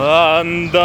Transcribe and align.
Andar, 0.00 0.80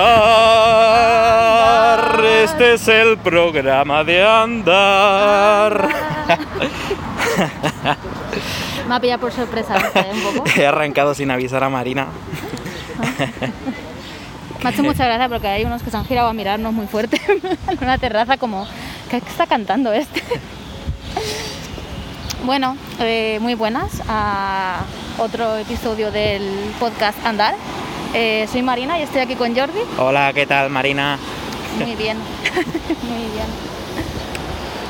este 2.26 2.74
es 2.74 2.88
el 2.88 3.20
programa 3.20 4.04
de 4.04 4.26
andar. 4.26 5.88
Me 8.88 8.96
ha 8.96 9.00
pillado 9.00 9.22
por 9.22 9.32
sorpresa 9.32 9.76
un 10.12 10.20
poco. 10.22 10.46
He 10.56 10.66
arrancado 10.66 11.14
sin 11.14 11.30
avisar 11.30 11.64
a 11.64 11.70
Marina. 11.70 12.08
Me 14.64 14.70
ha 14.70 14.72
hecho 14.72 14.82
mucha 14.82 15.06
gracia 15.06 15.30
porque 15.30 15.48
hay 15.48 15.64
unos 15.64 15.84
que 15.84 15.92
se 15.92 15.98
han 15.98 16.06
girado 16.06 16.30
a 16.30 16.34
mirarnos 16.34 16.74
muy 16.74 16.88
fuerte 16.88 17.22
en 17.28 17.40
una 17.82 18.00
terraza 18.00 18.38
como, 18.38 18.66
¿qué 19.12 19.18
está 19.18 19.46
cantando 19.46 19.94
este? 19.94 20.24
Bueno, 22.46 22.78
eh, 23.00 23.38
muy 23.42 23.54
buenas 23.54 24.02
a 24.08 24.80
otro 25.20 25.56
episodio 25.58 26.12
del 26.12 26.74
podcast 26.80 27.24
Andar. 27.24 27.54
Eh, 28.14 28.48
soy 28.52 28.62
Marina 28.62 29.00
y 29.00 29.04
estoy 29.04 29.22
aquí 29.22 29.36
con 29.36 29.56
Jordi. 29.56 29.80
Hola, 29.98 30.32
¿qué 30.34 30.46
tal 30.46 30.70
Marina? 30.70 31.18
Muy 31.80 31.96
bien, 31.96 32.18
muy 33.04 33.24
bien. 33.34 33.48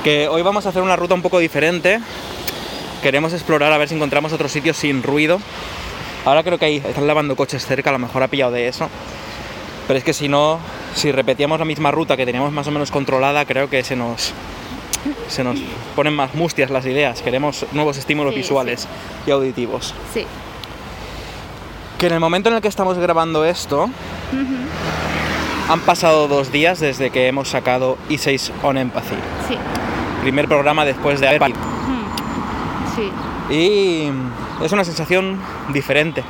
Que 0.03 0.27
hoy 0.27 0.41
vamos 0.41 0.65
a 0.65 0.69
hacer 0.69 0.81
una 0.81 0.95
ruta 0.95 1.13
un 1.13 1.21
poco 1.21 1.39
diferente. 1.39 1.99
Queremos 3.01 3.33
explorar 3.33 3.71
a 3.71 3.77
ver 3.77 3.87
si 3.87 3.95
encontramos 3.95 4.33
otros 4.33 4.51
sitios 4.51 4.75
sin 4.77 5.03
ruido. 5.03 5.39
Ahora 6.25 6.43
creo 6.43 6.57
que 6.57 6.65
ahí 6.65 6.77
están 6.85 7.07
lavando 7.07 7.35
coches 7.35 7.65
cerca, 7.65 7.89
a 7.89 7.93
lo 7.93 7.99
mejor 7.99 8.23
ha 8.23 8.27
pillado 8.27 8.51
de 8.51 8.67
eso. 8.67 8.89
Pero 9.87 9.97
es 9.97 10.03
que 10.05 10.13
si 10.13 10.27
no, 10.29 10.59
si 10.95 11.11
repetíamos 11.11 11.59
la 11.59 11.65
misma 11.65 11.91
ruta 11.91 12.15
que 12.17 12.25
teníamos 12.25 12.51
más 12.51 12.67
o 12.67 12.71
menos 12.71 12.91
controlada, 12.91 13.45
creo 13.45 13.69
que 13.69 13.83
se 13.83 13.95
nos, 13.97 14.33
se 15.27 15.43
nos 15.43 15.59
ponen 15.95 16.13
más 16.13 16.33
mustias 16.35 16.69
las 16.69 16.85
ideas. 16.85 17.21
Queremos 17.21 17.65
nuevos 17.73 17.97
estímulos 17.97 18.33
Sí, 18.33 18.39
visuales 18.41 18.87
y 19.27 19.31
auditivos. 19.31 19.93
Sí, 20.13 20.25
Que 22.03 22.07
en 22.07 22.15
el 22.15 22.19
momento 22.19 22.49
en 22.49 22.55
el 22.55 22.61
que 22.61 22.67
estamos 22.67 22.97
grabando 22.97 23.45
esto, 23.45 23.89
han 25.69 25.79
pasado 25.85 26.27
dos 26.27 26.51
días 26.51 26.81
desde 26.81 27.11
que 27.11 27.29
hemos 27.29 27.47
sacado 27.47 27.97
E6 28.09 28.51
on 28.61 28.77
Empathy. 28.77 29.15
sí, 29.47 29.55
Primer 30.19 30.49
programa 30.49 30.83
después 30.83 31.21
de 31.21 31.29
haber... 31.29 31.53
sí. 32.93 33.09
Y 33.49 34.11
es 34.61 34.73
una 34.73 34.83
sensación 34.83 35.39
diferente 35.69 36.25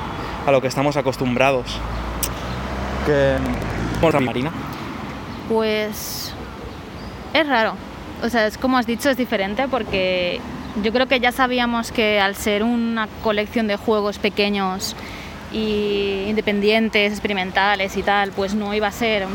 a 0.45 0.51
lo 0.51 0.61
que 0.61 0.67
estamos 0.67 0.95
acostumbrados. 0.95 1.65
Que... 3.07 3.37
Bueno, 3.99 4.21
Marina. 4.21 4.51
Pues 5.49 6.35
es 7.33 7.47
raro. 7.47 7.73
O 8.21 8.29
sea, 8.29 8.45
es 8.45 8.59
como 8.59 8.77
has 8.77 8.85
dicho, 8.85 9.09
es 9.09 9.17
diferente 9.17 9.67
porque 9.67 10.39
yo 10.83 10.93
creo 10.93 11.07
que 11.07 11.19
ya 11.19 11.31
sabíamos 11.31 11.91
que 11.91 12.19
al 12.19 12.35
ser 12.35 12.61
una 12.61 13.07
colección 13.23 13.65
de 13.65 13.75
juegos 13.75 14.19
pequeños 14.19 14.95
independientes, 15.53 17.11
experimentales 17.11 17.95
y 17.97 18.03
tal, 18.03 18.31
pues 18.31 18.53
no 18.55 18.73
iba 18.73 18.87
a 18.87 18.91
ser 18.91 19.25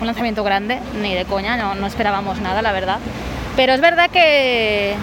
un 0.00 0.06
lanzamiento 0.06 0.44
grande, 0.44 0.78
ni 1.00 1.14
de 1.14 1.24
coña, 1.24 1.56
no, 1.56 1.74
no 1.74 1.86
esperábamos 1.86 2.40
nada, 2.40 2.62
la 2.62 2.72
verdad. 2.72 2.98
Pero 3.56 3.72
es 3.72 3.80
verdad 3.80 4.10
que, 4.10 4.94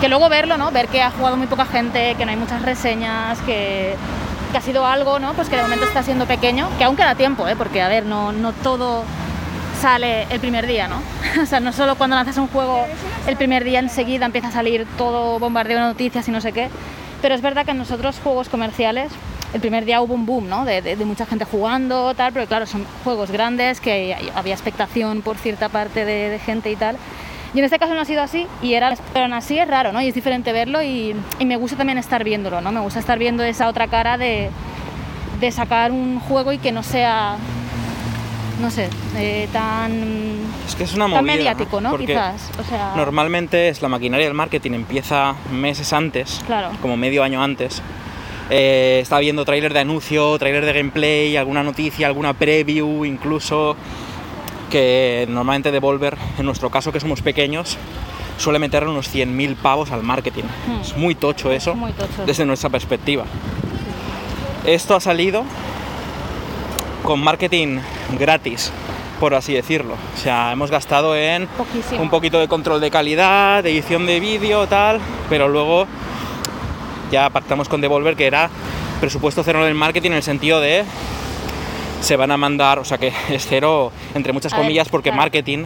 que 0.00 0.08
luego 0.08 0.28
verlo, 0.28 0.56
¿no? 0.56 0.70
Ver 0.70 0.88
que 0.88 1.02
ha 1.02 1.10
jugado 1.10 1.36
muy 1.36 1.46
poca 1.46 1.66
gente, 1.66 2.14
que 2.16 2.24
no 2.24 2.30
hay 2.30 2.36
muchas 2.36 2.62
reseñas, 2.62 3.38
que, 3.40 3.94
que 4.52 4.58
ha 4.58 4.60
sido 4.60 4.86
algo, 4.86 5.18
¿no? 5.18 5.34
Pues 5.34 5.48
que 5.48 5.56
de 5.56 5.62
momento 5.62 5.84
está 5.84 6.02
siendo 6.02 6.26
pequeño, 6.26 6.68
que 6.78 6.84
aún 6.84 6.96
queda 6.96 7.14
tiempo, 7.14 7.46
¿eh? 7.48 7.56
Porque, 7.56 7.82
a 7.82 7.88
ver, 7.88 8.06
no, 8.06 8.32
no 8.32 8.52
todo 8.52 9.04
sale 9.80 10.26
el 10.30 10.40
primer 10.40 10.66
día, 10.66 10.88
¿no? 10.88 11.02
O 11.42 11.46
sea, 11.46 11.60
no 11.60 11.72
solo 11.72 11.96
cuando 11.96 12.16
lanzas 12.16 12.36
un 12.36 12.48
juego 12.48 12.86
el 13.26 13.36
primer 13.36 13.64
día 13.64 13.78
enseguida 13.78 14.26
empieza 14.26 14.48
a 14.48 14.52
salir 14.52 14.86
todo 14.98 15.38
bombardeo 15.38 15.78
de 15.78 15.84
noticias 15.84 16.26
y 16.28 16.30
no 16.30 16.40
sé 16.40 16.52
qué, 16.52 16.68
pero 17.22 17.34
es 17.34 17.42
verdad 17.42 17.64
que 17.64 17.70
en 17.70 17.78
nosotros 17.78 18.20
juegos 18.22 18.48
comerciales 18.48 19.10
el 19.52 19.60
primer 19.60 19.84
día 19.84 20.00
hubo 20.00 20.14
un 20.14 20.26
boom, 20.26 20.48
¿no? 20.48 20.64
De, 20.64 20.80
de- 20.82 20.96
de 20.96 21.04
mucha 21.04 21.26
gente 21.26 21.44
jugando, 21.44 22.14
tal, 22.14 22.32
pero 22.32 22.46
claro, 22.46 22.66
son 22.66 22.86
juegos 23.04 23.30
grandes 23.30 23.80
que 23.80 24.16
había 24.34 24.54
expectación 24.54 25.22
por 25.22 25.36
cierta 25.36 25.68
parte 25.68 26.04
de, 26.04 26.28
de 26.30 26.38
gente 26.38 26.70
y 26.70 26.76
tal. 26.76 26.96
Y 27.52 27.58
en 27.58 27.64
este 27.64 27.80
caso 27.80 27.94
no 27.94 28.00
ha 28.00 28.04
sido 28.04 28.22
así 28.22 28.46
y 28.62 28.74
era, 28.74 28.94
pero 29.12 29.24
aún 29.24 29.32
así 29.34 29.58
es 29.58 29.66
raro, 29.66 29.92
¿no? 29.92 30.00
Y 30.00 30.06
es 30.08 30.14
diferente 30.14 30.52
verlo 30.52 30.82
y, 30.82 31.16
y 31.40 31.44
me 31.46 31.56
gusta 31.56 31.76
también 31.76 31.98
estar 31.98 32.22
viéndolo, 32.22 32.60
¿no? 32.60 32.70
Me 32.70 32.78
gusta 32.80 33.00
estar 33.00 33.18
viendo 33.18 33.42
esa 33.42 33.68
otra 33.68 33.88
cara 33.88 34.16
de, 34.18 34.50
de 35.40 35.50
sacar 35.50 35.90
un 35.90 36.20
juego 36.20 36.52
y 36.52 36.58
que 36.58 36.70
no 36.70 36.84
sea, 36.84 37.36
no 38.60 38.70
sé, 38.70 38.88
eh, 39.16 39.48
tan, 39.52 39.90
Es 40.68 40.76
que 40.76 40.84
es 40.84 40.94
una 40.94 41.06
tan 41.06 41.24
movida. 41.24 41.34
mediático, 41.34 41.80
¿no? 41.80 41.98
Quizás, 41.98 42.50
o 42.56 42.62
sea, 42.62 42.92
Normalmente 42.94 43.68
es 43.68 43.82
la 43.82 43.88
maquinaria 43.88 44.26
del 44.26 44.34
marketing 44.34 44.72
empieza 44.72 45.34
meses 45.50 45.92
antes, 45.92 46.40
Claro. 46.46 46.68
como 46.80 46.96
medio 46.96 47.24
año 47.24 47.42
antes. 47.42 47.82
Eh, 48.50 48.98
está 49.00 49.18
viendo 49.20 49.44
tráiler 49.44 49.72
de 49.72 49.80
anuncio, 49.80 50.36
tráiler 50.38 50.66
de 50.66 50.72
gameplay, 50.72 51.36
alguna 51.36 51.62
noticia, 51.62 52.08
alguna 52.08 52.34
preview, 52.34 53.04
incluso 53.04 53.76
que 54.70 55.26
normalmente 55.28 55.70
Devolver, 55.70 56.16
en 56.38 56.46
nuestro 56.46 56.68
caso 56.68 56.90
que 56.90 56.98
somos 56.98 57.22
pequeños, 57.22 57.78
suele 58.38 58.58
meter 58.58 58.86
unos 58.86 59.14
100.000 59.14 59.54
pavos 59.56 59.92
al 59.92 60.02
marketing. 60.02 60.44
Hmm. 60.66 60.80
Es 60.80 60.96
muy 60.96 61.14
tocho 61.14 61.52
eso, 61.52 61.74
muy 61.74 61.92
tocho. 61.92 62.24
desde 62.26 62.44
nuestra 62.44 62.70
perspectiva. 62.70 63.24
Esto 64.64 64.96
ha 64.96 65.00
salido 65.00 65.44
con 67.04 67.20
marketing 67.22 67.78
gratis, 68.18 68.72
por 69.20 69.34
así 69.34 69.52
decirlo. 69.54 69.94
O 70.14 70.18
sea, 70.18 70.52
hemos 70.52 70.70
gastado 70.70 71.16
en 71.16 71.46
Poquísimo. 71.46 72.02
un 72.02 72.10
poquito 72.10 72.40
de 72.40 72.48
control 72.48 72.80
de 72.80 72.90
calidad, 72.90 73.62
de 73.62 73.70
edición 73.70 74.06
de 74.06 74.18
vídeo, 74.18 74.66
tal, 74.66 75.00
pero 75.28 75.48
luego 75.48 75.86
ya 77.10 77.30
pactamos 77.30 77.68
con 77.68 77.80
Devolver 77.80 78.16
que 78.16 78.26
era 78.26 78.50
presupuesto 79.00 79.42
cero 79.42 79.62
en 79.62 79.68
el 79.68 79.74
marketing 79.74 80.10
en 80.10 80.16
el 80.16 80.22
sentido 80.22 80.60
de 80.60 80.84
se 82.00 82.16
van 82.16 82.30
a 82.30 82.36
mandar, 82.36 82.78
o 82.78 82.84
sea 82.84 82.98
que 82.98 83.12
es 83.30 83.46
cero 83.46 83.92
entre 84.14 84.32
muchas 84.32 84.52
ver, 84.52 84.62
comillas 84.62 84.88
porque 84.88 85.10
claro. 85.10 85.22
marketing, 85.22 85.64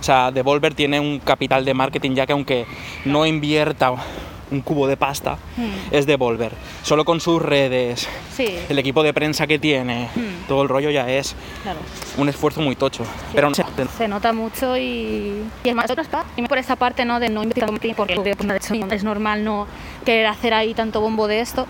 o 0.00 0.02
sea, 0.02 0.30
Devolver 0.30 0.74
tiene 0.74 1.00
un 1.00 1.18
capital 1.18 1.64
de 1.64 1.74
marketing 1.74 2.14
ya 2.14 2.26
que 2.26 2.32
aunque 2.32 2.66
no 3.04 3.26
invierta 3.26 3.92
un 4.54 4.62
cubo 4.62 4.86
de 4.86 4.96
pasta, 4.96 5.36
Hmm. 5.56 5.70
es 5.94 6.06
Devolver. 6.06 6.52
Solo 6.82 7.04
con 7.04 7.20
sus 7.20 7.40
redes, 7.42 8.08
Sí, 8.34 8.56
el 8.68 8.78
equipo 8.78 9.02
de 9.02 9.12
prensa 9.12 9.46
que 9.46 9.58
tiene, 9.58 10.08
Hmm. 10.14 10.46
todo 10.48 10.62
el 10.62 10.68
rollo 10.68 10.90
ya 10.90 11.08
es 11.10 11.34
claro. 11.62 11.78
un 12.16 12.28
esfuerzo 12.28 12.60
muy 12.60 12.76
tocho. 12.76 13.04
Pero 13.34 13.48
no 13.48 13.54
sé, 13.54 13.64
Se 13.98 14.08
nota 14.08 14.32
mucho 14.32 14.76
y, 14.76 15.42
y 15.64 15.68
es 15.68 15.74
más, 15.74 15.90
y 16.36 16.42
por 16.42 16.58
esa 16.58 16.76
parte 16.76 17.04
¿no? 17.04 17.20
de 17.20 17.28
no 17.28 17.42
tiempo, 17.46 17.74
porque 17.96 18.14
de 18.18 18.30
hecho, 18.32 18.74
es 18.90 19.04
normal 19.04 19.44
no 19.44 19.66
querer 20.04 20.26
hacer 20.26 20.54
ahí 20.54 20.74
tanto 20.74 21.00
bombo 21.00 21.26
de 21.28 21.40
esto, 21.40 21.66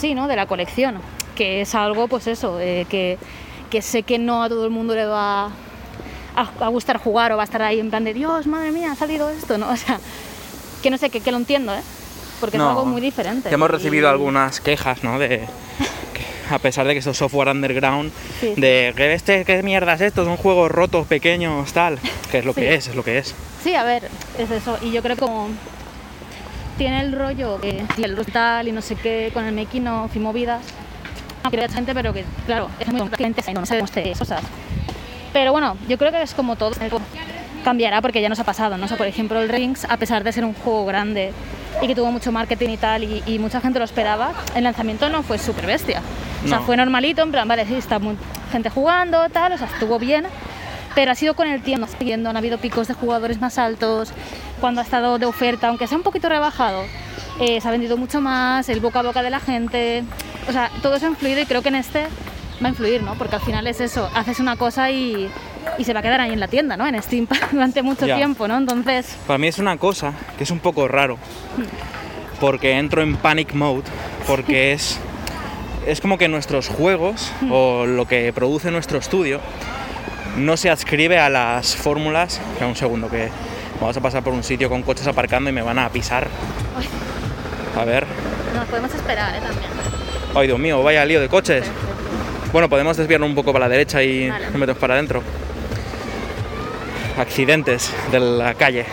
sí, 0.00 0.14
¿no? 0.14 0.28
de 0.28 0.36
la 0.36 0.46
colección, 0.46 0.96
que 1.34 1.60
es 1.62 1.74
algo, 1.74 2.08
pues 2.08 2.26
eso, 2.26 2.60
eh, 2.60 2.86
que, 2.88 3.18
que 3.70 3.82
sé 3.82 4.02
que 4.02 4.18
no 4.18 4.42
a 4.42 4.48
todo 4.48 4.64
el 4.64 4.70
mundo 4.70 4.94
le 4.94 5.04
va 5.06 5.46
a, 6.36 6.50
a 6.60 6.68
gustar 6.68 6.98
jugar 6.98 7.32
o 7.32 7.36
va 7.36 7.42
a 7.42 7.44
estar 7.44 7.62
ahí 7.62 7.80
en 7.80 7.90
plan 7.90 8.04
de 8.04 8.14
Dios, 8.14 8.46
madre 8.46 8.70
mía, 8.72 8.92
ha 8.92 8.96
salido 8.96 9.28
esto, 9.30 9.58
¿no? 9.58 9.68
O 9.72 9.76
sea, 9.76 9.98
que 10.82 10.90
no 10.90 10.98
sé, 10.98 11.08
que, 11.10 11.20
que 11.20 11.30
lo 11.30 11.38
entiendo, 11.38 11.74
¿eh? 11.74 11.80
Porque 12.44 12.58
No, 12.58 12.64
es 12.64 12.70
algo 12.70 12.84
muy 12.84 13.00
diferente. 13.00 13.48
hemos 13.52 13.70
recibido 13.70 14.08
Y- 14.08 14.10
algunas 14.10 14.60
quejas, 14.60 15.02
¿no? 15.02 15.18
De 15.18 15.46
a 16.50 16.58
pesar 16.58 16.86
de 16.86 16.92
que 16.92 16.98
es 16.98 17.16
software 17.16 17.48
underground, 17.48 18.12
Sí, 18.40 18.52
de 18.58 18.92
que 18.94 19.14
este, 19.14 19.44
qué 19.46 19.62
mierda 19.62 19.94
es 19.94 20.02
esto, 20.02 20.24
son 20.26 20.36
juegos 20.36 20.70
rotos, 20.70 21.06
pequeños, 21.06 21.72
tal, 21.72 21.98
que 22.30 22.38
es 22.40 22.44
lo 22.44 22.52
Sí. 22.52 22.60
que 22.60 22.74
es, 22.74 22.88
es 22.88 22.94
lo 22.94 23.02
que 23.02 23.16
es. 23.18 23.34
Sí, 23.62 23.74
a 23.74 23.82
ver, 23.82 24.10
es 24.38 24.50
eso. 24.50 24.76
Y 24.82 24.92
yo 24.92 25.00
creo 25.02 25.16
que 25.16 25.22
como 25.22 25.48
tiene 26.76 27.00
el 27.00 27.12
rollo 27.12 27.60
que 27.62 27.82
y 27.96 28.02
el 28.02 28.14
tal 28.26 28.68
y 28.68 28.72
no 28.72 28.82
sé 28.82 28.94
qué 28.96 29.30
con 29.32 29.44
el 29.46 29.54
making 29.54 29.88
of 29.88 30.14
y 30.14 30.18
movidas. 30.18 30.62
No 31.44 31.50
quiero 31.50 31.66
gente, 31.72 31.94
pero 31.94 32.12
que, 32.12 32.24
claro, 32.46 32.68
es 32.78 32.88
muy 32.88 33.00
y 33.00 33.52
no 33.54 33.64
se 33.66 33.74
demuestre 33.74 34.12
cosas. 34.18 34.42
Pero 35.32 35.52
bueno, 35.52 35.76
yo 35.88 35.96
creo 35.98 36.10
que 36.12 36.22
es 36.22 36.34
como 36.34 36.56
todo. 36.56 36.72
Cambiará 37.64 38.02
porque 38.02 38.20
ya 38.20 38.28
nos 38.28 38.38
ha 38.38 38.44
pasado, 38.44 38.76
¿no? 38.76 38.84
O 38.84 38.88
sea, 38.88 38.96
por 38.98 39.06
ejemplo, 39.06 39.40
el 39.40 39.48
Rings, 39.48 39.86
a 39.86 39.96
pesar 39.96 40.24
de 40.24 40.32
ser 40.32 40.44
un 40.44 40.52
juego 40.54 40.84
grande 40.84 41.32
y 41.82 41.86
que 41.86 41.94
tuvo 41.94 42.10
mucho 42.10 42.32
marketing 42.32 42.70
y 42.70 42.76
tal, 42.76 43.04
y, 43.04 43.22
y 43.26 43.38
mucha 43.38 43.60
gente 43.60 43.78
lo 43.78 43.84
esperaba, 43.84 44.32
el 44.54 44.64
lanzamiento 44.64 45.08
no 45.08 45.22
fue 45.22 45.38
súper 45.38 45.66
bestia. 45.66 46.02
O 46.44 46.48
sea, 46.48 46.58
No. 46.58 46.64
fue 46.66 46.76
normalito, 46.76 47.22
en 47.22 47.30
plan, 47.32 47.48
vale, 47.48 47.66
sí, 47.66 47.74
está 47.74 47.98
muy, 47.98 48.16
gente 48.52 48.70
jugando, 48.70 49.28
tal, 49.30 49.52
o 49.52 49.58
sea, 49.58 49.66
estuvo 49.66 49.98
bien, 49.98 50.26
pero 50.94 51.10
ha 51.12 51.14
sido 51.14 51.34
con 51.34 51.48
el 51.48 51.62
tiempo 51.62 51.86
siguiendo, 51.98 52.30
han 52.30 52.36
habido 52.36 52.58
picos 52.58 52.86
de 52.88 52.94
jugadores 52.94 53.40
más 53.40 53.58
altos, 53.58 54.12
cuando 54.60 54.80
ha 54.80 54.84
estado 54.84 55.18
de 55.18 55.26
oferta, 55.26 55.68
aunque 55.68 55.86
sea 55.86 55.96
un 55.98 56.04
poquito 56.04 56.28
rebajado, 56.28 56.82
eh, 57.40 57.60
se 57.60 57.66
ha 57.68 57.70
vendido 57.72 57.96
mucho 57.96 58.20
más, 58.20 58.68
el 58.68 58.80
boca 58.80 59.00
a 59.00 59.02
boca 59.02 59.22
de 59.22 59.30
la 59.30 59.40
gente, 59.40 60.04
o 60.48 60.52
sea, 60.52 60.70
todo 60.82 60.94
eso 60.96 61.06
ha 61.06 61.10
influido 61.10 61.40
y 61.40 61.46
creo 61.46 61.62
que 61.62 61.68
en 61.70 61.74
este 61.76 62.06
va 62.62 62.66
a 62.66 62.68
influir, 62.70 63.02
¿no? 63.02 63.14
Porque 63.14 63.36
al 63.36 63.42
final 63.42 63.66
es 63.66 63.80
eso, 63.80 64.08
haces 64.14 64.40
una 64.40 64.56
cosa 64.56 64.90
y, 64.90 65.28
y 65.78 65.84
se 65.84 65.92
va 65.92 66.00
a 66.00 66.02
quedar 66.02 66.20
ahí 66.20 66.32
en 66.32 66.40
la 66.40 66.48
tienda, 66.48 66.76
¿no? 66.76 66.86
En 66.86 67.00
Steam 67.02 67.26
durante 67.52 67.82
mucho 67.82 68.06
Ya. 68.06 68.16
tiempo, 68.16 68.46
¿no? 68.48 68.56
Entonces, 68.58 69.16
Para 69.26 69.38
mí 69.38 69.46
es 69.48 69.58
una 69.58 69.76
cosa 69.76 70.12
que 70.38 70.44
es 70.44 70.50
un 70.50 70.60
poco 70.60 70.86
raro. 70.88 71.18
Porque 72.40 72.72
entro 72.78 73.02
en 73.02 73.16
panic 73.16 73.54
mode. 73.54 73.84
Porque 74.26 74.72
es. 74.72 74.98
Es 75.86 76.00
como 76.00 76.16
que 76.16 76.28
nuestros 76.28 76.68
juegos 76.68 77.30
o 77.50 77.84
lo 77.84 78.06
que 78.06 78.32
produce 78.32 78.70
nuestro 78.70 78.96
estudio 78.98 79.38
no 80.38 80.56
se 80.56 80.70
adscribe 80.70 81.18
a 81.18 81.28
las 81.28 81.76
fórmulas. 81.76 82.40
Espera 82.52 82.66
un 82.66 82.74
segundo, 82.76 83.10
que 83.10 83.28
vamos 83.80 83.94
a 83.96 84.00
pasar 84.00 84.22
por 84.22 84.32
un 84.32 84.42
sitio 84.42 84.70
con 84.70 84.82
coches 84.82 85.06
aparcando 85.06 85.50
y 85.50 85.52
me 85.52 85.60
van 85.60 85.78
a 85.78 85.88
pisar. 85.90 86.26
A 87.78 87.84
ver. 87.84 88.06
nos 88.54 88.64
podemos 88.66 88.94
esperar, 88.94 89.34
¿eh? 89.36 89.40
También. 89.40 89.70
Ay, 90.34 90.46
Dios 90.46 90.58
mío, 90.58 90.82
vaya 90.82 91.04
lío 91.04 91.20
de 91.20 91.28
coches. 91.28 91.66
Bueno, 92.54 92.68
podemos 92.68 92.96
desviarnos 92.96 93.28
un 93.28 93.34
poco 93.34 93.52
para 93.52 93.64
la 93.64 93.68
derecha 93.68 94.00
y 94.04 94.28
Vale. 94.30 94.44
nos 94.44 94.54
metemos 94.54 94.78
para 94.78 94.94
adentro. 94.94 95.24
Accidentes 97.18 97.92
de 98.12 98.20
la 98.20 98.54
calle. 98.54 98.86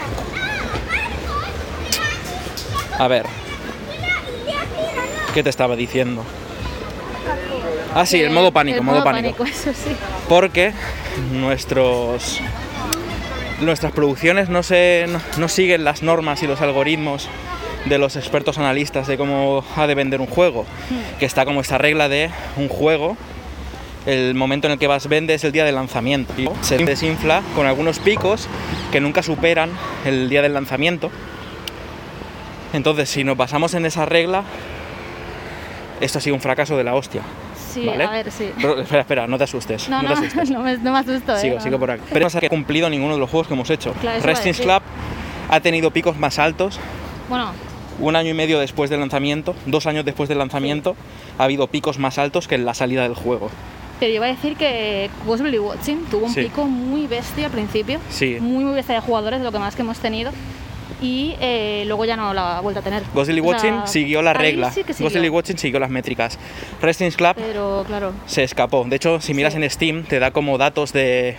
A 2.97 3.07
ver. 3.07 3.27
¿Qué 5.35 5.43
te 5.43 5.51
estaba 5.51 5.75
diciendo? 5.75 6.25
Ah, 7.93 8.07
sí, 8.07 8.19
el 8.19 8.31
modo 8.31 8.51
pánico, 8.51 8.79
El 8.79 8.83
modo, 8.83 9.03
pánico. 9.03 9.45
eso 9.45 9.71
sí. 9.75 9.95
Porque 10.27 10.73
nuestros 11.31 12.39
nuestras 13.59 13.91
producciones 13.91 14.49
no 14.49 14.63
se 14.63 15.05
no, 15.07 15.21
no 15.37 15.47
siguen 15.47 15.83
las 15.83 16.01
normas 16.01 16.41
y 16.41 16.47
los 16.47 16.61
algoritmos 16.61 17.29
de 17.85 17.99
los 17.99 18.15
expertos 18.15 18.57
analistas 18.57 19.05
de 19.05 19.19
cómo 19.19 19.63
ha 19.75 19.85
de 19.85 19.93
vender 19.93 20.19
un 20.19 20.25
juego, 20.25 20.65
que 21.19 21.27
está 21.27 21.45
como 21.45 21.61
esta 21.61 21.77
regla 21.77 22.09
de 22.09 22.31
un 22.57 22.67
juego 22.67 23.17
el 24.05 24.33
momento 24.35 24.67
en 24.67 24.73
el 24.73 24.79
que 24.79 24.87
vas 24.87 25.07
vende 25.07 25.33
es 25.33 25.43
el 25.43 25.51
día 25.51 25.63
del 25.65 25.75
lanzamiento. 25.75 26.33
Se 26.61 26.77
desinfla 26.77 27.41
con 27.55 27.67
algunos 27.67 27.99
picos 27.99 28.47
que 28.91 28.99
nunca 28.99 29.21
superan 29.23 29.69
el 30.05 30.29
día 30.29 30.41
del 30.41 30.53
lanzamiento. 30.53 31.11
Entonces, 32.73 33.09
si 33.09 33.23
nos 33.23 33.37
basamos 33.37 33.73
en 33.73 33.85
esa 33.85 34.05
regla, 34.05 34.43
esto 35.99 36.17
ha 36.17 36.21
sido 36.21 36.35
un 36.35 36.41
fracaso 36.41 36.77
de 36.77 36.83
la 36.83 36.95
hostia. 36.95 37.21
Sí, 37.73 37.85
¿vale? 37.85 38.03
a 38.03 38.09
ver, 38.09 38.31
sí. 38.31 38.49
Pero, 38.57 38.81
espera, 38.81 39.01
espera, 39.01 39.27
no 39.27 39.37
te 39.37 39.43
asustes. 39.45 39.87
No, 39.87 40.01
no, 40.01 40.09
no, 40.09 40.19
te 40.19 40.27
asustes. 40.27 40.49
no 40.51 40.61
me, 40.61 40.77
no 40.77 40.91
me 40.91 40.99
asusto, 40.99 41.35
¿eh? 41.35 41.39
Sigo, 41.39 41.55
No. 41.55 41.61
sigo 41.61 41.79
por 41.79 41.91
aquí. 41.91 42.03
Pero 42.11 42.25
no 42.25 42.29
se 42.29 42.45
ha 42.45 42.49
cumplido 42.49 42.89
ninguno 42.89 43.13
de 43.13 43.19
los 43.19 43.29
juegos 43.29 43.47
que 43.47 43.53
hemos 43.53 43.69
hecho. 43.69 43.93
Claro, 44.01 44.21
Resting. 44.23 44.53
Club 44.53 44.81
ha 45.49 45.59
tenido 45.59 45.91
picos 45.91 46.17
más 46.17 46.39
altos. 46.39 46.79
Bueno, 47.29 47.51
Un 47.99 48.15
año 48.15 48.31
y 48.31 48.33
medio 48.33 48.57
después 48.59 48.89
del 48.89 48.99
lanzamiento, 48.99 49.53
dos 49.67 49.85
años 49.85 50.03
después 50.05 50.27
del 50.27 50.39
lanzamiento, 50.39 50.95
ha 51.37 51.43
habido 51.43 51.67
picos 51.67 51.99
más 51.99 52.17
altos 52.17 52.47
que 52.47 52.55
en 52.55 52.65
la 52.65 52.73
salida 52.73 53.03
del 53.03 53.13
juego. 53.13 53.51
Pero 54.01 54.09
yo 54.09 54.15
iba 54.15 54.25
a 54.25 54.29
decir 54.29 54.57
que 54.57 55.11
Ghostly 55.27 55.59
Watching 55.59 56.05
tuvo 56.09 56.25
un 56.25 56.33
Sí. 56.33 56.41
pico 56.41 56.65
muy 56.65 57.05
bestia 57.05 57.45
al 57.45 57.51
principio. 57.51 57.99
Sí. 58.09 58.37
Muy, 58.41 58.63
muy 58.65 58.73
bestia 58.73 58.95
de 58.95 59.01
jugadores, 59.01 59.37
de 59.39 59.45
lo 59.45 59.51
que 59.51 59.59
más 59.59 59.75
que 59.75 59.83
hemos 59.83 59.99
tenido. 59.99 60.31
Y 61.03 61.35
eh, 61.39 61.83
luego 61.85 62.05
ya 62.05 62.15
no 62.15 62.33
la 62.33 62.57
ha 62.57 62.61
vuelto 62.61 62.79
a 62.79 62.83
tener. 62.83 63.03
Ghostly 63.13 63.35
sea, 63.35 63.43
Watching 63.43 63.81
siguió 63.85 64.23
la 64.23 64.33
regla. 64.33 64.71
sí 64.71 64.81
siguió. 64.87 65.05
Ghostly 65.05 65.29
Watching 65.29 65.57
siguió 65.59 65.79
las 65.79 65.91
métricas. 65.91 66.39
Resting 66.81 67.11
Club 67.11 67.33
Pero 67.35 67.83
claro, 67.85 68.13
se 68.25 68.41
escapó. 68.43 68.83
De 68.85 68.95
hecho, 68.95 69.21
si 69.21 69.35
miras 69.35 69.53
en 69.53 69.69
Steam, 69.69 70.01
te 70.03 70.17
da 70.17 70.31
como 70.31 70.57
datos 70.57 70.93
de 70.93 71.37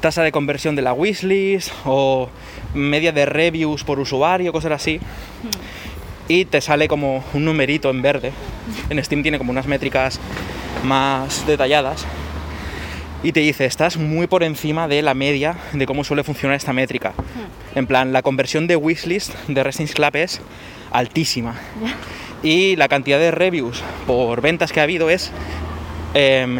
tasa 0.00 0.22
de 0.22 0.30
conversión 0.30 0.76
de 0.76 0.82
la 0.82 0.92
wishlist 0.92 1.72
o 1.84 2.28
media 2.72 3.10
de 3.10 3.26
reviews 3.26 3.82
por 3.82 3.98
usuario, 3.98 4.52
cosas 4.52 4.70
así. 4.72 5.00
Y 6.28 6.44
te 6.44 6.60
sale 6.60 6.88
como 6.88 7.24
un 7.34 7.44
numerito 7.44 7.90
en 7.90 8.00
verde. 8.02 8.32
En 8.90 9.02
Steam 9.04 9.22
tiene 9.22 9.38
como 9.38 9.50
unas 9.50 9.66
métricas 9.66 10.18
más 10.84 11.46
detalladas. 11.46 12.06
Y 13.22 13.32
te 13.32 13.40
dice, 13.40 13.66
estás 13.66 13.96
muy 13.96 14.26
por 14.26 14.42
encima 14.42 14.88
de 14.88 15.00
la 15.02 15.14
media 15.14 15.56
de 15.72 15.86
cómo 15.86 16.02
suele 16.04 16.24
funcionar 16.24 16.56
esta 16.56 16.72
métrica. 16.72 17.12
En 17.74 17.86
plan, 17.86 18.12
la 18.12 18.22
conversión 18.22 18.66
de 18.66 18.76
wishlist 18.76 19.34
de 19.48 19.62
Resting 19.62 19.86
Club 19.88 20.16
es 20.16 20.40
altísima. 20.90 21.54
Y 22.42 22.74
la 22.76 22.88
cantidad 22.88 23.18
de 23.18 23.30
reviews 23.30 23.82
por 24.06 24.40
ventas 24.40 24.72
que 24.72 24.80
ha 24.80 24.82
habido 24.82 25.08
es 25.10 25.30
em, 26.14 26.58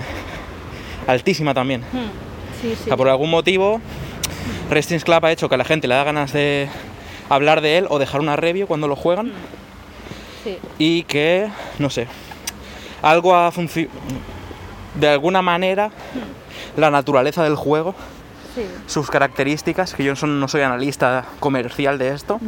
altísima 1.08 1.52
también. 1.54 1.80
hmm, 1.80 2.60
sí, 2.62 2.68
O 2.72 2.76
sí. 2.76 2.84
sea, 2.84 2.96
por 2.96 3.08
algún 3.08 3.30
motivo, 3.30 3.80
Resting 4.70 5.00
Club 5.00 5.24
ha 5.24 5.32
hecho 5.32 5.48
que 5.48 5.56
a 5.56 5.58
la 5.58 5.64
gente 5.64 5.88
le 5.88 5.94
da 5.96 6.04
ganas 6.04 6.32
de 6.32 6.68
hablar 7.34 7.60
de 7.60 7.78
él 7.78 7.86
o 7.90 7.98
dejar 7.98 8.20
una 8.20 8.36
review 8.36 8.66
cuando 8.66 8.88
lo 8.88 8.96
juegan 8.96 9.32
sí. 10.44 10.58
y 10.78 11.02
que, 11.04 11.48
no 11.78 11.90
sé, 11.90 12.06
algo 13.02 13.34
ha 13.34 13.50
funcionado. 13.50 13.98
De 14.94 15.08
alguna 15.08 15.40
manera, 15.40 15.90
la 16.76 16.90
naturaleza 16.90 17.42
del 17.42 17.56
juego, 17.56 17.94
sí. 18.54 18.62
sus 18.86 19.10
características, 19.10 19.94
que 19.94 20.04
yo 20.04 20.14
no 20.26 20.48
soy 20.48 20.60
analista 20.60 21.24
comercial 21.40 21.96
de 21.98 22.10
esto, 22.10 22.38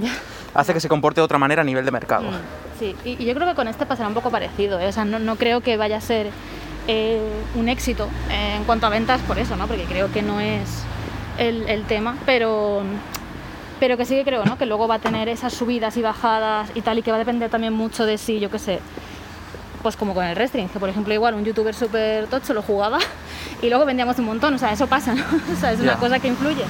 hace 0.52 0.74
que 0.74 0.80
se 0.80 0.88
comporte 0.88 1.20
de 1.20 1.24
otra 1.24 1.38
manera 1.38 1.62
a 1.62 1.64
nivel 1.64 1.84
de 1.84 1.90
mercado. 1.90 2.24
Mm, 2.30 2.34
Sí, 2.78 2.96
y, 3.04 3.22
y 3.22 3.24
yo 3.24 3.34
creo 3.34 3.46
que 3.46 3.54
con 3.54 3.68
este 3.68 3.86
pasará 3.86 4.08
un 4.08 4.14
poco 4.14 4.30
parecido. 4.30 4.80
¿eh? 4.80 4.88
O 4.88 4.92
sea, 4.92 5.04
no, 5.04 5.20
no 5.20 5.36
creo 5.36 5.60
que 5.60 5.76
vaya 5.76 5.96
a 5.98 6.00
ser 6.00 6.26
eh, 6.88 7.20
un 7.54 7.68
éxito 7.68 8.08
eh, 8.30 8.56
en 8.56 8.64
cuanto 8.64 8.86
a 8.86 8.88
ventas 8.88 9.20
por 9.22 9.38
eso, 9.38 9.56
¿no? 9.56 9.68
Porque 9.68 9.84
creo 9.84 10.10
que 10.12 10.22
no 10.22 10.40
es 10.40 10.82
el, 11.38 11.68
el 11.68 11.84
tema, 11.84 12.16
pero, 12.26 12.82
pero 13.80 13.96
que 13.96 14.04
sí 14.04 14.14
que 14.14 14.24
creo, 14.24 14.44
¿no? 14.44 14.56
Que 14.58 14.66
luego 14.66 14.86
va 14.88 14.96
a 14.96 14.98
tener 14.98 15.28
esas 15.28 15.52
subidas 15.52 15.96
y 15.96 16.02
bajadas 16.02 16.70
y 16.74 16.80
tal, 16.82 16.98
y 16.98 17.02
que 17.02 17.10
va 17.10 17.16
a 17.16 17.18
depender 17.20 17.50
también 17.50 17.72
mucho 17.72 18.06
de 18.06 18.18
si, 18.18 18.40
yo 18.40 18.50
qué 18.50 18.58
sé, 18.58 18.78
pues 19.82 19.96
como 19.96 20.14
con 20.14 20.24
el 20.24 20.34
Restring, 20.34 20.68
que 20.68 20.78
por 20.78 20.88
ejemplo 20.88 21.12
igual 21.12 21.34
un 21.34 21.44
youtuber 21.44 21.74
súper 21.74 22.26
tocho 22.28 22.54
lo 22.54 22.62
jugaba 22.62 22.98
y 23.60 23.68
luego 23.68 23.84
vendíamos 23.84 24.18
un 24.18 24.24
montón, 24.24 24.54
o 24.54 24.58
sea, 24.58 24.72
eso 24.72 24.86
pasa, 24.86 25.14
¿no? 25.14 25.22
O 25.52 25.60
sea, 25.60 25.72
es 25.72 25.80
una 25.80 25.96
cosa 25.96 26.18
que 26.18 26.28
influye. 26.28 26.62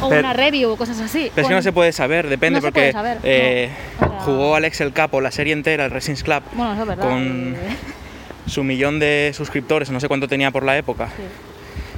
O 0.00 0.08
Pero- 0.08 0.20
una 0.20 0.32
review 0.32 0.70
o 0.70 0.76
cosas 0.76 0.98
así. 1.00 1.30
Pero 1.34 1.46
es 1.46 1.48
que 1.48 1.54
no 1.54 1.62
se 1.62 1.72
puede 1.72 1.92
saber, 1.92 2.28
depende, 2.28 2.60
No 2.60 2.66
porque 2.66 2.90
saber, 2.90 3.18
eh, 3.22 3.70
no. 4.00 4.06
O 4.06 4.10
sea- 4.10 4.20
jugó 4.20 4.54
Alex 4.56 4.80
el 4.80 4.92
Capo 4.92 5.20
la 5.20 5.30
serie 5.30 5.52
entera, 5.52 5.84
el 5.84 5.90
Racing 5.90 6.14
Club, 6.14 6.42
Bueno, 6.54 6.72
eso 6.72 6.82
es 6.82 6.88
verdad. 6.88 7.04
con 7.08 7.54
eh, 7.54 7.76
su 8.46 8.64
millón 8.64 8.98
de 8.98 9.32
suscriptores, 9.34 9.90
no 9.90 10.00
sé 10.00 10.08
cuánto 10.08 10.26
tenía 10.26 10.50
por 10.50 10.64
la 10.64 10.76
época, 10.78 11.08
sí. 11.16 11.22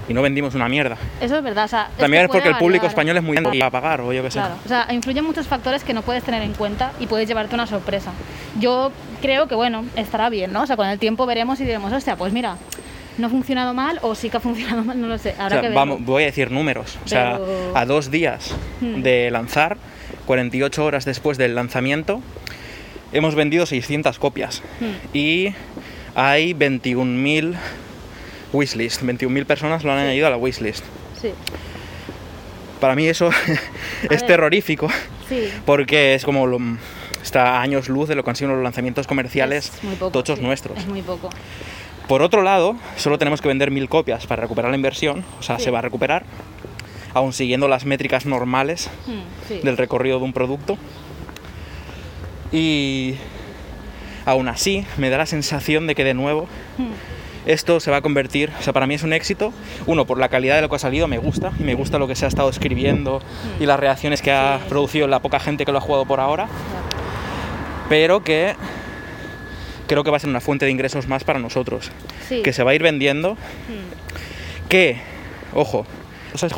Y 0.09 0.15
no 0.15 0.23
vendimos 0.23 0.55
una 0.55 0.69
mierda. 0.69 0.97
Eso 1.21 1.37
es 1.37 1.43
verdad. 1.43 1.65
O 1.65 1.69
sea, 1.69 1.89
También 1.97 2.23
que 2.23 2.25
es 2.27 2.31
porque 2.33 2.49
el 2.49 2.57
público 2.57 2.83
variar. 2.83 2.91
español 2.91 3.17
es 3.17 3.23
muy 3.23 3.37
grande 3.37 3.57
y 3.57 3.61
va 3.61 3.67
a 3.67 3.71
pagar, 3.71 4.01
o 4.01 4.13
yo 4.13 4.23
qué 4.23 4.31
sé. 4.31 4.39
Claro, 4.39 4.55
o 4.65 4.69
sea, 4.69 4.87
influyen 4.91 5.25
muchos 5.25 5.47
factores 5.47 5.85
que 5.85 5.95
no 5.95 6.03
puedes 6.03 6.23
tener 6.25 6.43
en 6.43 6.53
cuenta 6.55 6.93
y 7.01 7.07
puedes 7.07 7.27
llevarte 7.29 7.55
una 7.55 7.67
sorpresa. 7.67 8.13
Yo 8.61 8.93
creo 9.23 9.47
que, 9.49 9.55
bueno, 9.55 9.85
estará 9.97 10.29
bien, 10.29 10.53
¿no? 10.53 10.63
O 10.63 10.67
sea, 10.67 10.77
con 10.77 10.87
el 10.89 10.99
tiempo 10.99 11.27
veremos 11.27 11.61
y 11.61 11.65
diremos, 11.65 11.93
hostia, 11.93 12.17
pues 12.17 12.33
mira, 12.33 12.57
no 13.17 13.29
ha 13.29 13.31
funcionado 13.31 13.75
mal 13.75 13.99
o 14.03 14.15
sí 14.15 14.29
que 14.29 14.37
ha 14.37 14.41
funcionado 14.41 14.83
mal, 14.85 15.01
no 15.01 15.07
lo 15.07 15.19
sé. 15.19 15.31
O 15.39 15.43
Habrá 15.43 15.49
sea, 15.49 15.61
que 15.61 15.69
verlo. 15.69 15.77
vamos, 15.81 16.05
voy 16.05 16.25
a 16.25 16.27
decir 16.27 16.51
números. 16.51 16.99
O 17.05 17.09
sea, 17.09 17.39
Pero- 17.39 17.73
a 17.77 17.85
dos 17.87 18.11
días 18.11 18.55
Hmm. 18.81 19.03
de 19.03 19.31
lanzar, 19.31 19.77
48 20.27 20.85
horas 20.85 21.05
después 21.05 21.39
del 21.39 21.55
lanzamiento, 21.55 22.21
hemos 23.13 23.35
vendido 23.35 23.67
600 23.67 24.19
copias. 24.19 24.63
Hmm. 24.81 25.17
Y 25.17 25.55
hay 26.17 26.53
21.000 26.55 27.55
wishlist. 28.55 29.03
21.000 29.03 29.45
personas 29.45 29.85
lo 29.85 29.93
han 29.93 29.99
añadido 29.99 30.27
a 30.27 30.31
la 30.31 30.37
wishlist. 30.37 30.85
Sí, 31.21 31.31
Para 32.81 32.95
mí 32.95 33.07
eso 33.07 33.31
es 34.03 34.11
ver. 34.11 34.27
terrorífico 34.27 34.89
sí. 35.29 35.49
porque 35.67 36.15
es 36.15 36.25
como 36.25 36.47
lo- 36.47 36.59
está 37.23 37.57
a 37.59 37.63
años 37.63 37.89
luz 37.89 38.09
de 38.09 38.15
lo 38.15 38.23
que 38.25 38.31
han 38.31 38.37
sido 38.37 38.53
los 38.53 38.63
lanzamientos 38.63 39.07
comerciales 39.07 39.73
poco, 39.99 40.11
tochos 40.11 40.39
sí, 40.39 40.45
nuestros. 40.45 40.79
Es 40.79 40.87
muy 40.87 41.03
poco. 41.03 41.31
Por 42.09 42.21
otro 42.21 42.43
lado, 42.43 42.77
solo 42.97 43.19
tenemos 43.19 43.41
que 43.41 43.49
vender 43.49 43.71
mil 43.71 43.89
copias 43.89 44.27
para 44.27 44.43
recuperar 44.43 44.71
la 44.71 44.77
inversión, 44.77 45.25
o 45.41 45.43
sea, 45.43 45.57
Sí. 45.59 45.65
se 45.65 45.71
va 45.71 45.79
a 45.79 45.83
recuperar, 45.83 46.25
aún 47.15 47.33
siguiendo 47.33 47.67
las 47.67 47.87
métricas 47.87 48.27
normales 48.27 48.91
sí. 49.49 49.61
del 49.63 49.79
recorrido 49.79 50.19
de 50.19 50.25
un 50.25 50.35
producto. 50.35 50.77
Y 52.53 53.15
aún 54.27 54.49
así, 54.49 54.85
me 54.99 55.09
da 55.11 55.19
la 55.19 55.27
sensación 55.27 55.87
de 55.87 55.95
que 55.95 56.05
de 56.05 56.15
nuevo 56.15 56.47
Hmm, 56.77 56.93
esto 57.47 57.79
se 57.81 57.91
va 57.91 57.99
a 57.99 58.01
convertir, 58.03 58.51
o 58.59 58.63
sea, 58.63 58.73
para 58.73 58.87
mí 58.87 58.95
es 58.95 59.03
un 59.03 59.13
éxito, 59.13 59.53
uno, 59.87 60.07
por 60.07 60.19
la 60.19 60.29
calidad 60.29 60.57
de 60.57 60.63
lo 60.63 60.69
que 60.69 60.77
ha 60.77 60.79
salido, 60.79 61.07
me 61.09 61.19
gusta, 61.19 61.53
y 61.59 61.63
me 61.63 61.75
gusta 61.75 61.99
lo 61.99 62.07
que 62.09 62.15
se 62.15 62.25
ha 62.25 62.29
estado 62.29 62.49
escribiendo 62.49 63.21
y 63.61 63.67
las 63.67 63.79
reacciones 63.79 64.23
que 64.23 64.33
ha 64.33 64.61
producido 64.69 65.07
la 65.09 65.21
poca 65.21 65.39
gente 65.41 65.65
que 65.65 65.73
lo 65.73 65.79
ha 65.79 65.81
jugado 65.83 66.07
por 66.07 66.21
ahora, 66.21 66.49
pero 67.89 68.23
que 68.25 68.55
creo 69.87 70.03
que 70.05 70.11
va 70.11 70.17
a 70.17 70.21
ser 70.21 70.31
una 70.31 70.41
fuente 70.41 70.65
de 70.65 70.71
ingresos 70.71 71.07
más 71.09 71.25
para 71.25 71.39
nosotros, 71.39 71.91
Sí. 72.29 72.41
que 72.43 72.53
se 72.53 72.63
va 72.63 72.71
a 72.71 72.75
ir 72.75 72.83
vendiendo, 72.83 73.35
Hmm, 73.35 74.69
que, 74.69 74.97
ojo, 75.53 75.87
esos 76.35 76.53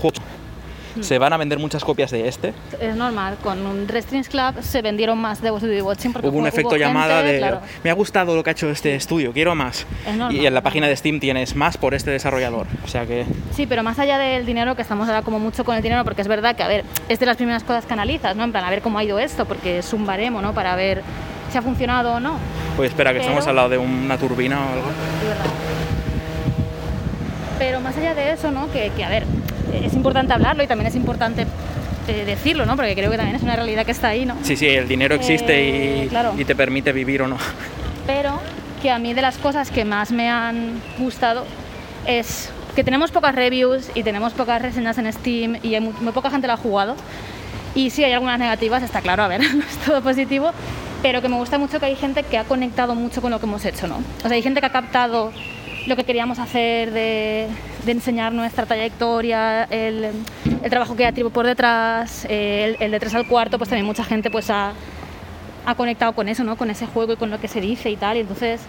juegos 0.97 1.07
se 1.07 1.19
van 1.19 1.33
a 1.33 1.37
vender 1.37 1.59
muchas 1.59 1.85
copias 1.85 2.11
de 2.11 2.29
este. 2.29 2.53
Es 2.81 2.95
normal, 2.97 3.37
con 3.43 3.65
un 3.67 3.87
Restrings 3.89 4.29
Club 4.29 4.55
se 4.63 4.83
vendieron 4.83 5.19
más 5.19 5.41
de 5.41 5.49
Studio 5.49 5.85
Watching 5.85 6.13
porque 6.13 6.29
Hubo 6.29 6.37
un 6.37 6.43
hubo 6.43 6.49
efecto 6.49 6.71
gente, 6.71 6.85
llamada 6.85 7.23
de 7.23 7.39
claro. 7.39 7.61
me 7.85 7.91
ha 7.91 7.95
gustado 7.95 8.35
lo 8.35 8.43
que 8.43 8.51
ha 8.51 8.53
hecho 8.53 8.69
este 8.71 8.95
estudio, 8.95 9.33
quiero 9.33 9.55
más. 9.55 9.87
Es 10.07 10.17
normal, 10.17 10.37
Y 10.37 10.47
en 10.47 10.55
la 10.55 10.63
página 10.63 10.87
de 10.89 10.97
Steam 10.97 11.21
tienes 11.21 11.55
más 11.57 11.77
por 11.79 11.95
este 11.95 12.11
desarrollador. 12.11 12.67
O 12.85 12.89
sea 12.89 13.07
que 13.07 13.25
Sí, 13.55 13.67
pero 13.67 13.83
más 13.83 13.99
allá 13.99 14.19
del 14.19 14.45
dinero, 14.47 14.75
que 14.77 14.83
estamos 14.83 15.09
ahora 15.09 15.23
como 15.23 15.39
mucho 15.39 15.65
con 15.65 15.77
el 15.77 15.83
dinero, 15.83 16.05
porque 16.05 16.23
es 16.23 16.29
verdad 16.29 16.57
que, 16.57 16.63
a 16.63 16.69
ver, 16.69 16.85
es 17.09 17.19
de 17.19 17.27
las 17.27 17.37
primeras 17.37 17.63
cosas 17.63 17.87
que 17.87 17.93
analizas, 17.93 18.37
¿no? 18.37 18.45
En 18.45 18.53
plan, 18.53 18.65
a 18.65 18.71
ver 18.71 18.83
cómo 18.83 18.99
ha 18.99 19.05
ido 19.05 19.19
esto, 19.19 19.45
porque 19.45 19.79
es 19.79 19.93
un 19.93 20.07
baremo, 20.07 20.41
¿no? 20.43 20.53
Para 20.55 20.77
ver 20.77 21.03
si 21.51 21.59
ha 21.59 21.63
funcionado 21.63 22.15
o 22.15 22.21
no. 22.21 22.39
pues 22.77 22.91
espera 22.91 23.11
que 23.11 23.19
Pero- 23.21 23.29
estamos 23.31 23.47
al 23.47 23.57
lado 23.57 23.69
de 23.69 23.79
una 23.79 24.19
turbina 24.19 24.59
o 24.59 24.73
algo. 24.73 24.87
Pero 27.59 27.81
más 27.81 27.97
allá 27.97 28.15
de 28.15 28.33
eso, 28.33 28.51
¿no? 28.51 28.71
Que, 28.71 28.91
que, 28.97 29.05
a 29.05 29.09
ver, 29.09 29.25
es 29.85 29.95
importante 29.95 30.33
hablarlo 30.33 30.63
y 30.63 30.67
también 30.67 30.87
es 30.89 30.95
importante 30.97 31.47
eh, 32.09 32.25
decirlo, 32.25 32.65
¿no? 32.67 32.77
Porque 32.77 32.95
creo 32.95 33.11
que 33.11 33.17
también 33.17 33.37
es 33.37 33.43
una 33.43 33.57
realidad 33.57 33.85
que 33.85 33.93
está 33.93 34.09
ahí, 34.09 34.25
¿no? 34.27 34.37
Sí, 34.43 34.57
sí, 34.57 34.67
el 34.67 34.87
dinero 34.89 35.15
existe 35.15 36.01
Eh, 36.01 36.05
y, 36.05 36.09
claro. 36.09 36.35
y 36.39 36.45
te 36.45 36.55
permite 36.55 36.93
vivir 36.93 37.23
o 37.23 37.29
no. 37.29 37.37
pero 38.07 38.39
que 38.83 38.91
a 38.91 38.99
mí 38.99 39.15
de 39.15 39.23
las 39.23 39.39
cosas 39.39 39.71
que 39.71 39.85
más 39.85 40.13
me 40.13 40.29
han 40.31 40.81
gustado 40.99 41.45
es 42.07 42.51
que 42.77 42.85
tenemos 42.85 43.11
pocas 43.11 43.35
reviews 43.35 43.91
y 43.95 44.03
tenemos 44.03 44.33
pocas 44.35 44.61
reseñas 44.63 44.99
en 44.99 45.11
Steam 45.13 45.57
y 45.63 45.75
hay 45.75 45.81
muy, 45.81 45.95
muy 46.01 46.13
poca 46.13 46.31
gente 46.31 46.47
lo 46.47 46.53
ha 46.53 46.57
jugado. 46.59 46.95
Y 47.75 47.91
sí, 47.91 48.05
hay 48.05 48.13
algunas 48.13 48.39
negativas, 48.39 48.83
está 48.83 49.01
claro, 49.01 49.23
a 49.23 49.29
ver, 49.29 49.41
no 49.55 49.63
es 49.65 49.77
todo 49.85 50.01
positivo, 50.03 50.51
pero 51.03 51.21
que 51.23 51.29
me 51.29 51.37
gusta 51.37 51.59
mucho 51.59 51.81
que 51.81 51.87
hay 51.87 51.97
gente 51.97 52.23
que 52.23 52.39
ha 52.39 52.45
conectado 52.45 52.95
mucho 52.95 53.21
con 53.23 53.31
lo 53.31 53.39
que 53.41 53.47
hemos 53.47 53.65
hecho, 53.65 53.87
¿no? 53.89 53.97
O 54.19 54.29
sea, 54.29 54.33
hay 54.33 54.43
gente 54.43 54.61
que 54.61 54.67
ha 54.67 54.71
captado 54.73 55.33
lo 55.87 55.97
que 55.97 56.05
queríamos 56.05 56.39
hacer 56.39 56.91
de, 56.91 57.47
de 57.85 57.93
enseñar 57.93 58.33
nuestra 58.33 58.67
trayectoria, 58.67 59.65
el, 59.65 60.09
el 60.63 60.71
trabajo 60.71 60.97
creativo 60.97 61.31
por 61.31 61.47
detrás, 61.47 62.27
eh, 62.29 62.77
el, 62.79 62.85
el 62.87 62.91
de 62.91 63.01
tres 63.01 63.15
al 63.15 63.27
cuarto, 63.29 63.57
pues 63.59 63.71
también 63.71 63.87
mucha 63.87 64.05
gente 64.05 64.31
pues 64.31 64.51
ha, 64.51 64.73
ha 65.65 65.75
conectado 65.77 66.13
con 66.13 66.29
eso, 66.29 66.43
¿no? 66.45 66.57
Con 66.57 66.71
ese 66.71 66.87
juego 66.87 67.13
y 67.13 67.17
con 67.17 67.31
lo 67.31 67.41
que 67.41 67.47
se 67.49 67.61
dice 67.61 67.89
y 67.91 67.97
tal. 67.97 68.17
Y 68.17 68.21
entonces, 68.21 68.61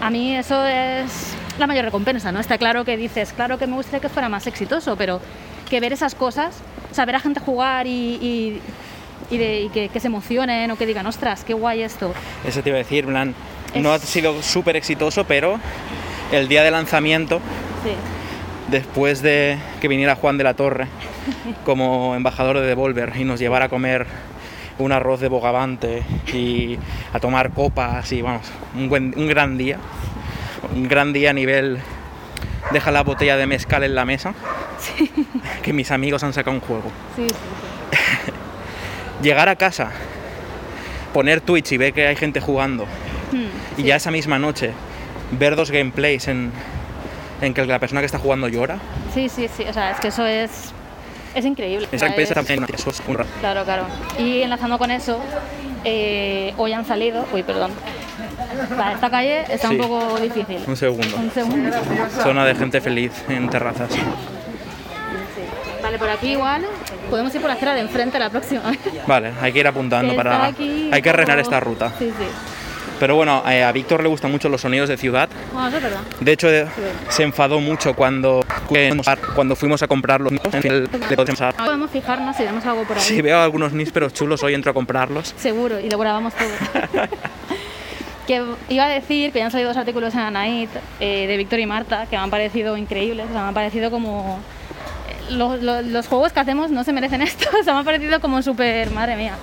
a 0.00 0.10
mí 0.10 0.34
eso 0.36 0.66
es 0.66 1.34
la 1.58 1.66
mayor 1.66 1.86
recompensa, 1.86 2.30
¿no? 2.30 2.40
Está 2.40 2.58
claro 2.58 2.84
que 2.84 2.96
dices, 2.98 3.32
claro 3.32 3.58
que 3.58 3.66
me 3.66 3.74
gustaría 3.76 4.00
que 4.00 4.08
fuera 4.10 4.28
más 4.28 4.46
exitoso, 4.46 4.96
pero 4.96 5.20
que 5.70 5.80
ver 5.80 5.94
esas 5.94 6.14
cosas, 6.14 6.56
saber 6.92 7.16
a 7.16 7.20
gente 7.20 7.40
jugar 7.40 7.86
y, 7.86 7.90
y- 8.20 8.60
y 9.30 9.38
de- 9.38 9.62
y 9.62 9.68
que, 9.70 9.88
que 9.88 10.00
se 10.00 10.08
emocionen 10.08 10.70
o 10.70 10.76
que 10.76 10.84
digan, 10.84 11.06
ostras, 11.06 11.42
qué 11.44 11.54
guay 11.54 11.80
esto. 11.82 12.12
Eso 12.46 12.60
te 12.62 12.68
iba 12.68 12.76
a 12.76 12.82
decir, 12.82 13.04
en 13.04 13.10
plan, 13.10 13.34
no 13.76 13.92
ha 13.92 13.96
Es- 13.96 14.02
sido 14.02 14.42
súper 14.42 14.76
exitoso, 14.76 15.24
pero 15.24 15.58
el 16.34 16.48
día 16.48 16.62
de 16.62 16.70
lanzamiento, 16.70 17.40
Sí, 17.82 17.90
después 18.70 19.20
de 19.22 19.58
que 19.80 19.88
viniera 19.88 20.16
Juan 20.16 20.38
de 20.38 20.44
la 20.44 20.54
Torre 20.54 20.86
como 21.64 22.14
embajador 22.14 22.58
de 22.58 22.66
Devolver 22.66 23.12
y 23.16 23.24
nos 23.24 23.38
llevara 23.40 23.66
a 23.66 23.68
comer 23.68 24.06
un 24.78 24.90
arroz 24.90 25.20
de 25.20 25.28
bogavante 25.28 26.02
y 26.32 26.78
a 27.12 27.20
tomar 27.20 27.50
copas 27.50 28.10
y 28.12 28.22
vamos, 28.22 28.50
un, 28.74 28.88
buen, 28.88 29.14
un 29.16 29.28
gran 29.28 29.58
día. 29.58 29.78
Un 30.74 30.88
gran 30.88 31.12
día 31.12 31.30
a 31.30 31.32
nivel 31.32 31.78
deja 32.72 32.90
la 32.90 33.02
botella 33.02 33.36
de 33.36 33.46
mezcal 33.46 33.84
en 33.84 33.94
la 33.94 34.04
mesa. 34.04 34.34
Que 35.62 35.72
mis 35.72 35.90
amigos 35.90 36.24
han 36.24 36.32
sacado 36.32 36.56
un 36.56 36.60
juego. 36.60 36.90
sí, 37.16 37.26
sí. 37.28 37.34
sí. 37.34 38.32
Llegar 39.22 39.48
a 39.48 39.56
casa, 39.56 39.92
poner 41.12 41.40
Twitch 41.40 41.72
y 41.72 41.76
ver 41.78 41.92
que 41.92 42.06
hay 42.06 42.16
gente 42.16 42.40
jugando 42.40 42.86
Hmm, 43.34 43.80
y 43.80 43.84
ya 43.84 43.96
esa 43.96 44.10
misma 44.10 44.38
noche 44.38 44.70
ver 45.38 45.56
dos 45.56 45.70
gameplays 45.70 46.28
en, 46.28 46.50
en 47.40 47.54
que 47.54 47.64
la 47.66 47.78
persona 47.78 48.00
que 48.00 48.06
está 48.06 48.18
jugando 48.18 48.48
llora. 48.48 48.78
sí, 49.12 49.28
sí, 49.28 49.48
sí, 49.54 49.64
o 49.68 49.72
sea, 49.72 49.90
es 49.92 50.00
que 50.00 50.08
eso 50.08 50.24
es, 50.26 50.72
es 51.34 51.44
increíble. 51.44 51.88
Es- 51.92 52.02
eso 52.02 52.90
es 52.90 53.02
un 53.06 53.16
Claro, 53.40 53.64
claro. 53.64 53.86
Y 54.18 54.42
enlazando 54.42 54.78
con 54.78 54.90
eso, 54.90 55.18
eh, 55.84 56.54
hoy 56.56 56.72
han 56.72 56.84
salido. 56.86 57.26
Uy, 57.32 57.42
perdón. 57.42 57.72
Vale, 58.76 58.94
esta 58.94 59.10
calle 59.10 59.42
está 59.52 59.68
Sí. 59.68 59.74
un 59.76 59.80
poco 59.88 60.18
difícil. 60.20 60.58
Un 60.66 60.76
segundo. 60.76 61.16
Un 61.16 61.30
segundo. 61.30 61.70
Zona 62.22 62.44
de 62.44 62.54
gente 62.54 62.80
feliz 62.80 63.12
en 63.28 63.48
terrazas. 63.50 63.90
Vale, 65.82 65.98
por 65.98 66.08
aquí 66.08 66.28
igual. 66.32 66.64
Podemos 67.10 67.34
ir 67.34 67.40
por 67.40 67.50
la 67.50 67.56
acera 67.56 67.74
de 67.74 67.80
enfrente 67.82 68.18
la 68.18 68.30
próxima 68.30 68.62
vez. 68.70 68.78
Vale, 69.06 69.32
hay 69.42 69.52
que 69.52 69.58
ir 69.58 69.66
apuntando 69.66 70.14
para. 70.16 70.46
aquí 70.46 70.88
Hay 70.92 71.02
que 71.02 71.12
rellenar 71.12 71.38
esta 71.40 71.60
ruta. 71.60 71.92
Sí, 71.98 72.10
sí. 72.18 72.24
Pero 73.00 73.16
bueno, 73.16 73.42
eh, 73.48 73.62
a 73.64 73.72
Víctor 73.72 74.02
le 74.02 74.08
gustan 74.08 74.30
mucho 74.30 74.48
los 74.48 74.60
sonidos 74.60 74.88
de 74.88 74.96
ciudad. 74.96 75.28
Bueno, 75.52 75.68
eso 75.68 75.76
es 75.78 75.82
verdad. 75.82 76.00
De 76.20 76.32
hecho, 76.32 76.48
eh, 76.50 76.66
se 77.08 77.22
enfadó 77.24 77.60
mucho 77.60 77.94
cuando, 77.94 78.44
cuando 79.34 79.56
fuimos 79.56 79.82
a 79.82 79.88
comprarlos. 79.88 80.32
En 80.52 80.62
fin, 80.62 80.88
le 81.10 81.16
podemos 81.16 81.90
fijarnos 81.90 82.36
si 82.36 82.44
vemos 82.44 82.64
algo 82.64 82.84
por 82.84 82.96
ahí. 82.96 83.02
Si 83.02 83.20
veo 83.20 83.40
algunos 83.40 83.72
nísperos 83.72 84.12
chulos, 84.14 84.42
hoy 84.42 84.54
entro 84.54 84.70
a 84.70 84.74
comprarlos. 84.74 85.34
Seguro, 85.36 85.80
y 85.80 85.90
lo 85.90 85.98
grabamos 85.98 86.34
todo. 86.34 86.48
que 88.26 88.42
iba 88.70 88.84
a 88.84 88.88
decir 88.88 89.32
que 89.32 89.38
ya 89.40 89.46
han 89.46 89.50
salido 89.50 89.68
dos 89.68 89.76
artículos 89.76 90.14
en 90.14 90.20
Anait 90.20 90.70
eh, 91.00 91.26
de 91.26 91.36
Víctor 91.36 91.58
y 91.58 91.66
Marta 91.66 92.06
que 92.08 92.16
me 92.16 92.22
han 92.22 92.30
parecido 92.30 92.76
increíbles, 92.76 93.26
o 93.28 93.32
sea, 93.32 93.42
me 93.42 93.48
han 93.48 93.54
parecido 93.54 93.90
como... 93.90 94.38
eh, 95.28 95.34
lo- 95.34 95.56
lo- 95.58 95.82
los 95.82 96.06
juegos 96.08 96.32
que 96.32 96.40
hacemos 96.40 96.70
no 96.70 96.84
se 96.84 96.92
merecen 96.94 97.20
esto, 97.20 97.46
o 97.60 97.62
sea, 97.62 97.74
me 97.74 97.80
ha 97.80 97.84
parecido 97.84 98.20
como 98.20 98.40
súper, 98.40 98.90
madre 98.92 99.16
mía, 99.16 99.34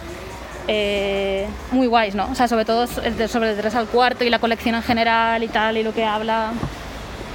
eh, 0.68 1.48
muy 1.72 1.88
guays, 1.88 2.16
¿no? 2.16 2.30
O 2.32 2.36
sea, 2.36 2.48
sobre 2.48 2.66
todo 2.66 2.88
sobre 2.88 3.52
el 3.52 3.58
3 3.58 3.76
al 3.76 3.88
cuarto 3.88 4.24
y 4.24 4.30
la 4.30 4.40
colección 4.40 4.76
en 4.76 4.84
general 4.84 5.44
y 5.44 5.48
tal, 5.48 5.78
y 5.78 5.84
lo 5.84 5.94
que 5.94 6.04
habla, 6.06 6.52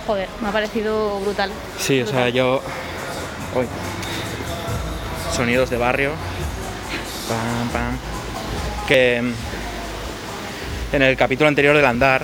joder, 0.07 0.29
me 0.41 0.49
ha 0.49 0.53
parecido 0.53 1.19
brutal. 1.21 1.51
Sí, 1.79 2.01
o 2.03 2.07
sea, 2.07 2.29
yo. 2.29 2.61
Uy. 3.55 3.67
Sonidos 5.35 5.71
de 5.71 5.77
barrio. 5.77 6.11
Pam, 7.29 7.69
pam. 7.71 7.99
Que. 8.87 9.21
mm, 9.23 10.95
En 10.95 11.03
el 11.03 11.17
capítulo 11.17 11.49
anterior 11.49 11.75
del 11.77 11.85
andar 11.85 12.23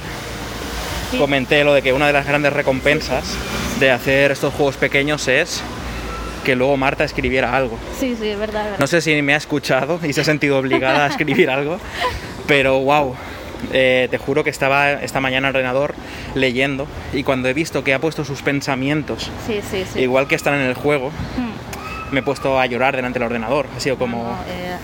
Sí. 1.10 1.18
comenté 1.18 1.62
lo 1.64 1.74
de 1.74 1.82
que 1.82 1.92
una 1.92 2.06
de 2.06 2.12
las 2.14 2.24
grandes 2.26 2.52
recompensas 2.54 3.24
de 3.80 3.90
hacer 3.90 4.30
estos 4.30 4.54
juegos 4.54 4.76
pequeños 4.78 5.28
es 5.28 5.60
que 6.44 6.56
luego 6.56 6.76
Marta 6.76 7.04
escribiera 7.04 7.54
algo. 7.56 7.78
Sí, 7.98 8.16
sí, 8.20 8.28
es 8.28 8.38
verdad. 8.38 8.76
No 8.78 8.86
sé 8.86 9.00
si 9.00 9.20
me 9.22 9.34
ha 9.34 9.36
escuchado 9.36 10.00
y 10.02 10.12
se 10.12 10.20
ha 10.22 10.24
sentido 10.24 10.58
obligada 10.58 11.04
a 11.04 11.08
escribir 11.08 11.50
algo, 11.50 11.78
pero 12.46 12.80
wow. 12.80 13.14
te 13.70 14.18
juro 14.18 14.42
que 14.44 14.50
estaba 14.50 14.90
esta 14.92 15.20
mañana 15.20 15.48
en 15.48 15.54
el 15.54 15.56
ordenador 15.56 15.94
leyendo 16.34 16.86
y 17.12 17.22
cuando 17.22 17.48
he 17.48 17.54
visto 17.54 17.84
que 17.84 17.94
ha 17.94 17.98
puesto 18.00 18.24
sus 18.24 18.42
pensamientos 18.42 19.30
Sí, 19.46 19.60
sí, 19.70 19.84
sí. 19.92 20.00
igual 20.00 20.26
que 20.26 20.34
están 20.34 20.54
en 20.54 20.62
el 20.62 20.74
juego, 20.74 21.10
Hmm. 21.36 22.14
me 22.14 22.20
he 22.20 22.22
puesto 22.22 22.58
a 22.58 22.66
llorar 22.66 22.96
delante 22.96 23.18
del 23.20 23.26
ordenador. 23.26 23.66
Ha 23.76 23.80
sido 23.80 23.96
como 23.98 24.24
No, 24.24 24.32
eh, 24.48 24.76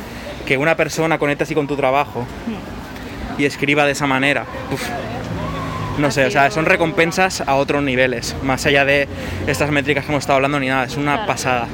que 0.46 0.56
una 0.56 0.76
persona 0.76 1.18
conecte 1.18 1.42
así 1.44 1.54
con 1.54 1.66
tu 1.66 1.76
trabajo 1.76 2.24
y 3.36 3.44
escriba 3.44 3.84
de 3.84 3.92
esa 3.92 4.06
manera. 4.06 4.44
Uf. 4.72 4.82
No 5.98 6.10
sé, 6.12 6.26
o 6.26 6.30
sea, 6.30 6.50
son 6.50 6.64
recompensas 6.64 7.42
a 7.46 7.56
otros 7.56 7.82
niveles, 7.82 8.36
más 8.42 8.64
allá 8.66 8.84
de 8.84 9.08
estas 9.46 9.70
métricas 9.70 10.04
que 10.04 10.12
hemos 10.12 10.22
estado 10.22 10.36
hablando 10.36 10.60
ni 10.60 10.68
nada, 10.68 10.84
es 10.84 10.96
una 10.96 11.14
Claro. 11.14 11.26
pasada. 11.26 11.66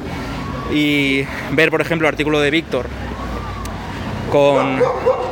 Y 0.72 1.24
ver, 1.50 1.70
por 1.70 1.80
ejemplo, 1.82 2.08
el 2.08 2.14
artículo 2.14 2.40
de 2.40 2.50
Víctor 2.50 2.86
con, 4.30 4.80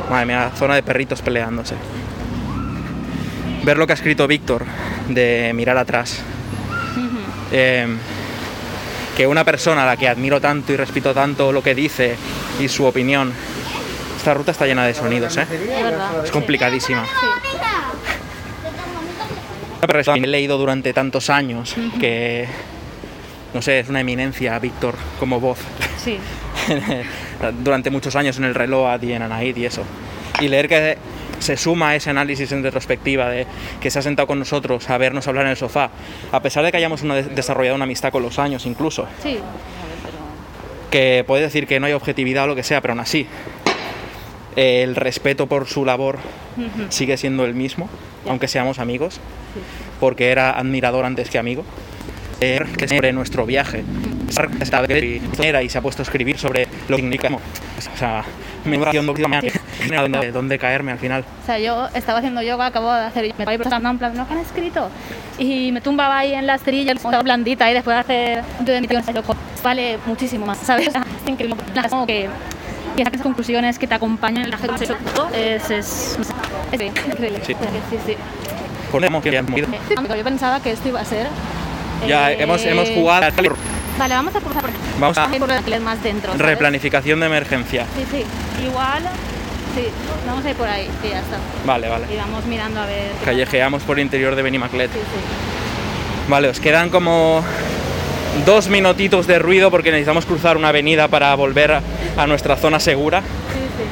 madre 0.09 0.25
mía, 0.27 0.51
zona 0.55 0.75
de 0.75 0.83
perritos 0.83 1.21
peleándose. 1.21 1.75
Ver 3.63 3.77
lo 3.77 3.87
que 3.87 3.93
ha 3.93 3.95
escrito 3.95 4.27
Víctor 4.27 4.65
de 5.09 5.51
mirar 5.55 5.77
atrás. 5.77 6.21
Eh, 7.51 7.87
que 9.17 9.27
una 9.27 9.43
persona 9.43 9.83
a 9.83 9.85
la 9.85 9.97
que 9.97 10.07
admiro 10.07 10.39
tanto 10.41 10.71
y 10.73 10.75
respeto 10.75 11.13
tanto 11.13 11.51
lo 11.51 11.61
que 11.63 11.75
dice 11.75 12.15
y 12.59 12.67
su 12.67 12.85
opinión. 12.85 13.31
Esta 14.17 14.33
ruta 14.33 14.51
está 14.51 14.65
llena 14.65 14.85
de 14.85 14.93
sonidos, 14.93 15.37
¿eh? 15.37 15.45
Es 16.23 16.31
complicadísima. 16.31 17.05
Sí. 17.05 17.52
Una 19.83 19.91
persona 19.91 20.17
que 20.17 20.23
he 20.23 20.27
leído 20.29 20.57
durante 20.57 20.93
tantos 20.93 21.29
años 21.29 21.75
que, 21.99 22.47
no 23.53 23.61
sé, 23.61 23.79
es 23.79 23.89
una 23.89 23.99
eminencia, 23.99 24.57
Víctor, 24.57 24.95
como 25.19 25.41
voz. 25.41 25.59
Sí, 25.97 26.17
durante 27.63 27.89
muchos 27.89 28.15
años 28.15 28.37
en 28.37 28.45
el 28.45 28.55
reloj 28.55 28.97
y 29.03 29.11
en 29.11 29.23
Anaid 29.23 29.57
y 29.57 29.65
eso. 29.65 29.83
Y 30.39 30.47
leer 30.47 30.69
que 30.69 30.97
se 31.39 31.57
suma 31.57 31.89
a 31.89 31.95
ese 31.97 32.09
análisis 32.11 32.49
en 32.53 32.63
retrospectiva 32.63 33.27
de 33.29 33.45
que 33.81 33.91
se 33.91 33.99
ha 33.99 34.01
sentado 34.01 34.25
con 34.25 34.39
nosotros 34.39 34.89
a 34.89 34.97
vernos 34.97 35.27
hablar 35.27 35.43
en 35.45 35.51
el 35.51 35.57
sofá, 35.57 35.89
a 36.31 36.41
pesar 36.41 36.63
de 36.63 36.71
que 36.71 36.77
hayamos 36.77 37.01
una- 37.01 37.15
desarrollado 37.21 37.75
una 37.75 37.83
amistad 37.83 38.09
con 38.13 38.23
los 38.23 38.39
años 38.39 38.65
incluso, 38.65 39.05
sí. 39.21 39.37
que 40.91 41.25
puede 41.27 41.43
decir 41.43 41.67
que 41.67 41.81
no 41.81 41.87
hay 41.87 41.93
objetividad 41.93 42.45
o 42.45 42.47
lo 42.47 42.55
que 42.55 42.63
sea, 42.63 42.79
pero 42.79 42.93
aún 42.93 43.01
así 43.01 43.27
el 44.55 44.95
respeto 44.95 45.47
por 45.47 45.67
su 45.67 45.85
labor 45.85 46.19
sigue 46.89 47.17
siendo 47.17 47.45
el 47.45 47.53
mismo, 47.53 47.89
aunque 48.27 48.47
seamos 48.47 48.79
amigos, 48.79 49.19
porque 49.99 50.31
era 50.31 50.51
admirador 50.51 51.05
antes 51.05 51.29
que 51.29 51.37
amigo. 51.37 51.63
Eh, 52.41 52.59
que 52.77 52.89
sobre 52.89 53.13
nuestro 53.13 53.45
viaje 53.45 53.85
y 54.29 55.63
y 55.63 55.69
se 55.69 55.77
ha 55.77 55.81
puesto 55.81 56.01
a 56.01 56.03
escribir 56.03 56.37
sobre 56.37 56.67
lo 56.89 56.97
que 56.97 57.03
significa. 57.03 57.29
O 57.33 57.97
sea, 57.97 58.23
me 58.65 58.77
oración 58.77 59.09
a 59.09 60.01
dónde, 60.01 60.31
dónde 60.31 60.59
caerme 60.59 60.91
al 60.91 60.99
final. 60.99 61.23
O 61.41 61.45
sea, 61.45 61.59
yo 61.59 61.87
estaba 61.93 62.19
haciendo 62.19 62.41
yoga, 62.41 62.67
acabo 62.67 62.91
de 62.93 63.01
hacer, 63.01 63.33
me 63.37 63.53
estaba 63.53 63.89
en 63.89 63.97
plan, 63.97 64.15
no, 64.15 64.27
¿qué 64.27 64.33
han 64.33 64.39
escrito? 64.39 64.89
Y 65.37 65.71
me 65.71 65.81
tumbaba 65.81 66.19
ahí 66.19 66.33
en 66.33 66.47
la 66.47 66.55
esterilla, 66.55 66.93
estaba 66.93 67.21
blandita, 67.21 67.69
y 67.69 67.73
después 67.73 67.95
de 68.07 68.97
hacer 68.97 69.23
vale 69.63 69.97
muchísimo 70.05 70.45
más, 70.45 70.57
¿sabes? 70.59 70.89
Es 71.23 71.29
increíble. 71.29 71.55
Como 71.89 72.05
que 72.05 72.27
que 72.95 73.03
saques 73.03 73.21
conclusiones 73.21 73.79
que 73.79 73.87
te 73.87 73.95
acompañen 73.95 74.43
en 74.43 74.49
la 74.51 74.57
gente 74.57 74.85
es, 75.35 75.69
es, 75.69 76.17
es 76.71 76.81
increíble. 76.81 77.41
Sí. 77.45 77.55
sí, 77.89 77.97
sí. 78.05 78.17
Que 79.21 79.29
ido. 79.57 79.67
Yo 80.15 80.23
pensaba 80.23 80.59
que 80.59 80.71
esto 80.71 80.87
iba 80.89 80.99
a 81.01 81.05
ser. 81.05 81.27
Ya 82.07 82.31
eh, 82.31 82.43
hemos, 82.43 82.63
hemos 82.63 82.89
jugado 82.89 83.25
Vale, 83.97 84.15
vamos 84.15 84.35
a 84.35 84.39
cruzar 84.39 84.61
por 84.61 84.69
aquí. 84.69 84.79
Vamos 84.99 85.17
a- 85.17 85.27
por 85.27 85.51
el 85.51 85.81
más 85.81 86.01
dentro. 86.03 86.31
¿sabes? 86.31 86.45
replanificación 86.45 87.19
de 87.19 87.25
emergencia. 87.27 87.85
Sí, 87.95 88.05
sí. 88.11 88.25
Igual. 88.65 89.03
Sí, 89.75 89.87
vamos 90.27 90.45
a 90.45 90.49
ir 90.51 90.55
por 90.55 90.67
ahí 90.67 90.87
y 91.03 91.09
ya 91.09 91.19
está. 91.19 91.37
Vale, 91.65 91.89
vale. 91.89 92.05
Y 92.13 92.17
vamos 92.17 92.45
mirando 92.45 92.81
a 92.81 92.85
ver. 92.85 93.11
Callejeamos 93.25 93.81
por 93.83 93.97
el 93.97 94.03
interior 94.05 94.35
de 94.35 94.41
Benimaclet. 94.43 94.91
Sí, 94.91 94.99
sí. 94.99 96.29
Vale, 96.29 96.49
os 96.49 96.59
quedan 96.59 96.89
como 96.89 97.43
dos 98.45 98.67
minutitos 98.67 99.27
de 99.27 99.39
ruido 99.39 99.71
porque 99.71 99.91
necesitamos 99.91 100.25
cruzar 100.25 100.57
una 100.57 100.69
avenida 100.69 101.07
para 101.07 101.33
volver 101.35 101.79
a, 102.17 102.27
nuestra 102.27 102.55
zona 102.55 102.79
segura. 102.79 103.21
Sí, 103.21 103.25
sí. 103.77 103.83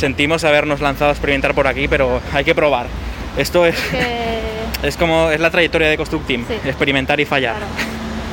Sentimos 0.00 0.44
habernos 0.44 0.80
lanzado 0.80 1.10
a 1.10 1.12
experimentar 1.12 1.54
por 1.54 1.66
aquí, 1.66 1.88
pero 1.88 2.20
hay 2.32 2.44
que 2.44 2.54
probar. 2.54 2.86
Esto 3.36 3.66
es, 3.66 3.76
Que. 3.90 4.38
es 4.88 4.96
como 4.96 5.30
es 5.30 5.40
la 5.40 5.50
trayectoria 5.50 5.88
de 5.88 5.96
Construct 5.96 6.26
Team, 6.26 6.44
Sí. 6.46 6.54
experimentar 6.68 7.18
y 7.20 7.24
fallar. 7.24 7.56
Claro. 7.56 7.70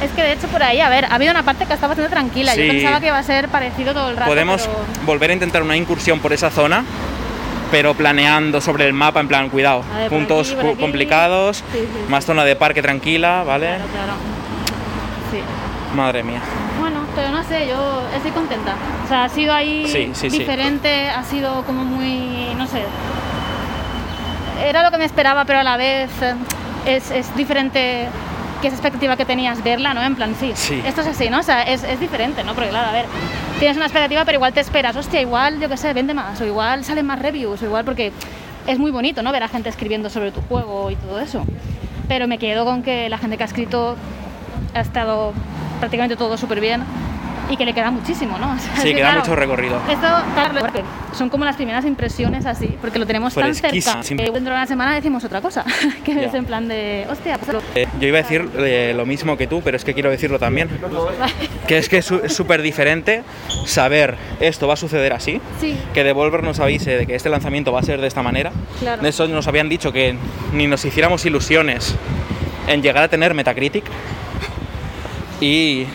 Es 0.03 0.11
que 0.11 0.21
de 0.21 0.33
hecho 0.33 0.47
por 0.47 0.61
ahí, 0.61 0.81
a 0.81 0.89
ver, 0.89 1.05
ha 1.05 1.15
habido 1.15 1.31
una 1.31 1.43
parte 1.43 1.65
que 1.65 1.73
estaba 1.73 1.89
bastante 1.89 2.11
tranquila. 2.11 2.55
Yo 2.55 2.67
pensaba 2.67 2.99
que 2.99 3.07
iba 3.07 3.17
a 3.17 3.23
ser 3.23 3.47
parecido 3.47 3.93
todo 3.93 4.09
el 4.09 4.17
rato. 4.17 4.29
Podemos 4.29 4.63
pero- 4.63 5.05
volver 5.05 5.29
a 5.31 5.33
intentar 5.33 5.63
una 5.63 5.77
incursión 5.77 6.19
por 6.19 6.33
esa 6.33 6.49
zona, 6.49 6.83
pero 7.71 7.93
planeando 7.93 8.59
sobre 8.59 8.85
el 8.85 8.91
mapa, 8.93 9.21
en 9.21 9.29
plan, 9.29 9.49
cuidado, 9.49 9.83
ver, 9.95 10.09
puntos 10.09 10.51
aquí, 10.57 10.67
aquí. 10.67 10.75
complicados, 10.81 11.57
Sí, 11.57 11.63
sí, 11.73 11.79
sí. 11.79 12.11
más 12.11 12.25
zona 12.25 12.43
de 12.43 12.55
parque 12.57 12.81
tranquila, 12.81 13.43
¿vale? 13.47 13.67
Claro, 13.67 13.85
claro. 13.93 14.13
Madre 15.95 16.23
mía. 16.23 16.41
Bueno, 16.79 17.01
pero 17.15 17.29
no 17.31 17.43
sé, 17.43 17.67
yo 17.67 18.01
estoy 18.15 18.31
contenta. 18.31 18.73
O 19.05 19.07
sea, 19.07 19.25
ha 19.25 19.29
sido 19.29 19.53
ahí 19.53 19.85
Sí, 19.87 20.11
sí, 20.13 20.29
sí. 20.29 20.39
diferente, 20.39 21.09
ha 21.09 21.23
sido 21.23 21.63
como 21.65 21.83
muy, 21.83 22.53
no 22.57 22.65
sé. 22.67 22.81
Era 24.65 24.83
lo 24.83 24.91
que 24.91 24.97
me 24.97 25.05
esperaba, 25.05 25.45
pero 25.45 25.59
a 25.59 25.63
la 25.63 25.77
vez 25.77 26.09
eh, 26.21 26.35
es, 26.85 27.11
es 27.11 27.35
diferente 27.35 28.07
que 28.61 28.67
esa 28.67 28.77
expectativa 28.77 29.17
que 29.17 29.25
tenías 29.25 29.61
verla, 29.63 29.93
¿no? 29.93 30.01
En 30.01 30.15
plan, 30.15 30.35
sí, 30.39 30.53
Sí. 30.55 30.81
esto 30.85 31.01
es 31.01 31.07
así, 31.07 31.29
¿no? 31.29 31.39
O 31.39 31.43
sea, 31.43 31.63
es, 31.63 31.83
es 31.83 31.99
diferente, 31.99 32.43
¿no? 32.43 32.53
Porque 32.55 32.69
claro, 32.69 32.87
a 32.89 32.91
ver, 32.93 33.05
tienes 33.59 33.75
una 33.75 33.85
expectativa, 33.87 34.23
pero 34.25 34.37
igual 34.37 34.53
te 34.53 34.61
esperas, 34.61 34.95
hostia, 34.95 35.21
igual, 35.21 35.59
yo 35.59 35.67
qué 35.67 35.75
sé, 35.77 35.91
vende 35.93 36.13
más, 36.13 36.39
o 36.39 36.45
igual 36.45 36.83
salen 36.85 37.05
más 37.05 37.19
reviews, 37.19 37.61
o 37.61 37.65
igual 37.65 37.83
porque 37.83 38.13
es 38.65 38.79
muy 38.79 38.91
bonito, 38.91 39.21
¿no? 39.21 39.31
Ver 39.33 39.43
a 39.43 39.49
gente 39.49 39.67
escribiendo 39.67 40.09
sobre 40.09 40.31
tu 40.31 40.41
juego 40.43 40.89
y 40.89 40.95
todo 40.95 41.19
eso. 41.19 41.43
Pero 42.07 42.27
me 42.27 42.37
quedo 42.37 42.63
con 42.63 42.83
que 42.83 43.09
la 43.09 43.17
gente 43.17 43.35
que 43.37 43.43
ha 43.43 43.47
escrito 43.47 43.97
ha 44.73 44.79
estado 44.79 45.33
prácticamente 45.83 46.15
todo 46.15 46.37
súper 46.37 46.59
bien 46.61 46.81
y 47.49 47.57
que 47.57 47.65
le 47.65 47.73
queda 47.73 47.91
muchísimo, 47.91 48.37
¿no? 48.37 48.53
O 48.55 48.57
sea, 48.57 48.75
Sí, 48.77 48.89
que, 48.89 48.95
queda 48.95 49.07
claro, 49.07 49.19
mucho 49.19 49.35
recorrido. 49.35 49.77
Esto, 49.89 50.07
claro, 50.33 50.83
son 51.11 51.29
como 51.29 51.43
las 51.43 51.57
primeras 51.57 51.83
impresiones 51.85 52.45
así, 52.45 52.75
porque 52.81 52.97
lo 52.99 53.05
tenemos 53.05 53.33
tan 53.33 53.53
Fresquísima, 53.53 54.01
cerca. 54.01 54.23
que 54.23 54.31
dentro 54.31 54.53
de 54.53 54.57
una 54.59 54.65
semana 54.65 54.95
decimos 54.95 55.23
otra 55.25 55.41
cosa, 55.41 55.65
que 56.05 56.15
Ya. 56.15 56.21
es 56.23 56.33
en 56.33 56.45
plan 56.45 56.67
de, 56.69 57.05
hostia, 57.09 57.37
pues, 57.37 57.61
Eh, 57.75 57.85
yo 57.99 58.07
iba 58.07 58.19
a 58.19 58.21
decir 58.21 58.49
eh, 58.59 58.93
lo 58.95 59.05
mismo 59.05 59.35
que 59.37 59.45
tú, 59.47 59.61
pero 59.61 59.75
es 59.75 59.83
que 59.83 59.93
quiero 59.93 60.09
decirlo 60.09 60.39
también. 60.39 60.69
Que 61.67 61.77
es 61.77 61.89
que 61.89 61.97
es 61.97 62.11
súper 62.27 62.61
diferente 62.61 63.23
saber 63.65 64.15
esto 64.39 64.67
va 64.67 64.75
a 64.75 64.77
suceder 64.77 65.11
así, 65.13 65.41
sí, 65.59 65.77
que 65.93 66.03
Devolver 66.05 66.43
nos 66.43 66.59
avise 66.61 66.95
de 66.97 67.05
que 67.05 67.15
este 67.15 67.29
lanzamiento 67.29 67.71
va 67.73 67.81
a 67.81 67.83
ser 67.83 67.99
de 67.99 68.07
esta 68.07 68.23
manera. 68.23 68.51
Claro. 68.79 69.01
De 69.01 69.09
eso 69.09 69.27
nos 69.27 69.47
habían 69.47 69.67
dicho 69.67 69.91
que 69.91 70.15
ni 70.53 70.67
nos 70.67 70.85
hiciéramos 70.85 71.25
ilusiones 71.25 71.93
en 72.67 72.81
llegar 72.81 73.03
a 73.03 73.07
tener 73.09 73.33
Metacritic. 73.33 73.83
Y 75.43 75.85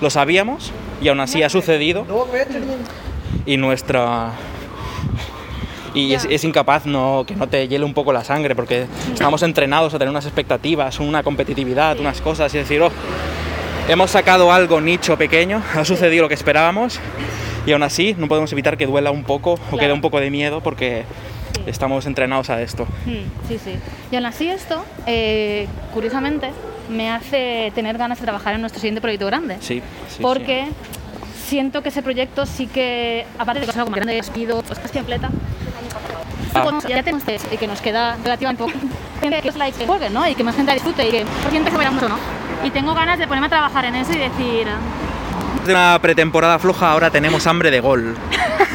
lo 0.00 0.08
sabíamos 0.10 0.72
y 1.02 1.08
aún 1.08 1.20
así 1.20 1.42
ha 1.42 1.50
sucedido. 1.50 2.06
Y 3.44 3.56
nuestra... 3.56 4.32
Y 5.94 6.12
es, 6.14 6.44
incapaz 6.44 6.86
no, 6.86 7.24
que 7.26 7.34
no 7.34 7.48
te 7.48 7.66
hiele 7.66 7.84
un 7.84 7.94
poco 7.94 8.12
la 8.12 8.22
sangre 8.22 8.54
porque 8.54 8.86
estamos 9.12 9.42
entrenados 9.42 9.92
a 9.94 9.98
tener 9.98 10.10
unas 10.10 10.26
expectativas, 10.26 11.00
una 11.00 11.22
competitividad, 11.22 11.98
unas 11.98 12.20
cosas 12.20 12.54
y 12.54 12.58
decir, 12.58 12.80
oh, 12.82 12.90
hemos 13.88 14.10
sacado 14.10 14.52
algo 14.52 14.80
nicho 14.80 15.16
pequeño, 15.16 15.62
ha 15.74 15.84
sucedido 15.84 16.22
lo 16.24 16.28
que 16.28 16.34
esperábamos 16.34 17.00
y 17.66 17.72
aún 17.72 17.82
así 17.82 18.14
no 18.16 18.28
podemos 18.28 18.52
evitar 18.52 18.76
que 18.76 18.86
duela 18.86 19.10
un 19.10 19.24
poco 19.24 19.58
o 19.72 19.76
que 19.76 19.86
dé 19.86 19.92
un 19.92 20.00
poco 20.02 20.20
de 20.20 20.30
miedo 20.30 20.60
porque 20.62 21.04
Sí. 21.54 21.62
estamos 21.66 22.06
entrenados 22.06 22.50
a 22.50 22.60
esto. 22.62 22.84
Mm, 23.06 23.48
Sí, 23.48 23.58
sí. 23.58 23.72
Y 24.12 24.16
aún 24.16 24.26
así 24.26 24.48
esto, 24.48 24.84
eh, 25.06 25.66
curiosamente, 25.92 26.50
me 26.88 27.10
hace 27.10 27.72
tener 27.74 27.98
ganas 27.98 28.18
de 28.18 28.24
trabajar 28.24 28.54
en 28.54 28.60
nuestro 28.60 28.80
siguiente 28.80 29.00
proyecto 29.00 29.26
grande. 29.26 29.56
Sí, 29.60 29.82
sí, 30.08 30.22
porque 30.22 30.66
siento 31.46 31.82
que 31.82 31.88
ese 31.88 32.02
proyecto 32.02 32.46
sí 32.46 32.66
que, 32.66 33.26
aparte 33.38 33.60
de 33.60 33.66
que 33.66 33.70
es 33.70 33.76
algo 33.76 33.90
más 33.90 33.96
grande, 33.96 34.14
despido, 34.14 34.62
pues 34.62 34.78
casi 34.78 34.98
completa, 34.98 35.30
Ah. 36.54 36.62
pues 36.64 36.84
ya 36.84 37.02
tenemos 37.02 37.22
y 37.52 37.56
que 37.58 37.66
nos 37.66 37.80
queda 37.80 38.16
relativamente 38.24 38.62
poco 38.64 38.72
gente 39.20 39.42
que 39.42 39.48
os 39.50 39.56
like 39.56 39.76
que 39.78 39.86
juegue, 39.86 40.08
¿no? 40.10 40.26
Y 40.26 40.34
que 40.34 40.42
más 40.44 40.56
gente 40.56 40.72
disfrute 40.72 41.06
y 41.06 41.10
que 41.10 41.24
por 41.42 41.50
siempre 41.50 41.72
se 41.72 41.90
mucho, 41.90 42.08
¿no? 42.08 42.16
Y 42.64 42.70
tengo 42.70 42.94
ganas 42.94 43.18
de 43.18 43.26
ponerme 43.26 43.46
a 43.46 43.50
trabajar 43.50 43.84
en 43.84 43.94
eso 43.96 44.12
y 44.12 44.18
decir, 44.18 44.66
De 45.66 45.72
una 45.72 45.98
pretemporada 46.00 46.58
floja 46.58 46.90
ahora 46.90 47.10
tenemos 47.10 47.46
hambre 47.46 47.70
de 47.70 47.80
gol. 47.80 48.16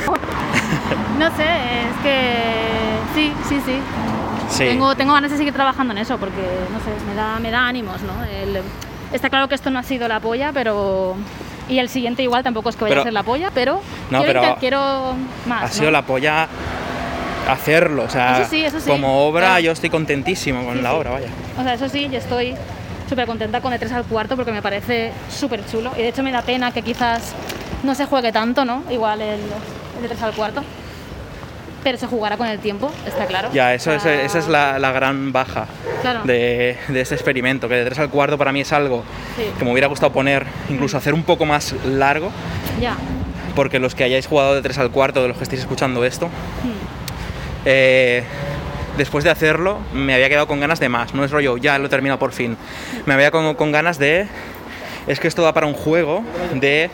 no 1.29 1.36
sé, 1.38 1.43
es 1.43 2.03
que 2.03 2.33
sí, 3.15 3.31
sí, 3.49 3.62
sí. 3.65 3.79
Sí. 4.49 4.65
Tengo, 4.65 4.95
tengo 4.95 5.13
ganas 5.13 5.31
de 5.31 5.38
seguir 5.38 5.53
trabajando 5.53 5.93
en 5.93 5.99
eso 5.99 6.17
porque, 6.17 6.41
no 6.71 6.79
sé, 6.79 7.05
me 7.09 7.15
da, 7.15 7.39
me 7.39 7.49
da 7.49 7.67
ánimos, 7.67 8.01
¿no? 8.01 8.23
El- 8.25 8.62
está 9.12 9.29
claro 9.29 9.47
que 9.47 9.55
esto 9.55 9.69
no 9.71 9.79
ha 9.79 9.83
sido 9.83 10.07
la 10.07 10.19
polla, 10.19 10.51
pero... 10.53 11.15
Y 11.69 11.79
el 11.79 11.88
siguiente 11.88 12.21
igual 12.23 12.43
tampoco 12.43 12.69
es 12.69 12.75
que 12.75 12.83
vaya 12.83 12.91
Pero- 12.91 13.01
a 13.01 13.03
ser 13.05 13.13
la 13.13 13.23
polla, 13.23 13.49
pero, 13.53 13.81
No, 14.12 14.21
quiero, 14.23 14.41
pero 14.41 14.55
quiero 14.59 15.13
más. 15.47 15.63
Ha 15.63 15.67
sido 15.69 15.86
¿no? 15.86 15.91
la 15.91 16.01
polla 16.01 16.47
hacerlo, 17.49 18.03
o 18.03 18.09
sea, 18.09 18.41
Eso 18.41 18.49
sí, 18.49 18.63
eso 18.65 18.79
sí, 18.79 18.89
como 18.89 19.25
obra 19.25 19.45
claro. 19.47 19.59
yo 19.62 19.71
estoy 19.71 19.89
contentísimo 19.89 20.63
con 20.65 20.75
Sí, 20.77 20.81
la 20.81 20.93
obra, 20.93 21.12
vaya. 21.12 21.27
O 21.57 21.63
sea, 21.63 21.73
eso 21.73 21.88
sí, 21.89 22.09
yo 22.12 22.17
estoy 22.19 22.53
súper 23.09 23.25
contenta 23.25 23.62
con 23.62 23.71
el 23.73 23.79
3 23.79 23.91
al 23.93 24.03
cuarto 24.03 24.36
porque 24.36 24.51
me 24.51 24.62
parece 24.62 25.12
súper 25.29 25.65
chulo. 25.65 25.91
Y 25.97 26.01
de 26.01 26.09
hecho 26.09 26.21
me 26.21 26.31
da 26.31 26.41
pena 26.41 26.71
que 26.71 26.81
quizás 26.81 27.33
no 27.83 27.95
se 27.95 28.05
juegue 28.05 28.31
tanto, 28.31 28.65
¿no? 28.65 28.83
Igual 28.89 29.21
el, 29.21 29.39
el 29.97 30.01
de 30.01 30.07
3 30.09 30.21
al 30.23 30.33
cuarto. 30.33 30.63
Pero 31.84 31.98
se 31.98 32.08
jugará 32.08 32.38
con 32.38 32.48
el 32.48 32.60
tiempo, 32.60 32.91
está 33.06 33.26
claro. 33.26 33.50
Ya, 33.54 33.74
eso 33.74 33.91
O 33.91 33.93
es, 33.93 34.02
sea, 34.04 34.22
esa 34.24 34.39
es 34.39 34.48
la, 34.48 34.80
la 34.80 34.91
gran 34.93 35.32
baja 35.34 35.65
Claro. 36.02 36.22
de, 36.24 36.78
de 36.88 37.02
este 37.02 37.15
experimento, 37.15 37.67
que 37.67 37.76
de 37.76 37.86
3 37.86 38.00
al 38.00 38.10
cuarto 38.10 38.38
para 38.38 38.52
mí 38.52 38.62
es 38.62 38.72
algo 38.72 39.04
Sí. 39.36 39.43
que 39.58 39.65
me 39.65 39.72
hubiera 39.72 39.88
gustado 39.88 40.12
poner, 40.13 40.46
incluso 40.69 40.98
hacer 40.98 41.13
un 41.13 41.24
poco 41.24 41.46
más 41.46 41.76
largo, 41.86 42.32
Ya. 42.80 42.96
porque 43.56 43.80
los 43.80 43.96
que 43.96 44.04
hayáis 44.06 44.28
jugado 44.28 44.56
de 44.56 44.62
3 44.62 44.78
al 44.78 44.91
cuarto, 44.91 45.22
de 45.22 45.28
los 45.28 45.38
que 45.38 45.43
estéis 45.43 45.62
escuchando 45.62 46.06
esto, 46.06 46.28
Hmm. 46.28 46.72
eh, 47.65 48.24
después 48.98 49.24
de 49.24 49.30
hacerlo 49.32 49.80
me 49.93 50.13
había 50.13 50.30
quedado 50.30 50.48
con 50.48 50.60
ganas 50.60 50.80
de 50.80 50.88
más, 50.89 51.13
no 51.13 51.24
es 51.26 51.32
rollo, 51.32 51.58
ya 51.58 51.78
lo 51.80 51.88
he 51.88 51.89
terminado 51.89 52.19
por 52.19 52.32
fin. 52.32 52.58
Me 53.06 53.13
había 53.13 53.32
con, 53.32 53.56
con 53.56 53.72
ganas 53.72 53.98
de, 54.00 54.28
es 55.08 55.19
que 55.19 55.28
esto 55.28 55.41
da 55.41 55.54
para 55.54 55.67
un 55.67 55.74
juego, 55.74 56.24
de 56.54 56.89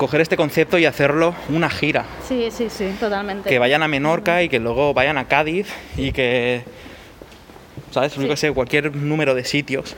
coger 0.00 0.22
este 0.22 0.38
concepto 0.38 0.78
y 0.78 0.86
hacerlo 0.86 1.34
una 1.50 1.68
gira. 1.68 2.06
Sí, 2.26 2.48
sí, 2.50 2.70
sí, 2.70 2.96
totalmente. 2.98 3.46
que 3.50 3.58
vayan 3.58 3.82
a 3.82 3.88
Menorca 3.88 4.42
y 4.42 4.48
que 4.48 4.58
luego 4.58 4.94
vayan 4.94 5.18
a 5.18 5.26
Cádiz 5.28 5.68
y 5.94 6.12
que, 6.12 6.62
¿sabes? 7.90 8.14
Sí. 8.14 8.26
que 8.26 8.34
sé, 8.38 8.50
cualquier 8.52 8.96
número 8.96 9.34
de 9.34 9.44
sitios 9.44 9.94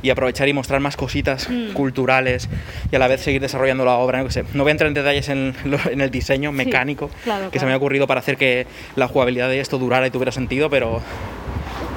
y 0.00 0.10
aprovechar 0.10 0.46
y 0.48 0.52
mostrar 0.52 0.78
más 0.78 0.96
cositas 0.96 1.48
Mm. 1.50 1.72
culturales 1.72 2.48
y 2.92 2.94
a 2.94 3.00
la 3.00 3.08
vez 3.08 3.20
seguir 3.20 3.40
desarrollando 3.40 3.84
la 3.84 3.94
obra. 3.94 4.22
No, 4.22 4.30
sé. 4.30 4.44
no 4.54 4.62
voy 4.62 4.70
a 4.70 4.74
entrar 4.74 4.86
en 4.86 4.94
detalles 4.94 5.28
en, 5.28 5.56
el 6.00 6.10
diseño 6.12 6.52
mecánico 6.52 7.10
claro, 7.24 7.50
que 7.50 7.58
se 7.58 7.66
me 7.66 7.72
ha 7.72 7.76
ocurrido 7.76 8.06
para 8.06 8.20
hacer 8.20 8.36
que 8.36 8.68
la 8.94 9.08
jugabilidad 9.08 9.48
de 9.48 9.58
esto 9.58 9.76
durara 9.78 10.06
y 10.06 10.12
tuviera 10.12 10.30
sentido, 10.30 10.70
pero 10.70 11.02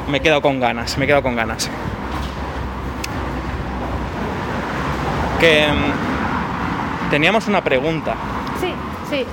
me 0.09 0.17
he 0.17 0.21
quedado 0.21 0.41
con 0.41 0.59
ganas, 0.59 0.97
me 0.97 1.03
he 1.03 1.07
quedado 1.07 1.21
con 1.21 1.35
ganas. 1.35 1.69
Que 5.39 5.67
mm, 5.67 6.12
teníamos 7.13 7.47
una 7.47 7.63
pregunta. 7.63 8.15
Sí, 8.59 8.73
sí. 9.07 9.23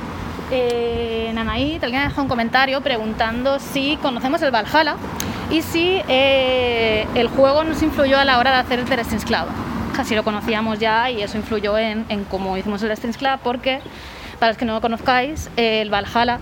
Eh, 0.51 1.31
Nanaí, 1.33 1.79
alguien 1.81 2.03
ha 2.03 2.09
dejado 2.09 2.25
un 2.25 2.29
comentario 2.29 2.83
preguntando 2.83 3.59
si 3.59 3.97
conocemos 4.03 4.43
el 4.43 4.51
Valhalla 4.51 4.97
y 5.51 5.63
si 5.63 6.03
eh, 6.07 7.07
el 7.15 7.29
juego 7.29 7.65
nos 7.65 7.83
influyó 7.83 8.19
a 8.19 8.27
la 8.27 8.39
hora 8.39 8.51
de 8.51 8.57
hacer 8.59 8.81
el 8.81 8.85
The 8.85 8.97
Destiny's 8.97 9.25
Club. 9.25 9.47
Casi 9.97 10.15
lo 10.15 10.23
conocíamos 10.25 10.79
ya 10.79 11.11
y 11.11 11.23
eso 11.23 11.39
influyó 11.39 11.79
en, 11.79 12.05
en 12.11 12.25
cómo 12.25 12.55
hicimos 12.59 12.83
el 12.83 12.91
Destiny's 12.91 13.17
Club 13.17 13.39
porque, 13.43 13.81
para 14.39 14.51
los 14.51 14.59
que 14.59 14.67
no 14.67 14.75
lo 14.75 14.83
conozcáis, 14.83 15.49
el 15.57 15.89
Valhalla 15.89 16.39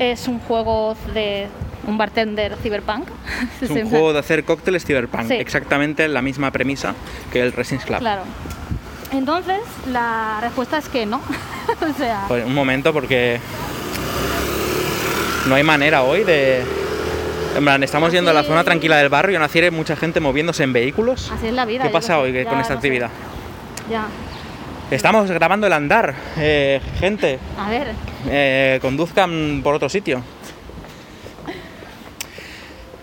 es 0.00 0.26
un 0.26 0.40
juego 0.40 0.96
de 1.14 1.46
un 1.86 1.98
bartender 1.98 2.56
cyberpunk. 2.64 3.06
Es 3.60 3.70
un 3.70 3.88
juego 3.88 4.12
de 4.12 4.18
hacer 4.18 4.42
cócteles 4.44 4.84
cyberpunk, 4.84 5.28
Sí. 5.28 5.34
exactamente 5.34 6.08
la 6.08 6.20
misma 6.20 6.50
premisa 6.50 6.94
que 7.32 7.40
el 7.42 7.52
Resins 7.52 7.84
Club. 7.84 8.00
Claro. 8.00 8.22
Entonces, 9.12 9.58
la 9.90 10.38
respuesta 10.40 10.78
es 10.78 10.88
que 10.88 11.06
no. 11.06 11.20
o 11.80 11.98
sea, 11.98 12.24
Pues 12.28 12.44
un 12.44 12.54
momento, 12.54 12.92
porque 12.92 13.40
no 15.46 15.54
hay 15.54 15.62
manera 15.62 16.02
hoy 16.02 16.24
de. 16.24 16.62
En 17.56 17.64
plan, 17.64 17.82
estamos 17.82 18.12
yendo 18.12 18.30
a 18.30 18.34
la 18.34 18.44
zona 18.44 18.62
tranquila 18.62 18.96
del 18.96 19.08
barrio 19.08 19.32
y 19.32 19.36
aún 19.36 19.42
así 19.44 19.58
hay 19.58 19.72
mucha 19.72 19.96
gente 19.96 20.20
moviéndose 20.20 20.62
en 20.62 20.72
vehículos. 20.72 21.30
así 21.32 21.48
es 21.48 21.52
la 21.52 21.64
vida. 21.64 21.82
¿Qué 21.82 21.90
pasa 21.90 22.18
hoy 22.20 22.32
ya 22.32 22.44
con 22.44 22.60
esta 22.60 22.60
no 22.60 22.66
sé. 22.68 22.72
actividad? 22.74 23.10
Ya. 23.90 24.06
Estamos 24.92 25.28
grabando 25.30 25.66
el 25.66 25.72
andar, 25.72 26.14
eh, 26.36 26.80
gente. 27.00 27.38
A 27.58 27.68
ver, 27.70 27.88
eh, 28.28 28.78
conduzcan 28.80 29.60
por 29.64 29.74
otro 29.74 29.88
sitio. 29.88 30.22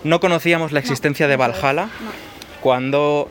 No 0.04 0.20
conocíamos 0.20 0.72
la 0.72 0.80
existencia 0.80 1.26
de 1.28 1.36
no 1.36 1.40
Valhalla 1.40 1.84
no. 1.84 2.10
cuando 2.60 3.28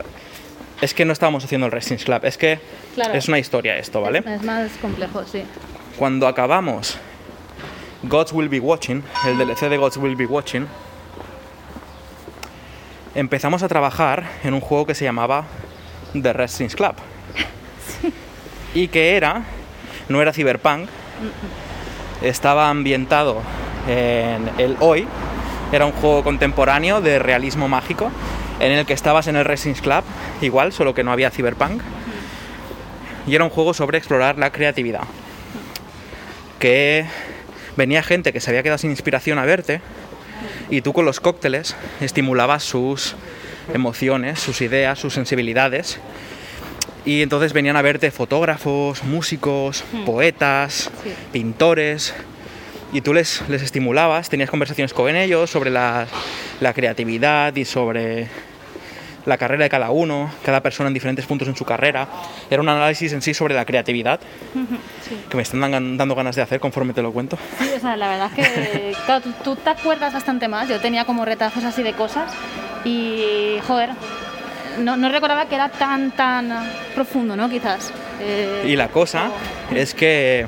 es 0.81 0.93
que 0.93 1.05
no 1.05 1.13
estábamos 1.13 1.43
haciendo 1.43 1.65
el 1.67 1.71
Racing 1.71 1.97
Club, 1.97 2.19
es 2.23 2.37
que 2.37 2.59
Claro. 2.95 3.13
es 3.13 3.27
una 3.27 3.39
historia 3.39 3.77
esto, 3.77 4.01
¿vale? 4.01 4.23
Es 4.25 4.43
más 4.43 4.71
complejo, 4.81 5.23
sí. 5.25 5.43
Cuando 5.97 6.27
acabamos 6.27 6.97
Gods 8.03 8.31
Will 8.33 8.49
Be 8.49 8.59
Watching, 8.59 9.03
el 9.25 9.37
DLC 9.37 9.69
de 9.69 9.77
Gods 9.77 9.97
Will 9.97 10.15
Be 10.15 10.25
Watching, 10.25 10.67
empezamos 13.15 13.63
a 13.63 13.67
trabajar 13.67 14.23
en 14.43 14.53
un 14.53 14.61
juego 14.61 14.85
que 14.85 14.95
se 14.95 15.03
llamaba 15.05 15.45
The 16.13 16.33
Wrestling 16.33 16.69
Club. 16.69 16.93
Y 18.73 18.89
que 18.89 19.15
era, 19.15 19.43
no 20.07 20.21
era 20.21 20.33
Cyberpunk, 20.33 20.87
estaba 22.21 22.69
ambientado 22.69 23.41
en 23.87 24.49
el 24.59 24.77
hoy, 24.81 25.07
era 25.71 25.85
un 25.87 25.93
juego 25.93 26.23
contemporáneo 26.23 27.01
de 27.01 27.17
realismo 27.17 27.67
mágico, 27.67 28.11
en 28.59 28.71
el 28.71 28.85
que 28.85 28.93
estabas 28.93 29.27
en 29.27 29.35
el 29.35 29.43
Wrestling 29.43 29.73
Club, 29.75 30.03
igual, 30.41 30.73
solo 30.73 30.93
que 30.93 31.03
no 31.03 31.11
había 31.11 31.29
Cyberpunk. 31.31 31.81
Y 33.27 33.35
era 33.35 33.43
un 33.43 33.49
juego 33.49 33.73
sobre 33.73 33.97
explorar 33.97 34.37
la 34.37 34.51
creatividad 34.51 35.01
que 36.59 37.05
venía 37.75 38.01
gente 38.01 38.33
que 38.33 38.39
se 38.39 38.49
había 38.49 38.63
quedado 38.63 38.77
sin 38.79 38.89
inspiración 38.89 39.37
a 39.37 39.45
verte 39.45 39.81
y 40.69 40.81
tú 40.81 40.93
con 40.93 41.05
los 41.05 41.19
cócteles 41.19 41.75
estimulabas 42.01 42.63
sus 42.63 43.15
emociones, 43.73 44.39
sus 44.39 44.61
ideas, 44.61 44.97
sus 44.97 45.13
sensibilidades. 45.13 45.99
Y 47.05 47.21
entonces 47.21 47.53
venían 47.53 47.75
a 47.77 47.81
verte 47.81 48.11
fotógrafos, 48.11 49.03
músicos, 49.03 49.83
poetas, 50.05 50.89
Sí. 51.03 51.13
pintores. 51.31 52.13
Y 52.93 53.01
tú 53.01 53.13
les, 53.13 53.41
les 53.49 53.61
estimulabas, 53.61 54.29
tenías 54.29 54.49
conversaciones 54.49 54.93
con 54.93 55.13
ellos 55.15 55.49
sobre 55.49 55.69
la, 55.69 56.07
la 56.61 56.73
creatividad 56.73 57.53
y 57.55 57.65
sobre 57.65 58.27
la 59.25 59.37
carrera 59.37 59.65
de 59.65 59.69
cada 59.69 59.91
uno, 59.91 60.31
cada 60.45 60.61
persona 60.61 60.87
en 60.87 60.93
diferentes 60.93 61.25
puntos 61.25 61.49
en 61.49 61.55
su 61.57 61.65
carrera. 61.65 62.07
Era 62.49 62.61
un 62.61 62.69
análisis 62.69 63.11
en 63.11 63.21
sí 63.21 63.33
sobre 63.33 63.53
la 63.55 63.65
creatividad 63.65 64.21
Sí. 65.07 65.17
que 65.29 65.35
me 65.35 65.43
están 65.43 65.59
dan- 65.69 65.97
dando 65.97 66.15
ganas 66.15 66.37
de 66.37 66.41
hacer 66.41 66.61
conforme 66.61 66.93
te 66.93 67.01
lo 67.01 67.11
cuento. 67.11 67.37
Sí, 67.59 67.69
o 67.75 67.79
sea, 67.81 67.97
la 67.97 68.07
verdad 68.07 68.31
es 68.37 68.45
que 68.45 68.95
claro, 69.05 69.21
tú, 69.21 69.33
tú 69.43 69.55
te 69.57 69.69
acuerdas 69.69 70.13
bastante 70.13 70.47
más. 70.47 70.69
Yo 70.69 70.79
tenía 70.79 71.03
como 71.03 71.25
retazos 71.25 71.65
así 71.65 71.83
de 71.83 71.91
cosas 71.91 72.31
y, 72.85 73.57
joder, 73.67 73.89
no, 74.79 74.95
no 74.95 75.09
recordaba 75.09 75.47
que 75.49 75.55
era 75.55 75.67
tan, 75.69 76.11
tan 76.11 76.49
profundo, 76.95 77.35
¿no? 77.35 77.49
Quizás. 77.49 77.91
Eh, 78.21 78.63
Y 78.65 78.75
la 78.77 78.87
cosa 78.87 79.29
es 79.75 79.93
que 79.93 80.45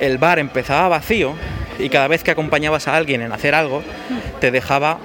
el 0.00 0.18
bar 0.18 0.38
empezaba 0.38 0.88
vacío 0.88 1.34
y 1.78 1.88
cada 1.88 2.08
vez 2.08 2.22
que 2.22 2.30
acompañabas 2.30 2.88
a 2.88 2.96
alguien 2.96 3.22
en 3.22 3.32
hacer 3.32 3.54
algo, 3.54 3.82
te 4.40 4.50
dejaba 4.50 4.98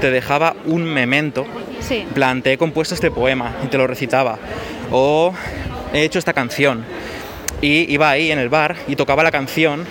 te 0.00 0.10
dejaba 0.10 0.56
un 0.64 0.82
memento. 0.82 1.46
Sí, 1.80 1.98
En 1.98 2.08
plan, 2.08 2.42
te 2.42 2.52
he 2.52 2.58
compuesto 2.58 2.92
este 2.92 3.12
poema 3.12 3.54
y 3.64 3.68
te 3.68 3.78
lo 3.78 3.86
recitaba. 3.86 4.36
O 4.90 5.32
he 5.92 6.02
hecho 6.02 6.18
esta 6.18 6.32
canción. 6.32 6.84
Y 7.60 7.92
iba 7.92 8.10
ahí 8.10 8.32
en 8.32 8.40
el 8.40 8.48
bar 8.48 8.74
y 8.88 8.96
tocaba 8.96 9.22
la 9.22 9.30
canción. 9.30 9.86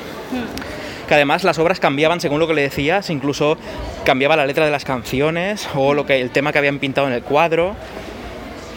Que 1.08 1.13
además 1.13 1.45
las 1.45 1.60
obras 1.60 1.80
cambiaban 1.80 2.19
según 2.19 2.39
lo 2.39 2.47
que 2.47 2.54
le 2.54 2.62
decías, 2.62 3.10
incluso 3.10 3.58
cambiaba 4.04 4.36
la 4.36 4.45
letra 4.45 4.65
de 4.65 4.71
las 4.71 4.84
canciones 4.84 5.69
o 5.76 5.93
lo 5.93 6.06
que, 6.06 6.19
el 6.19 6.32
tema 6.32 6.52
que 6.52 6.58
habían 6.58 6.80
pintado 6.80 7.08
en 7.08 7.13
el 7.13 7.21
cuadro. 7.24 7.76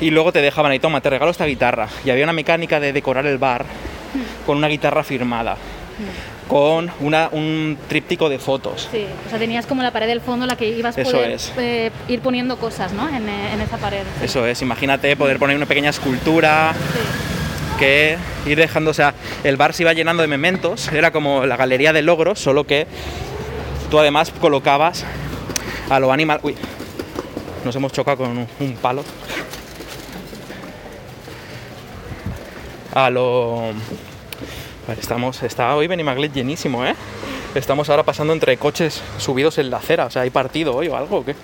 Y 0.00 0.10
luego 0.10 0.32
te 0.32 0.40
dejaban 0.40 0.70
ahí, 0.70 0.78
toma, 0.78 1.00
te 1.00 1.10
regalo 1.10 1.32
esta 1.32 1.46
guitarra. 1.46 1.88
Y 2.04 2.10
había 2.10 2.22
una 2.22 2.32
mecánica 2.32 2.78
de 2.78 2.92
decorar 2.92 3.26
el 3.26 3.38
bar 3.38 3.64
con 4.46 4.56
una 4.58 4.68
guitarra 4.68 5.02
firmada, 5.04 5.56
con 6.48 6.90
una- 7.00 7.28
un 7.32 7.78
tríptico 7.88 8.28
de 8.28 8.38
fotos. 8.38 8.88
sí. 8.90 9.06
O 9.26 9.30
sea, 9.30 9.38
tenías 9.38 9.66
como 9.66 9.82
la 9.82 9.90
pared 9.92 10.06
del 10.06 10.20
fondo 10.20 10.44
en 10.44 10.48
la 10.50 10.56
que 10.56 10.68
ibas 10.68 10.96
a 10.98 11.02
poder 11.02 11.30
es. 11.32 11.52
eh, 11.56 11.90
ir 12.08 12.20
poniendo 12.20 12.56
cosas, 12.58 12.92
¿no? 12.92 13.08
En, 13.08 13.28
eh, 13.28 13.52
en 13.54 13.60
esa 13.60 13.78
pared. 13.78 14.02
sí. 14.18 14.24
Eso 14.26 14.46
es, 14.46 14.60
imagínate 14.62 15.16
poder 15.16 15.38
poner 15.38 15.56
una 15.56 15.66
pequeña 15.66 15.90
escultura, 15.90 16.72
Sí. 16.74 17.78
que 17.78 18.16
ir 18.46 18.56
dejando, 18.58 18.90
o 18.90 18.94
sea, 18.94 19.14
el 19.42 19.56
bar 19.56 19.72
se 19.72 19.82
iba 19.82 19.92
llenando 19.92 20.22
de 20.22 20.28
mementos, 20.28 20.88
era 20.92 21.10
como 21.10 21.46
la 21.46 21.56
galería 21.56 21.92
de 21.92 22.02
logros, 22.02 22.38
solo 22.38 22.64
que 22.64 22.86
tú 23.90 23.98
además 23.98 24.32
colocabas 24.40 25.04
a 25.90 25.98
lo 26.00 26.12
animal. 26.12 26.40
Uy, 26.42 26.54
nos 27.64 27.74
hemos 27.76 27.92
chocado 27.92 28.18
con 28.18 28.28
un, 28.30 28.46
un 28.60 28.72
palo. 28.74 29.02
A 32.94 33.10
lo. 33.10 33.72
Vale, 34.86 35.00
estamos. 35.00 35.42
Está 35.42 35.74
hoy 35.74 35.86
Benimaglet 35.86 36.32
llenísimo, 36.32 36.84
¿eh? 36.86 36.94
Estamos 37.54 37.88
ahora 37.90 38.02
pasando 38.02 38.32
entre 38.32 38.56
coches 38.56 39.02
subidos 39.18 39.58
en 39.58 39.70
la 39.70 39.76
acera, 39.78 40.06
o 40.06 40.10
sea, 40.10 40.22
¿hay 40.22 40.30
partido 40.30 40.74
hoy 40.74 40.88
o 40.88 40.96
algo 40.96 41.18
o 41.18 41.24
qué? 41.24 41.34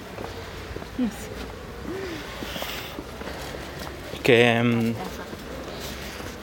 Que. 4.22 4.60
mm, 4.62 4.92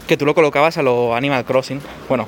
que 0.08 0.16
tú 0.16 0.26
lo 0.26 0.34
colocabas 0.34 0.78
a 0.78 0.82
lo 0.82 1.14
Animal 1.16 1.44
Crossing, 1.44 1.82
bueno, 2.08 2.28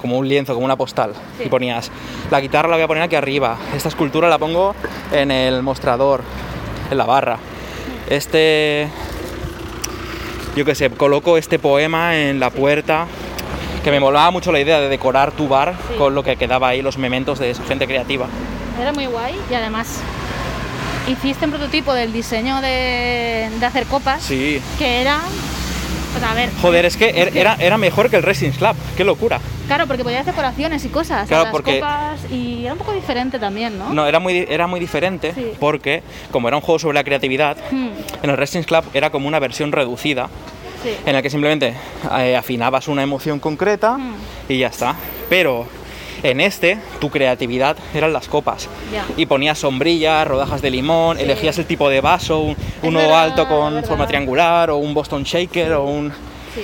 como 0.00 0.18
un 0.18 0.28
lienzo, 0.28 0.54
como 0.54 0.64
una 0.64 0.74
postal, 0.76 1.12
Sí. 1.38 1.44
y 1.44 1.48
ponías, 1.48 1.92
la 2.32 2.40
guitarra 2.40 2.68
la 2.68 2.74
voy 2.74 2.82
a 2.82 2.88
poner 2.88 3.04
aquí 3.04 3.14
arriba, 3.14 3.56
esta 3.76 3.88
escultura 3.88 4.28
la 4.28 4.38
pongo 4.38 4.74
en 5.12 5.30
el 5.30 5.62
mostrador, 5.62 6.22
en 6.90 6.98
la 6.98 7.04
barra, 7.04 7.38
este, 8.10 8.88
yo 10.56 10.64
qué 10.64 10.74
sé, 10.74 10.88
coloco 10.90 11.36
este 11.38 11.58
poema 11.58 12.16
en 12.16 12.40
la 12.40 12.50
puerta, 12.50 13.06
que 13.84 13.90
me 13.90 14.00
molaba 14.00 14.30
mucho 14.30 14.50
la 14.52 14.58
idea 14.60 14.80
de 14.80 14.88
decorar 14.88 15.30
tu 15.32 15.48
bar 15.48 15.74
Sí. 15.88 15.94
con 15.98 16.14
lo 16.14 16.22
que 16.24 16.36
quedaba 16.36 16.68
ahí, 16.68 16.82
los 16.82 16.96
mementos 16.98 17.38
de 17.38 17.54
gente 17.54 17.86
creativa. 17.86 18.26
Era 18.80 18.92
muy 18.92 19.06
guay 19.06 19.34
y 19.50 19.54
además 19.54 20.00
hiciste 21.08 21.44
un 21.44 21.52
prototipo 21.52 21.92
del 21.94 22.12
diseño 22.12 22.60
de, 22.60 23.48
de 23.60 23.66
hacer 23.66 23.84
copas 23.86 24.22
Sí. 24.22 24.60
que 24.78 25.00
era. 25.02 25.20
Pues 26.18 26.30
a 26.30 26.34
ver. 26.34 26.48
Joder, 26.62 26.84
es 26.86 26.96
que 26.96 27.10
er- 27.14 27.36
era, 27.36 27.56
era 27.60 27.76
mejor 27.76 28.08
que 28.08 28.16
el 28.16 28.22
Racing 28.22 28.52
Club, 28.52 28.74
qué 28.96 29.04
locura. 29.04 29.38
Claro, 29.66 29.86
porque 29.86 30.02
podías 30.02 30.24
decoraciones 30.24 30.82
y 30.84 30.88
cosas. 30.88 31.28
Claro, 31.28 31.42
a 31.42 31.44
las 31.44 31.52
porque- 31.52 31.74
copas 31.80 32.20
y 32.32 32.62
era 32.64 32.72
un 32.72 32.78
poco 32.78 32.92
diferente 32.92 33.38
también, 33.38 33.78
¿no? 33.78 33.92
No, 33.92 34.06
era 34.06 34.18
muy, 34.18 34.46
era 34.48 34.66
muy 34.66 34.80
diferente 34.80 35.34
Sí. 35.34 35.52
porque, 35.60 36.02
como 36.30 36.48
era 36.48 36.56
un 36.56 36.62
juego 36.62 36.78
sobre 36.78 36.94
la 36.94 37.04
creatividad, 37.04 37.58
Hmm, 37.70 37.88
en 38.22 38.30
el 38.30 38.36
Wrestling 38.36 38.62
Club 38.62 38.84
era 38.94 39.10
como 39.10 39.28
una 39.28 39.38
versión 39.40 39.72
reducida 39.72 40.30
sí. 40.82 40.90
en 41.04 41.12
la 41.12 41.20
que 41.20 41.28
simplemente 41.28 41.74
eh, 42.18 42.34
afinabas 42.36 42.88
una 42.88 43.02
emoción 43.02 43.38
concreta 43.38 43.98
Mm. 43.98 44.14
y 44.48 44.58
ya 44.58 44.68
está. 44.68 44.94
Pero 45.28 45.66
en 46.30 46.40
este, 46.40 46.78
tu 47.00 47.10
creatividad 47.10 47.76
eran 47.94 48.12
las 48.12 48.28
copas. 48.28 48.68
Y 49.16 49.26
ponías 49.26 49.58
sombrillas, 49.58 50.26
rodajas 50.26 50.62
de 50.62 50.70
limón, 50.70 51.16
Sí. 51.18 51.22
elegías 51.24 51.58
el 51.58 51.66
tipo 51.66 51.88
de 51.88 52.00
vaso, 52.00 52.40
un- 52.40 52.56
uno 52.82 52.98
verdad, 52.98 53.22
alto 53.24 53.48
con 53.48 53.82
forma 53.84 54.06
triangular 54.06 54.70
o 54.70 54.76
un 54.76 54.94
Boston 54.94 55.22
Shaker 55.24 55.72
o 55.74 55.84
un... 55.84 56.10
sí. 56.54 56.62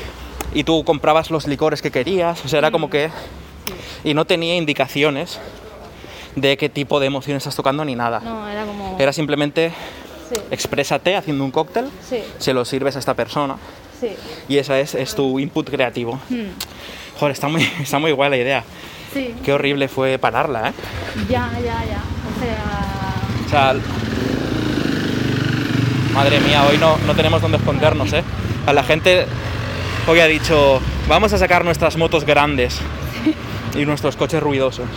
Y 0.55 0.64
tú 0.64 0.85
comprabas 0.85 1.31
los 1.31 1.46
licores 1.46 1.81
que 1.81 1.90
querías, 1.90 2.44
o 2.44 2.48
sea, 2.48 2.59
era 2.59 2.68
Mm. 2.68 2.72
como 2.72 2.90
que... 2.90 3.11
Y 4.05 4.14
no 4.14 4.25
tenía 4.27 4.57
indicaciones 4.57 5.38
de 6.37 6.57
qué 6.57 6.68
tipo 6.68 6.98
de 7.01 7.07
emoción 7.07 7.37
estás 7.37 7.55
tocando 7.57 7.85
ni 7.85 7.94
nada. 7.94 8.20
No, 8.20 8.48
era 8.48 8.64
como. 8.64 8.96
Era 8.98 9.12
simplemente 9.12 9.72
exprésate 10.51 11.14
haciendo 11.16 11.44
un 11.44 11.51
cóctel, 11.51 11.88
se 12.38 12.53
lo 12.55 12.64
sirves 12.64 12.96
a 12.96 12.98
esta 12.98 13.14
persona 13.14 13.57
y 14.48 14.57
esa 14.59 14.81
es, 14.81 14.94
es 14.94 15.14
tu 15.14 15.38
input 15.38 15.68
creativo. 15.70 16.18
Hmm, 16.29 16.48
Joder, 17.20 17.33
está 17.33 17.48
muy, 17.48 17.62
está 17.83 17.98
muy 17.98 18.12
guay 18.12 18.31
la 18.31 18.37
idea. 18.37 18.64
Sí, 19.12 19.35
Qué 19.44 19.53
horrible 19.53 19.88
fue 19.88 20.18
pararla, 20.18 20.70
¿eh? 20.70 20.72
ya, 21.29 21.51
ya, 21.59 21.85
ya. 21.85 22.03
O 22.29 22.40
sea. 22.40 22.64
O 23.46 23.48
sea, 23.48 23.75
madre 26.14 26.40
mía, 26.40 26.64
hoy 26.68 26.79
no, 26.79 26.96
no 27.07 27.14
tenemos 27.14 27.40
dónde 27.42 27.59
escondernos, 27.59 28.12
¿eh? 28.12 28.22
A 28.66 28.72
la 28.72 28.83
gente 28.83 29.27
hoy 30.07 30.20
ha 30.20 30.27
dicho, 30.27 30.81
vamos 31.09 31.33
a 31.33 31.38
sacar 31.38 31.64
nuestras 31.64 31.96
motos 31.96 32.25
grandes 32.25 32.79
y 33.79 33.85
nuestros 33.85 34.16
coches 34.16 34.42
ruidosos. 34.42 34.87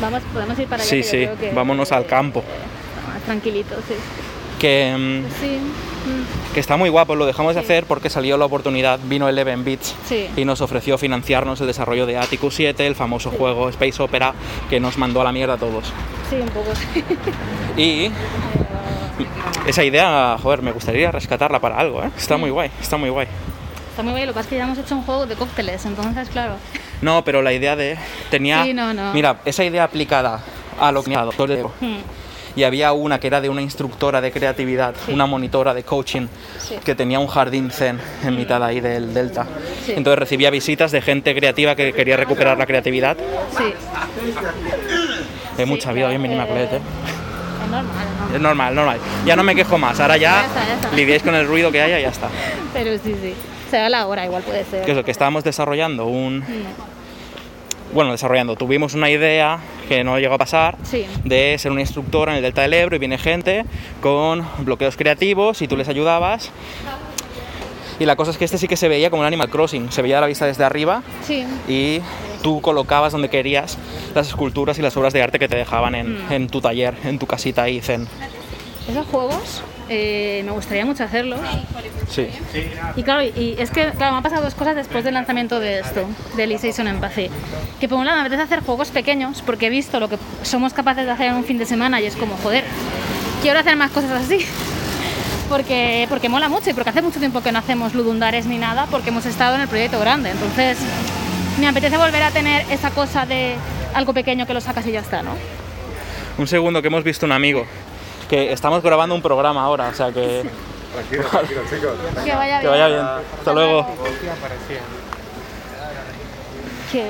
Vamos, 0.00 0.22
podemos 0.32 0.58
ir 0.58 0.66
para 0.66 0.82
allá. 0.82 0.90
Sí, 0.90 1.02
sí, 1.02 1.26
que- 1.40 1.52
vámonos 1.54 1.90
al 1.90 2.04
campo. 2.06 2.44
Más 3.12 3.22
tranquilito, 3.22 3.74
sí. 3.88 3.94
Que, 4.58 4.94
mm, 4.94 5.24
Sí, 5.40 5.58
que 6.54 6.60
está 6.60 6.76
muy 6.76 6.88
guapo, 6.88 7.14
lo 7.14 7.26
dejamos 7.26 7.54
de 7.54 7.60
hacer 7.60 7.84
porque 7.84 8.10
salió 8.10 8.36
la 8.38 8.44
oportunidad, 8.46 8.98
vino 9.04 9.28
Eleven 9.28 9.64
Beats 9.64 9.94
Sí. 10.06 10.28
y 10.36 10.44
nos 10.44 10.60
ofreció 10.60 10.98
financiarnos 10.98 11.60
el 11.60 11.66
desarrollo 11.66 12.06
de 12.06 12.16
Atticus 12.18 12.54
7, 12.54 12.86
el 12.86 12.94
famoso 12.94 13.30
juego 13.30 13.68
Space 13.68 14.02
Opera 14.02 14.32
que 14.70 14.80
nos 14.80 14.98
mandó 14.98 15.20
a 15.20 15.24
la 15.24 15.32
mierda 15.32 15.54
a 15.54 15.58
todos. 15.58 15.92
sí, 16.30 16.36
un 16.36 16.48
poco. 16.48 16.70
Y 17.76 18.10
Esa 19.66 19.84
idea, 19.84 20.36
joder, 20.42 20.62
me 20.62 20.72
gustaría 20.72 21.10
rescatarla 21.10 21.58
para 21.60 21.78
algo, 21.78 22.02
¿eh? 22.02 22.10
Está 22.16 22.36
muy 22.36 22.50
guay, 22.50 22.70
está 22.80 22.96
muy 22.96 23.10
guay. 23.10 23.26
Está 23.90 24.02
muy 24.02 24.12
bien, 24.14 24.26
lo 24.26 24.32
que 24.32 24.36
pasa 24.36 24.46
es 24.46 24.50
que 24.50 24.56
ya 24.56 24.64
hemos 24.64 24.78
hecho 24.78 24.94
un 24.94 25.02
juego 25.02 25.26
de 25.26 25.34
cócteles, 25.36 25.84
entonces, 25.86 26.28
claro. 26.28 26.54
No, 27.00 27.24
pero 27.24 27.40
la 27.42 27.52
idea 27.52 27.76
de... 27.76 27.96
Tenía... 28.30 28.64
No, 28.74 28.92
no. 28.92 29.12
Mira, 29.14 29.38
esa 29.46 29.64
idea 29.64 29.84
aplicada 29.84 30.40
a 30.78 30.92
lo 30.92 31.02
que... 31.02 31.10
Hmm, 31.16 31.96
Y 32.56 32.64
había 32.64 32.92
una 32.92 33.20
que 33.20 33.26
era 33.26 33.40
de 33.40 33.48
una 33.50 33.60
instructora 33.62 34.20
de 34.20 34.32
creatividad, 34.32 34.94
Sí. 35.04 35.12
una 35.12 35.26
monitora 35.26 35.74
de 35.74 35.82
coaching, 35.84 36.26
Sí. 36.58 36.76
que 36.84 36.94
tenía 36.94 37.18
un 37.20 37.26
jardín 37.28 37.70
zen 37.70 38.00
en 38.24 38.34
mitad 38.34 38.62
ahí 38.64 38.80
del 38.80 39.12
delta. 39.14 39.46
Sí. 39.84 39.92
Entonces 39.94 40.18
recibía 40.18 40.50
visitas 40.50 40.90
de 40.90 41.02
gente 41.02 41.34
creativa 41.34 41.74
que 41.76 41.92
quería 41.92 42.16
recuperar 42.16 42.56
la 42.58 42.66
creatividad. 42.66 43.16
Sí, 43.56 43.74
Hay 45.58 45.66
mucha 45.66 45.92
vida 45.92 46.08
hoy 46.08 46.14
en 46.16 46.22
Minimaclet, 46.22 46.72
¿eh? 46.74 46.80
es 47.64 47.70
normal, 47.70 47.84
¿no? 48.30 48.34
Es 48.36 48.40
normal, 48.40 48.74
normal. 48.74 48.98
Ya 49.24 49.36
no 49.36 49.42
me 49.42 49.54
quejo 49.54 49.78
más. 49.78 49.98
Ahora 50.00 50.16
Ya 50.16 50.22
ya, 50.42 50.46
está, 50.46 50.66
ya 50.66 50.74
está. 50.74 50.92
lidiáis 50.96 51.22
con 51.22 51.34
el 51.34 51.46
ruido 51.46 51.70
que 51.72 51.80
haya 51.82 51.98
y 51.98 52.02
ya 52.02 52.08
está. 52.10 52.28
Pero 52.72 52.92
sí, 52.98 53.14
sí. 53.20 53.34
Se 53.70 53.76
da 53.78 53.88
la 53.88 54.06
hora, 54.06 54.24
igual 54.24 54.42
puede 54.42 54.64
ser. 54.64 54.84
Que 54.84 54.92
es 54.92 54.96
lo 54.96 55.04
que 55.04 55.10
estábamos 55.10 55.42
desarrollando 55.44 56.06
un... 56.06 56.38
Mm, 56.38 56.44
Bueno, 57.96 58.12
desarrollando. 58.12 58.56
Tuvimos 58.56 58.92
una 58.92 59.08
idea 59.08 59.58
que 59.88 60.04
no 60.04 60.18
llegó 60.18 60.34
a 60.34 60.38
pasar 60.38 60.76
Sí. 60.82 61.06
de 61.24 61.56
ser 61.58 61.72
una 61.72 61.80
instructora 61.80 62.32
en 62.32 62.36
el 62.36 62.42
Delta 62.42 62.60
del 62.60 62.74
Ebro 62.74 62.94
y 62.96 62.98
viene 62.98 63.16
gente 63.16 63.64
con 64.02 64.46
bloqueos 64.58 64.98
creativos 64.98 65.62
y 65.62 65.66
tú 65.66 65.78
les 65.78 65.88
ayudabas. 65.88 66.50
Y 67.98 68.04
la 68.04 68.14
cosa 68.14 68.32
es 68.32 68.36
que 68.36 68.44
este 68.44 68.58
sí 68.58 68.68
que 68.68 68.76
se 68.76 68.88
veía 68.88 69.08
como 69.08 69.20
un 69.22 69.26
Animal 69.26 69.48
Crossing. 69.48 69.90
Se 69.90 70.02
veía 70.02 70.18
a 70.18 70.20
la 70.20 70.26
vista 70.26 70.44
desde 70.44 70.62
arriba 70.62 71.02
Sí, 71.26 71.46
y 71.68 72.02
tú 72.42 72.60
colocabas 72.60 73.12
donde 73.12 73.30
querías 73.30 73.78
las 74.14 74.28
esculturas 74.28 74.78
y 74.78 74.82
las 74.82 74.94
obras 74.98 75.14
de 75.14 75.22
arte 75.22 75.38
que 75.38 75.48
te 75.48 75.56
dejaban 75.56 75.94
en, 75.94 76.26
Mm. 76.28 76.32
en 76.32 76.46
tu 76.48 76.60
taller, 76.60 76.94
en 77.02 77.18
tu 77.18 77.26
casita 77.26 77.62
ahí 77.62 77.80
zen. 77.80 78.06
Esos 78.88 79.06
juegos 79.06 79.62
eh, 79.88 80.42
me 80.44 80.50
gustaría 80.52 80.84
mucho 80.84 81.04
hacerlos. 81.04 81.40
Sí. 82.08 82.28
Y 82.96 83.02
claro, 83.02 83.22
y 83.22 83.56
es 83.58 83.70
que 83.70 83.90
claro, 83.92 84.12
me 84.12 84.18
han 84.18 84.22
pasado 84.22 84.42
dos 84.42 84.54
cosas 84.54 84.74
después 84.74 85.04
del 85.04 85.14
lanzamiento 85.14 85.60
de 85.60 85.80
esto, 85.80 86.06
de 86.36 86.44
Elysian 86.44 86.88
Empathy. 86.88 87.30
Que 87.80 87.88
por 87.88 87.98
un 87.98 88.06
lado 88.06 88.18
me 88.18 88.22
apetece 88.22 88.42
hacer 88.42 88.60
juegos 88.60 88.90
pequeños, 88.90 89.42
porque 89.42 89.66
he 89.66 89.70
visto 89.70 90.00
lo 90.00 90.08
que 90.08 90.18
somos 90.42 90.72
capaces 90.72 91.04
de 91.04 91.12
hacer 91.12 91.26
en 91.28 91.34
un 91.34 91.44
fin 91.44 91.58
de 91.58 91.66
semana 91.66 92.00
y 92.00 92.06
es 92.06 92.16
como, 92.16 92.36
joder, 92.42 92.64
quiero 93.42 93.58
hacer 93.60 93.76
más 93.76 93.90
cosas 93.90 94.10
así. 94.10 94.44
Porque, 95.48 96.06
porque 96.08 96.28
mola 96.28 96.48
mucho 96.48 96.70
y 96.70 96.72
porque 96.72 96.90
hace 96.90 97.02
mucho 97.02 97.20
tiempo 97.20 97.40
que 97.40 97.52
no 97.52 97.60
hacemos 97.60 97.94
ludundares 97.94 98.46
ni 98.46 98.58
nada, 98.58 98.88
porque 98.90 99.10
hemos 99.10 99.26
estado 99.26 99.54
en 99.54 99.60
el 99.60 99.68
proyecto 99.68 100.00
grande. 100.00 100.30
Entonces, 100.30 100.76
me 101.60 101.68
apetece 101.68 101.96
volver 101.96 102.20
a 102.24 102.32
tener 102.32 102.66
esa 102.72 102.90
cosa 102.90 103.26
de 103.26 103.54
algo 103.94 104.12
pequeño 104.12 104.44
que 104.48 104.54
lo 104.54 104.60
sacas 104.60 104.84
y 104.88 104.90
ya 104.90 104.98
está, 104.98 105.22
¿no? 105.22 105.30
Un 106.38 106.48
segundo 106.48 106.82
que 106.82 106.88
hemos 106.88 107.04
visto 107.04 107.26
un 107.26 107.32
amigo. 107.32 107.64
Que 108.28 108.52
estamos 108.52 108.82
grabando 108.82 109.14
un 109.14 109.22
programa 109.22 109.62
ahora, 109.62 109.88
o 109.88 109.94
sea 109.94 110.12
que, 110.12 110.42
Que 112.24 112.34
vaya 112.34 112.60
que 112.60 112.68
vaya 112.68 112.88
bien. 112.88 113.00
Hasta 113.38 113.52
luego. 113.52 113.86
Que... 116.90 117.04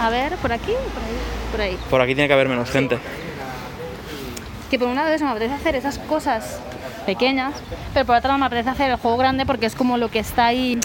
A 0.00 0.10
ver, 0.10 0.34
por 0.36 0.52
aquí, 0.52 0.72
por 0.72 1.02
ahí, 1.02 1.18
por 1.50 1.60
ahí. 1.60 1.78
Por 1.90 2.00
aquí 2.00 2.14
tiene 2.14 2.28
que 2.28 2.34
haber 2.34 2.48
menos 2.48 2.70
gente. 2.70 2.98
que 4.70 4.78
por 4.78 4.88
un 4.88 4.96
lado 4.96 5.12
eso 5.12 5.24
me 5.24 5.30
apetece 5.30 5.54
hacer 5.54 5.76
esas 5.76 5.98
cosas 5.98 6.60
pequeñas, 7.06 7.54
pero 7.92 8.06
por 8.06 8.16
otro 8.16 8.28
lado 8.28 8.38
me 8.38 8.46
apetece 8.46 8.70
hacer 8.70 8.90
el 8.90 8.96
juego 8.96 9.16
grande 9.16 9.46
porque 9.46 9.66
es 9.66 9.74
como 9.74 9.98
lo 9.98 10.08
que 10.08 10.18
está 10.18 10.46
ahí, 10.46 10.78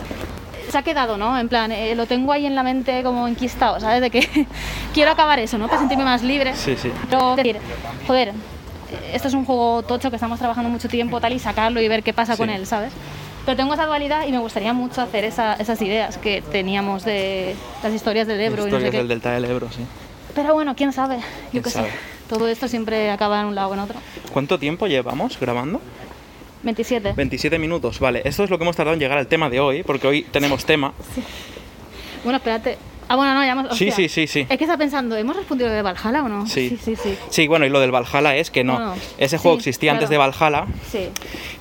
se 0.69 0.77
ha 0.77 0.83
quedado, 0.83 1.17
¿no? 1.17 1.37
En 1.39 1.49
plan, 1.49 1.71
eh, 1.71 1.95
lo 1.95 2.05
tengo 2.05 2.31
ahí 2.31 2.45
en 2.45 2.55
la 2.55 2.63
mente 2.63 3.01
como 3.03 3.27
enquistado, 3.27 3.79
¿sabes? 3.79 4.01
De 4.01 4.09
que 4.11 4.47
quiero 4.93 5.11
acabar 5.11 5.39
eso, 5.39 5.57
¿no? 5.57 5.67
Para 5.67 5.79
sentirme 5.79 6.03
más 6.03 6.21
libre. 6.21 6.53
Sí, 6.55 6.75
sí. 6.77 6.91
Pero 7.09 7.35
decir, 7.35 7.57
joder, 8.05 8.33
esto 9.13 9.27
es 9.27 9.33
un 9.33 9.45
juego 9.45 9.83
tocho 9.83 10.09
que 10.09 10.15
estamos 10.17 10.39
trabajando 10.39 10.69
mucho 10.69 10.87
tiempo 10.89 11.19
tal 11.21 11.33
y 11.33 11.39
sacarlo 11.39 11.81
y 11.81 11.87
ver 11.87 12.03
qué 12.03 12.13
pasa 12.13 12.35
con 12.37 12.49
Sí. 12.49 12.55
él, 12.55 12.65
¿sabes? 12.65 12.91
Pero 13.45 13.55
tengo 13.57 13.73
esa 13.73 13.85
dualidad 13.85 14.27
y 14.27 14.31
me 14.31 14.37
gustaría 14.39 14.73
mucho 14.73 15.01
hacer 15.01 15.23
esa- 15.23 15.53
esas 15.55 15.81
ideas 15.81 16.17
que 16.17 16.41
teníamos 16.41 17.03
de 17.05 17.55
las 17.83 17.93
historias 17.93 18.27
del 18.27 18.39
Ebro 18.41 18.63
y 18.67 18.71
no 18.71 18.77
sé 18.79 18.85
Historias 18.87 18.91
qué. 18.91 18.97
del 18.97 19.07
Delta 19.07 19.31
del 19.31 19.45
Ebro, 19.45 19.69
sí. 19.71 19.81
Pero 20.35 20.53
bueno, 20.53 20.75
quién 20.75 20.93
sabe, 20.93 21.17
yo 21.17 21.23
¿Quién 21.51 21.63
qué 21.63 21.69
sé. 21.71 21.83
Todo 22.29 22.47
esto 22.47 22.67
siempre 22.67 23.09
acaba 23.09 23.39
en 23.39 23.47
un 23.47 23.55
lado 23.55 23.69
o 23.69 23.73
en 23.73 23.79
otro. 23.79 23.97
¿Cuánto 24.31 24.59
tiempo 24.59 24.85
llevamos 24.85 25.39
grabando? 25.39 25.81
27. 26.61 27.13
27 27.13 27.57
minutos, 27.57 27.99
vale. 27.99 28.21
Esto 28.25 28.43
es 28.43 28.49
lo 28.49 28.57
que 28.57 28.63
hemos 28.65 28.75
tardado 28.75 28.93
en 28.93 28.99
llegar 28.99 29.17
al 29.17 29.27
tema 29.27 29.49
de 29.49 29.59
hoy, 29.59 29.81
porque 29.81 30.05
hoy 30.07 30.23
tenemos 30.23 30.65
tema. 30.65 30.93
Bueno, 32.23 32.37
espérate. 32.37 32.77
Ah, 33.11 33.15
bueno, 33.15 33.33
no, 33.33 33.43
ya 33.43 33.53
hemos... 33.53 33.75
Sí, 33.75 33.89
sí, 33.89 34.07
sí, 34.07 34.27
sí. 34.27 34.45
Es 34.47 34.57
que 34.57 34.63
está 34.63 34.77
pensando, 34.77 35.17
¿hemos 35.17 35.35
respondido 35.35 35.67
de 35.71 35.81
Valhalla 35.81 36.23
o 36.23 36.29
no? 36.29 36.45
Sí. 36.45 36.69
Sí, 36.69 36.77
sí, 36.81 36.95
sí. 36.95 37.17
Sí, 37.29 37.47
bueno, 37.47 37.65
y 37.65 37.69
lo 37.69 37.79
del 37.79 37.91
Valhalla 37.91 38.35
es 38.35 38.51
que 38.51 38.63
no. 38.63 38.93
Ese 39.17 39.39
juego 39.39 39.57
Sí, 39.57 39.69
existía 39.69 39.93
antes 39.93 40.09
de. 40.09 40.17
Valhalla. 40.17 40.67
Sí, 40.91 41.09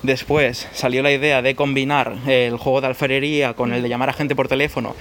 Después 0.03 0.67
salió 0.73 1.01
la 1.01 1.11
idea 1.11 1.41
de 1.41 1.55
combinar 1.55 2.15
el 2.27 2.57
juego 2.57 2.81
de 2.81 2.87
alfarería 2.87 3.53
con 3.55 3.73
el 3.73 3.81
de 3.81 3.89
llamar 3.89 4.09
a 4.09 4.13
gente 4.13 4.35
por 4.35 4.47
teléfono, 4.47 4.95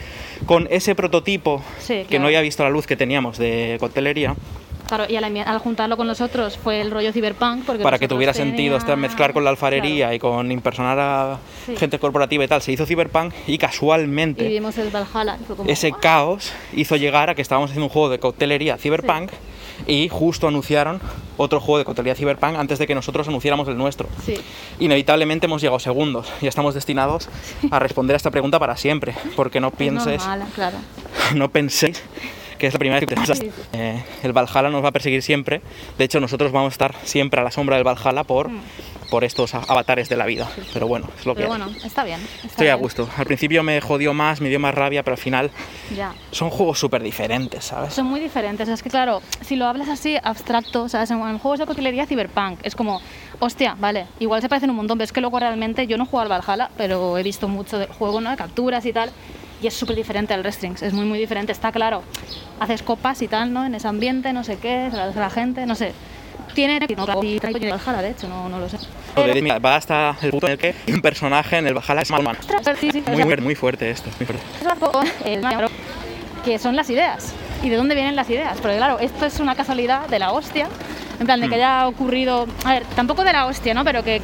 con 0.46 0.66
ese 0.70 0.94
prototipo 0.94 1.62
Sí, 1.80 2.06
que 2.08 2.18
no 2.18 2.26
había 2.26 2.40
visto 2.40 2.64
la 2.64 2.70
luz 2.70 2.86
que 2.86 2.96
teníamos 2.96 3.36
de 3.36 3.76
coctelería, 3.78 4.34
claro, 4.88 5.04
y 5.08 5.14
al, 5.16 5.24
al 5.24 5.58
juntarlo 5.58 5.96
con 5.96 6.06
los 6.08 6.20
otros 6.20 6.56
fue 6.58 6.80
el 6.80 6.90
rollo 6.90 7.12
cyberpunk. 7.12 7.64
Porque 7.64 7.82
para 7.84 7.98
que 7.98 8.04
nosotros 8.06 8.16
tuviera 8.16 8.34
sentido 8.34 8.76
teníamos- 8.78 8.82
este 8.82 8.96
mezclar 8.96 9.32
con 9.32 9.44
la 9.44 9.50
alfarería 9.50 10.06
Claro. 10.06 10.14
y 10.14 10.18
con 10.18 10.50
impersonar 10.52 10.98
a 10.98 11.38
Sí. 11.66 11.76
gente 11.76 11.98
corporativa 11.98 12.42
y 12.44 12.48
tal. 12.48 12.62
Se 12.62 12.72
hizo 12.72 12.86
Cyberpunk 12.86 13.32
y 13.46 13.52
Y 13.54 13.58
casualmente 13.58 14.48
vimos 14.48 14.76
el 14.78 14.90
Valhalla. 14.90 15.36
y 15.40 15.44
fue 15.44 15.56
como, 15.56 15.70
ese 15.70 15.92
caos 15.92 16.52
hizo 16.74 16.96
llegar 16.96 17.30
a 17.30 17.34
que 17.34 17.42
estábamos 17.42 17.70
haciendo 17.70 17.86
un 17.86 17.90
juego 17.92 18.08
de 18.08 18.18
coctelería 18.18 18.76
Cyberpunk 18.78 19.30
y 19.86 20.08
justo 20.08 20.48
anunciaron 20.48 21.00
otro 21.36 21.60
juego 21.60 21.78
de 21.78 21.84
coctelería 21.84 22.14
Cyberpunk 22.16 22.56
antes 22.56 22.78
de 22.80 22.86
que 22.86 22.94
nosotros 22.94 23.28
anunciáramos 23.28 23.68
el 23.68 23.76
nuestro. 23.76 24.08
Sí, 24.24 24.34
Inevitablemente 24.80 25.46
hemos 25.46 25.60
llegado 25.62 25.78
segundos 25.78 26.32
y 26.40 26.46
estamos 26.46 26.74
destinados 26.74 27.28
a 27.70 27.78
responder 27.78 28.14
a 28.14 28.16
esta 28.16 28.30
pregunta 28.30 28.58
para 28.58 28.76
siempre, 28.76 29.14
porque 29.36 29.60
no 29.60 29.68
es 29.68 29.74
pienses, 29.74 30.18
normal, 30.26 30.48
claro. 30.54 30.76
no 31.34 31.48
penséis 31.50 32.02
que 32.58 32.66
es 32.66 32.72
la 32.72 32.78
primera 32.78 33.00
vez 33.00 33.08
que 33.08 33.14
te 33.14 33.20
pasa. 33.20 33.34
Sí, 33.34 33.42
sí. 33.54 33.62
Eh, 33.72 34.02
el 34.22 34.32
Valhalla 34.32 34.68
nos 34.70 34.82
va 34.84 34.88
a 34.88 34.92
perseguir 34.92 35.22
siempre. 35.22 35.62
De 35.96 36.04
hecho, 36.04 36.20
nosotros 36.20 36.52
vamos 36.52 36.72
a 36.72 36.74
estar 36.74 36.94
siempre 37.04 37.40
a 37.40 37.44
la 37.44 37.50
sombra 37.50 37.76
del 37.76 37.84
Valhalla 37.84 38.24
por, 38.24 38.50
por 39.10 39.24
estos 39.24 39.54
a- 39.54 39.58
avatares 39.68 40.08
de 40.08 40.16
la 40.16 40.26
vida. 40.26 40.48
Pero 40.74 40.86
bueno, 40.88 41.08
es 41.18 41.24
lo 41.24 41.34
que 41.34 41.42
Mm. 41.44 41.48
Pero 41.48 41.48
bueno, 41.66 41.70
está 41.84 42.04
bien. 42.04 42.20
está 42.36 42.46
Estoy 42.48 42.66
a 42.68 42.74
bien. 42.74 42.82
gusto. 42.82 43.08
Al 43.16 43.24
principio 43.26 43.62
me 43.62 43.80
jodió 43.80 44.12
más, 44.12 44.40
me 44.40 44.48
dio 44.48 44.58
más 44.60 44.74
rabia, 44.74 45.02
pero 45.02 45.14
al 45.14 45.20
final 45.20 45.50
Ya. 45.96 46.12
son 46.30 46.50
juegos 46.50 46.78
súper 46.78 47.02
diferentes, 47.02 47.64
¿sabes? 47.64 47.94
Son 47.94 48.06
muy 48.06 48.20
diferentes. 48.20 48.68
Es 48.68 48.82
que, 48.82 48.90
claro, 48.90 49.22
si 49.40 49.56
lo 49.56 49.66
hablas 49.66 49.88
así, 49.88 50.16
abstracto, 50.22 50.88
¿sabes? 50.88 51.10
En, 51.10 51.18
en 51.20 51.38
juegos 51.38 51.58
de 51.60 51.66
coctelería, 51.66 52.06
cyberpunk, 52.06 52.58
es 52.64 52.74
como, 52.74 53.00
hostia, 53.38 53.76
vale, 53.78 54.06
igual 54.20 54.42
se 54.42 54.48
parecen 54.48 54.70
un 54.70 54.76
montón, 54.76 54.98
pero 54.98 55.04
es 55.04 55.12
que 55.12 55.20
luego 55.20 55.38
realmente 55.38 55.86
yo 55.86 55.96
no 55.96 56.04
juego 56.04 56.20
al 56.22 56.28
Valhalla, 56.28 56.70
pero 56.76 57.16
he 57.18 57.22
visto 57.22 57.48
mucho 57.48 57.78
del 57.78 57.88
juego, 57.88 58.20
¿no? 58.20 58.30
De 58.30 58.36
capturas 58.36 58.84
y 58.84 58.92
tal, 58.92 59.10
y 59.62 59.66
es 59.66 59.74
súper 59.74 59.96
diferente 59.96 60.34
al 60.34 60.44
Restrings, 60.44 60.82
es 60.82 60.92
muy, 60.92 61.04
muy 61.04 61.18
diferente. 61.18 61.52
Está 61.52 61.72
claro, 61.72 62.02
haces 62.60 62.82
copas 62.82 63.20
y 63.22 63.28
tal, 63.28 63.52
¿no? 63.52 63.64
En 63.64 63.74
ese 63.74 63.88
ambiente, 63.88 64.32
no 64.32 64.44
sé 64.44 64.56
qué, 64.58 64.88
se 64.90 64.96
lo 64.96 65.06
das 65.06 65.16
a 65.16 65.20
la 65.20 65.30
gente, 65.30 65.66
no 65.66 65.74
sé. 65.74 65.92
Tiene 66.54 66.78
el 66.78 66.96
Valhalla, 66.96 68.02
de 68.02 68.10
hecho, 68.10 68.28
no, 68.28 68.48
no 68.48 68.58
lo 68.58 68.68
sé. 68.68 68.78
Mira, 69.42 69.58
va 69.58 69.76
hasta 69.76 70.16
el 70.22 70.30
punto 70.30 70.46
en 70.46 70.52
el 70.52 70.58
que 70.58 70.74
un 70.88 71.00
personaje 71.00 71.58
en 71.58 71.66
el 71.66 71.74
Valhalla 71.74 72.02
es. 72.02 72.10
Ostras, 72.10 72.78
sí, 72.78 72.90
sí, 72.90 73.02
o 73.06 73.08
Muy 73.10 73.16
sea, 73.16 73.24
fuerte, 73.26 73.42
muy 73.44 73.54
fuerte 73.54 73.90
esto, 73.90 74.10
muy 74.18 74.26
fuerte. 74.26 74.44
que 76.44 76.58
son 76.58 76.76
las 76.76 76.88
ideas. 76.90 77.32
¿Y 77.62 77.68
de 77.68 77.76
dónde 77.76 77.94
vienen 77.94 78.14
las 78.16 78.30
ideas? 78.30 78.58
Porque 78.60 78.76
claro, 78.76 78.98
esto 79.00 79.26
es 79.26 79.40
una 79.40 79.54
casualidad 79.56 80.08
de 80.08 80.18
la 80.18 80.32
hostia, 80.32 80.68
en 81.20 81.26
plan 81.26 81.40
de 81.40 81.48
que 81.48 81.54
Hmm. 81.56 81.58
haya 81.58 81.88
ocurrido, 81.88 82.46
a 82.64 82.70
ver, 82.72 82.84
tampoco 82.96 83.24
de 83.24 83.32
la 83.32 83.46
hostia, 83.46 83.74
¿no? 83.74 83.84
Pero 83.84 84.02
que 84.04 84.20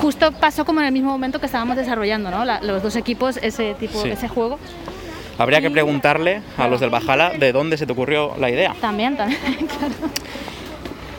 justo 0.00 0.32
pasó 0.32 0.64
como 0.64 0.80
en 0.80 0.86
el 0.86 0.92
mismo 0.92 1.10
momento 1.10 1.38
que 1.40 1.46
estábamos 1.46 1.76
desarrollando, 1.76 2.30
¿no? 2.30 2.44
La- 2.44 2.60
los 2.60 2.82
dos 2.82 2.96
equipos 2.96 3.38
ese 3.38 3.74
tipo, 3.74 4.02
Sí. 4.02 4.08
ese 4.10 4.28
juego. 4.28 4.58
Habría 5.38 5.60
que 5.60 5.70
preguntarle 5.70 6.40
a 6.56 6.66
los 6.66 6.80
del 6.80 6.88
Valhalla 6.90 7.30
de 7.38 7.52
dónde 7.52 7.76
se 7.76 7.86
te 7.86 7.92
ocurrió 7.92 8.34
la 8.38 8.50
idea. 8.50 8.74
También, 8.80 9.16
también, 9.16 9.38
claro. 9.78 9.94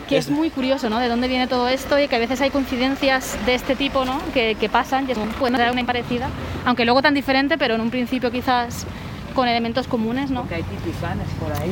Que 0.09 0.17
es 0.17 0.29
muy 0.29 0.49
curioso, 0.49 0.89
¿no? 0.89 0.99
De 0.99 1.09
dónde 1.09 1.27
viene 1.27 1.47
todo 1.47 1.67
esto 1.67 1.99
y 1.99 2.07
que 2.07 2.15
a 2.15 2.19
veces 2.19 2.39
hay 2.41 2.49
coincidencias 2.49 3.37
de 3.45 3.55
este 3.55 3.75
tipo, 3.75 4.05
¿no? 4.05 4.19
Que, 4.33 4.55
que 4.55 4.69
pasan 4.69 5.05
y 5.07 5.11
es 5.11 5.17
puede 5.37 5.57
ser 5.57 5.69
una 5.71 5.83
parecida, 5.83 6.29
aunque 6.65 6.85
luego 6.85 7.01
tan 7.01 7.13
diferente, 7.13 7.57
pero 7.57 7.75
en 7.75 7.81
un 7.81 7.89
principio 7.89 8.31
quizás 8.31 8.87
con 9.35 9.47
elementos 9.49 9.85
comunes, 9.87 10.31
¿no? 10.31 10.47
Que 10.47 10.55
hay 10.55 10.63
titisanes 10.63 11.27
por 11.39 11.51
ahí. 11.61 11.71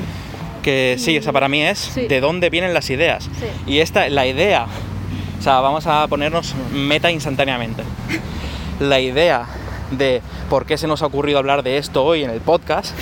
Que 0.65 0.95
sí, 0.97 1.15
o 1.17 1.21
sea, 1.21 1.31
para 1.31 1.47
mí 1.47 1.61
es 1.61 1.77
Sí. 1.77 2.07
de 2.07 2.19
dónde 2.21 2.49
vienen 2.49 2.73
las 2.73 2.89
ideas. 2.89 3.25
Sí. 3.25 3.45
Y 3.71 3.79
esta, 3.81 4.09
la 4.09 4.25
idea, 4.25 4.65
o 5.39 5.41
sea, 5.43 5.59
vamos 5.59 5.85
a 5.85 6.07
ponernos 6.07 6.55
meta 6.73 7.11
instantáneamente. 7.11 7.83
La 8.79 8.99
idea 8.99 9.45
de 9.91 10.23
por 10.49 10.65
qué 10.65 10.77
se 10.79 10.87
nos 10.87 11.03
ha 11.03 11.05
ocurrido 11.05 11.37
hablar 11.37 11.61
de 11.61 11.77
esto 11.77 12.03
hoy 12.03 12.23
en 12.23 12.31
el 12.31 12.41
podcast 12.41 12.95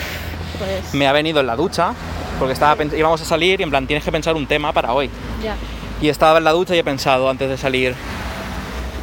Pues 0.59 0.93
me 0.93 1.07
ha 1.07 1.13
venido 1.13 1.39
en 1.39 1.47
la 1.47 1.55
ducha, 1.55 1.93
porque 2.37 2.51
estaba, 2.53 2.75
pens- 2.75 2.97
íbamos 2.97 3.21
a 3.21 3.25
salir 3.25 3.61
y 3.61 3.63
en 3.63 3.69
plan 3.69 3.87
tienes 3.87 4.03
que 4.03 4.11
pensar 4.11 4.35
un 4.35 4.45
tema 4.45 4.73
para 4.73 4.91
hoy. 4.93 5.09
ya. 5.41 5.55
Y 6.01 6.09
estaba 6.09 6.37
en 6.39 6.43
la 6.43 6.51
ducha 6.51 6.75
y 6.75 6.79
he 6.79 6.83
pensado 6.83 7.29
antes 7.29 7.47
de 7.49 7.57
salir, 7.57 7.95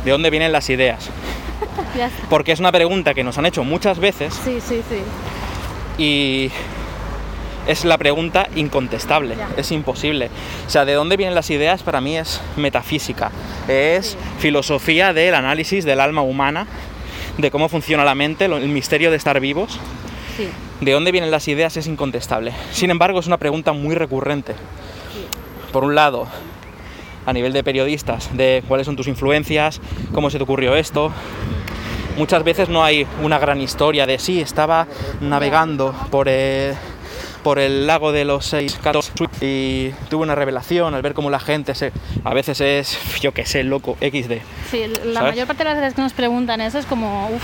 ¿de 0.05 0.11
dónde 0.11 0.29
vienen 0.29 0.53
las 0.53 0.69
ideas? 0.69 1.09
Porque 2.29 2.53
es 2.53 2.61
una 2.61 2.73
pregunta 2.73 3.15
que 3.15 3.25
nos 3.25 3.39
han 3.39 3.47
hecho 3.47 3.65
muchas 3.65 3.99
veces 3.99 4.35
Sí, 4.45 4.59
sí, 4.61 4.83
sí. 4.89 5.01
y 5.97 6.51
es 7.67 7.85
la 7.85 7.99
pregunta 7.99 8.49
incontestable, 8.57 9.37
Ya. 9.37 9.49
es 9.57 9.71
imposible. 9.73 10.31
O 10.67 10.71
sea, 10.71 10.85
de 10.85 10.95
dónde 10.95 11.17
vienen 11.17 11.35
las 11.35 11.51
ideas 11.51 11.83
para 11.83 12.01
mí 12.01 12.17
es 12.17 12.41
metafísica, 12.57 13.31
es 13.69 14.11
Sí. 14.13 14.17
filosofía 14.39 15.13
del 15.13 15.35
análisis 15.35 15.85
del 15.85 16.01
alma 16.01 16.23
humana, 16.23 16.67
de 17.39 17.51
cómo 17.51 17.69
funciona 17.69 18.05
la 18.05 18.15
mente, 18.15 18.47
el 18.47 18.69
misterio 18.69 19.11
de 19.11 19.17
estar 19.17 19.39
vivos. 19.41 19.79
Sí. 20.37 20.49
De 20.81 20.93
dónde 20.93 21.13
vienen 21.13 21.31
las 21.31 21.47
ideas 21.49 21.77
es 21.77 21.87
incontestable. 21.87 22.53
Sin 22.73 22.91
embargo, 22.91 23.21
es 23.21 23.27
una 23.27 23.37
pregunta 23.37 23.73
muy 23.73 23.95
recurrente. 23.95 24.55
Por 25.73 25.85
un 25.85 25.95
lado, 25.95 26.27
a 27.27 27.33
nivel 27.33 27.53
de 27.53 27.63
periodistas, 27.63 28.31
de 28.37 28.65
cuáles 28.67 28.87
son 28.87 28.97
tus 28.97 29.07
influencias, 29.07 29.81
cómo 30.13 30.31
se 30.31 30.39
te 30.39 30.45
ocurrió 30.45 30.75
esto. 30.75 31.13
Muchas 32.17 32.43
veces 32.43 32.69
no 32.69 32.83
hay 32.83 33.07
una 33.23 33.39
gran 33.39 33.61
historia 33.61 34.07
de 34.07 34.19
sí, 34.19 34.41
estaba 34.41 34.87
navegando 35.21 35.95
por 36.11 36.29
por 37.43 37.59
el 37.59 37.87
lago 37.87 38.13
de 38.13 38.25
los 38.25 38.47
seis 38.47 38.79
gatos 38.83 39.13
y 39.41 39.91
tuve 40.09 40.23
una 40.23 40.35
revelación 40.35 40.95
al 40.95 41.03
ver 41.03 41.15
cómo 41.15 41.31
la 41.31 41.41
gente 41.41 41.75
se... 41.75 41.93
A 42.25 42.35
veces 42.35 42.61
es, 42.61 42.99
yo 43.21 43.33
qué 43.33 43.47
sé, 43.47 43.65
loco, 43.65 43.97
XD. 44.01 44.33
Sí, 44.71 44.85
la 45.05 45.21
¿Sabes? 45.21 45.35
mayor 45.35 45.47
parte 45.47 45.65
de 45.65 45.71
las 45.71 45.79
veces 45.79 45.95
que 45.95 46.03
nos 46.03 46.13
preguntan 46.13 46.61
eso 46.61 46.79
es 46.79 46.87
como, 46.87 47.29
uff, 47.29 47.43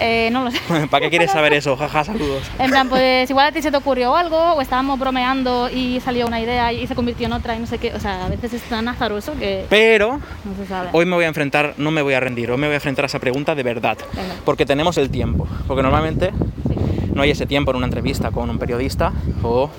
eh, 0.00 0.28
no 0.32 0.44
lo 0.44 0.50
sé. 0.50 0.58
¿Para 0.90 1.04
qué 1.04 1.10
quieres 1.10 1.30
saber 1.30 1.52
eso? 1.54 1.76
Jaja, 1.76 2.04
saludos. 2.04 2.42
En 2.58 2.70
plan, 2.70 2.88
pues 2.88 3.28
igual 3.30 3.46
a 3.46 3.52
ti 3.52 3.62
se 3.62 3.70
te 3.70 3.76
ocurrió 3.76 4.16
algo, 4.16 4.54
o 4.54 4.60
estábamos 4.60 4.98
bromeando 4.98 5.68
y 5.70 6.00
salió 6.00 6.26
una 6.26 6.40
idea 6.40 6.72
y 6.72 6.86
se 6.86 6.94
convirtió 6.94 7.26
en 7.26 7.32
otra 7.32 7.54
y 7.56 7.60
no 7.60 7.66
sé 7.66 7.78
qué. 7.78 7.94
O 7.94 8.00
sea, 8.00 8.26
a 8.26 8.28
veces 8.28 8.54
es 8.54 8.62
tan 8.62 8.88
azaroso 8.88 9.34
que 9.38 9.66
Pero 9.68 10.20
no 10.44 10.56
se 10.56 10.66
sabe. 10.66 10.88
Hoy 10.92 11.06
me 11.06 11.14
voy 11.14 11.24
a 11.24 11.28
enfrentar, 11.28 11.74
no 11.76 11.90
me 11.90 12.02
voy 12.02 12.14
a 12.14 12.20
rendir, 12.20 12.50
hoy 12.50 12.58
me 12.58 12.66
voy 12.66 12.74
a 12.74 12.76
enfrentar 12.76 13.04
a 13.04 13.06
esa 13.06 13.18
pregunta 13.18 13.54
de 13.54 13.62
verdad. 13.62 13.96
Venga. 14.14 14.34
Porque 14.44 14.66
tenemos 14.66 14.98
el 14.98 15.10
tiempo. 15.10 15.46
Porque 15.66 15.82
normalmente. 15.82 16.32
No 17.12 17.22
hay 17.22 17.30
ese 17.30 17.46
tiempo 17.46 17.70
en 17.72 17.78
una 17.78 17.86
entrevista 17.86 18.30
con 18.30 18.48
un 18.50 18.58
periodista 18.58 19.12
o 19.42 19.70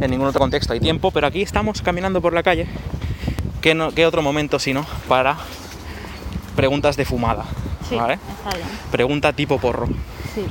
en 0.00 0.10
ningún 0.10 0.26
otro 0.26 0.40
contexto 0.40 0.72
hay 0.72 0.80
tiempo, 0.80 1.10
pero 1.10 1.26
aquí 1.26 1.42
estamos 1.42 1.80
caminando 1.82 2.20
por 2.20 2.32
la 2.32 2.42
calle. 2.42 2.66
¿Qué, 3.60 3.74
no- 3.74 3.92
qué 3.92 4.04
otro 4.06 4.20
momento 4.22 4.58
sino 4.58 4.84
para 5.08 5.36
preguntas 6.56 6.96
de 6.96 7.04
fumada? 7.04 7.44
Sí, 7.88 7.96
¿vale? 7.96 8.14
está 8.14 8.56
bien. 8.56 8.68
Pregunta 8.90 9.32
tipo 9.32 9.58
porro. 9.58 9.86
Sí. 10.34 10.44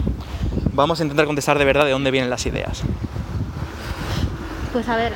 Vamos 0.74 1.00
a 1.00 1.04
intentar 1.04 1.26
contestar 1.26 1.58
de 1.60 1.66
verdad 1.66 1.86
de 1.86 1.92
dónde 1.92 2.10
vienen 2.12 2.30
las 2.30 2.46
ideas. 2.46 2.82
Pues 4.72 4.90
a 4.90 4.96
ver, 4.96 5.14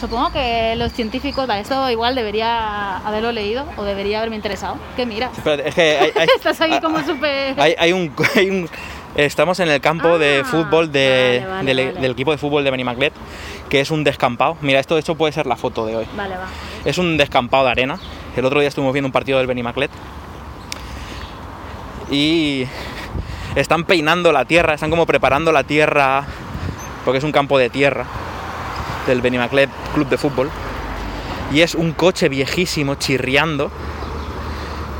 supongo 0.00 0.32
que 0.32 0.74
los 0.76 0.92
científicos, 0.92 1.46
vale, 1.46 1.60
esto 1.60 1.88
igual 1.90 2.14
debería 2.16 2.96
haberlo 2.98 3.30
leído 3.30 3.64
o 3.76 3.84
debería 3.84 4.18
haberme 4.18 4.36
interesado. 4.36 4.76
¿Qué 4.96 5.06
miras? 5.06 5.36
Espérate, 5.36 5.68
es 5.68 5.74
que 5.74 5.98
hay, 5.98 6.10
hay- 6.16 6.28
Estás 6.36 6.60
ahí 6.60 6.80
como 6.80 6.98
súper... 7.04 7.60
hay- 7.60 7.74
hay 7.78 7.92
un, 7.92 8.12
hay 8.34 8.50
un- 8.50 8.68
Estamos 9.18 9.58
en 9.58 9.68
el 9.68 9.80
campo 9.80 10.16
de 10.16 10.42
Ah, 10.44 10.48
fútbol 10.48 10.92
de- 10.92 11.40
vale, 11.42 11.52
vale, 11.56 11.74
del, 11.74 11.86
vale. 11.88 12.00
del 12.02 12.10
equipo 12.12 12.30
de 12.30 12.38
fútbol 12.38 12.62
de 12.62 12.70
Benimaclet, 12.70 13.12
que 13.68 13.80
es 13.80 13.90
un 13.90 14.04
descampado. 14.04 14.56
Mira, 14.60 14.78
esto 14.78 14.94
de 14.94 15.00
hecho 15.00 15.16
puede 15.16 15.32
ser 15.32 15.44
la 15.46 15.56
foto 15.56 15.84
de 15.86 15.96
hoy. 15.96 16.06
Vale, 16.16 16.36
va. 16.36 16.46
Es 16.84 16.98
un 16.98 17.16
descampado 17.16 17.64
de 17.64 17.70
arena. 17.72 17.98
El 18.36 18.44
otro 18.44 18.60
día 18.60 18.68
estuvimos 18.68 18.92
viendo 18.92 19.08
un 19.08 19.12
partido 19.12 19.38
del 19.38 19.48
Benimaclet. 19.48 19.90
Y 22.12 22.66
están 23.56 23.82
peinando 23.86 24.30
la 24.30 24.44
tierra, 24.44 24.74
están 24.74 24.88
como 24.90 25.04
preparando 25.04 25.50
la 25.50 25.64
tierra, 25.64 26.24
porque 27.04 27.18
es 27.18 27.24
un 27.24 27.32
campo 27.32 27.58
de 27.58 27.70
tierra 27.70 28.04
del 29.08 29.20
Benimaclet 29.20 29.68
Club 29.94 30.08
de 30.08 30.16
Fútbol. 30.16 30.48
Y 31.52 31.62
es 31.62 31.74
un 31.74 31.90
coche 31.90 32.28
viejísimo 32.28 32.94
chirriando, 32.94 33.72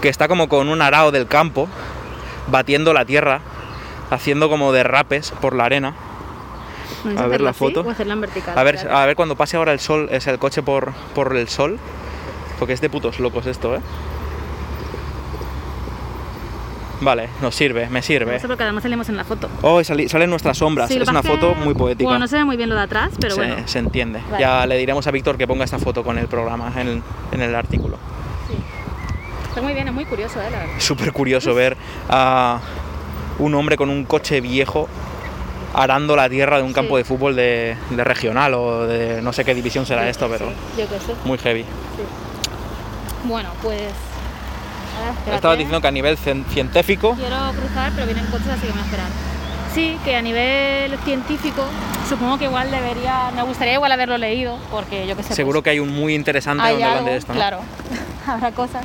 que 0.02 0.08
está 0.08 0.26
como 0.26 0.48
con 0.48 0.68
un 0.68 0.82
arao 0.82 1.12
del 1.12 1.28
campo, 1.28 1.68
batiendo 2.48 2.92
la 2.92 3.04
tierra, 3.04 3.42
haciendo 4.10 4.48
como 4.48 4.72
derrapes 4.72 5.30
por 5.40 5.54
la 5.54 5.64
arena. 5.64 5.94
¿Puedes 7.02 7.20
A 7.20 7.26
ver 7.26 7.40
la 7.40 7.50
así 7.50 7.58
foto. 7.60 7.80
O 7.82 7.90
hacerla 7.90 8.14
en 8.14 8.20
vertical. 8.22 8.58
A 8.58 8.62
ver, 8.64 8.74
Espérate. 8.76 9.00
a 9.02 9.06
ver 9.06 9.16
cuando 9.16 9.36
pase 9.36 9.56
ahora 9.56 9.72
el 9.72 9.80
sol, 9.80 10.08
es 10.10 10.26
el 10.26 10.38
coche 10.38 10.62
por, 10.62 10.92
por 11.14 11.36
el 11.36 11.48
sol. 11.48 11.78
Porque 12.58 12.72
es 12.72 12.80
de 12.80 12.90
putos 12.90 13.20
locos 13.20 13.46
esto, 13.46 13.76
¿eh? 13.76 13.80
Vale, 17.00 17.28
nos 17.40 17.54
sirve, 17.54 17.88
me 17.88 18.02
sirve. 18.02 18.34
Eso 18.34 18.48
porque 18.48 18.64
además 18.64 18.82
salimos 18.82 19.08
en 19.08 19.16
la 19.16 19.22
foto. 19.22 19.48
Oh, 19.62 19.80
salen 19.84 20.30
nuestras 20.30 20.58
sombras. 20.58 20.88
Sí, 20.88 20.96
es 21.00 21.08
una 21.08 21.22
foto 21.22 21.54
que- 21.54 21.60
muy 21.64 21.74
poética. 21.74 22.04
Bueno, 22.08 22.18
no 22.18 22.26
se 22.26 22.36
ve 22.36 22.44
muy 22.44 22.56
bien 22.56 22.68
lo 22.68 22.74
de 22.74 22.80
atrás, 22.82 23.10
pero 23.20 23.36
se, 23.36 23.40
bueno. 23.40 23.56
se 23.68 23.78
entiende. 23.78 24.20
Vale. 24.28 24.40
Ya 24.42 24.66
le 24.66 24.76
diremos 24.76 25.06
a 25.06 25.12
Víctor 25.12 25.38
que 25.38 25.46
ponga 25.46 25.64
esta 25.64 25.78
foto 25.78 26.02
con 26.02 26.18
el 26.18 26.26
programa, 26.26 26.72
en 26.76 26.88
el, 26.88 27.02
en 27.30 27.40
el 27.40 27.54
artículo. 27.54 27.98
Sí. 28.48 28.54
Está 29.50 29.62
muy 29.62 29.74
bien, 29.74 29.86
es 29.86 29.94
muy 29.94 30.06
curioso, 30.06 30.40
¿eh? 30.42 30.50
La 30.50 30.58
verdad. 30.58 30.74
Súper 30.78 31.12
curioso 31.12 31.54
ver 31.54 31.76
a 32.08 32.58
un 33.38 33.54
hombre 33.54 33.76
con 33.76 33.88
un 33.90 34.04
coche 34.04 34.40
viejo 34.40 34.88
arando 35.74 36.16
la 36.16 36.28
tierra 36.28 36.56
de 36.56 36.62
un 36.64 36.72
campo 36.72 36.96
Sí. 36.96 37.02
de 37.02 37.04
fútbol 37.04 37.36
de, 37.36 37.76
de 37.90 38.04
regional 38.04 38.54
o 38.54 38.86
de 38.86 39.20
no 39.22 39.32
sé 39.32 39.44
qué 39.44 39.54
división 39.54 39.86
será 39.86 40.02
Sí, 40.04 40.08
esto, 40.08 40.28
pero 40.28 40.48
sí, 40.48 40.54
yo 40.82 40.88
qué 40.88 40.98
sé. 40.98 41.12
muy 41.24 41.38
heavy. 41.38 41.64
Bueno, 43.24 43.50
pues. 43.62 43.80
a 43.80 45.00
ver, 45.00 45.10
espérate. 45.10 45.34
Estaba 45.36 45.54
diciendo 45.54 45.80
que 45.80 45.88
a 45.88 45.90
nivel 45.90 46.16
cien- 46.16 46.44
científico 46.46 47.14
Quiero 47.14 47.36
cruzar, 47.52 47.92
pero 47.94 48.06
vienen 48.06 48.26
coches, 48.26 48.48
así 48.48 48.62
que 48.62 48.66
me 48.68 48.72
voy 48.72 48.80
a 48.80 48.84
esperar. 48.84 49.06
Sí, 49.74 49.98
que 50.04 50.16
a 50.16 50.22
nivel 50.22 50.98
científico, 51.04 51.62
supongo 52.08 52.38
que 52.38 52.44
igual 52.46 52.70
debería. 52.70 53.30
Me 53.36 53.42
gustaría 53.42 53.74
igual 53.74 53.92
haberlo 53.92 54.16
leído, 54.18 54.56
porque 54.70 55.06
yo 55.06 55.14
qué 55.16 55.22
sé. 55.22 55.34
Seguro 55.34 55.58
pues, 55.58 55.64
que 55.64 55.70
hay 55.70 55.78
un 55.80 55.90
muy 55.94 56.14
interesante 56.14 56.62
donde 56.66 56.82
hablan 56.84 56.98
algo, 57.00 57.10
de 57.10 57.16
esto, 57.16 57.32
¿no? 57.32 57.38
Claro, 57.38 57.58
habrá 58.26 58.50
cosas. 58.52 58.84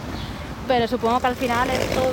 Pero 0.67 0.87
supongo 0.87 1.19
que 1.19 1.27
al 1.27 1.35
final 1.35 1.69
es 1.69 1.89
todo 1.95 2.11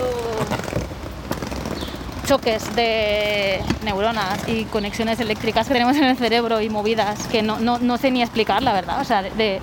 choques 2.30 2.76
de 2.76 3.58
neuronas 3.84 4.48
y 4.48 4.62
conexiones 4.66 5.18
eléctricas 5.18 5.66
que 5.66 5.72
tenemos 5.72 5.96
en 5.96 6.04
el 6.04 6.16
cerebro 6.16 6.60
y 6.60 6.68
movidas 6.68 7.26
que 7.26 7.42
no, 7.42 7.58
no, 7.58 7.80
no 7.80 7.98
sé 7.98 8.12
ni 8.12 8.22
explicar, 8.22 8.62
la 8.62 8.72
verdad. 8.72 9.00
O 9.00 9.04
sea, 9.04 9.20
de, 9.22 9.30
de- 9.30 9.60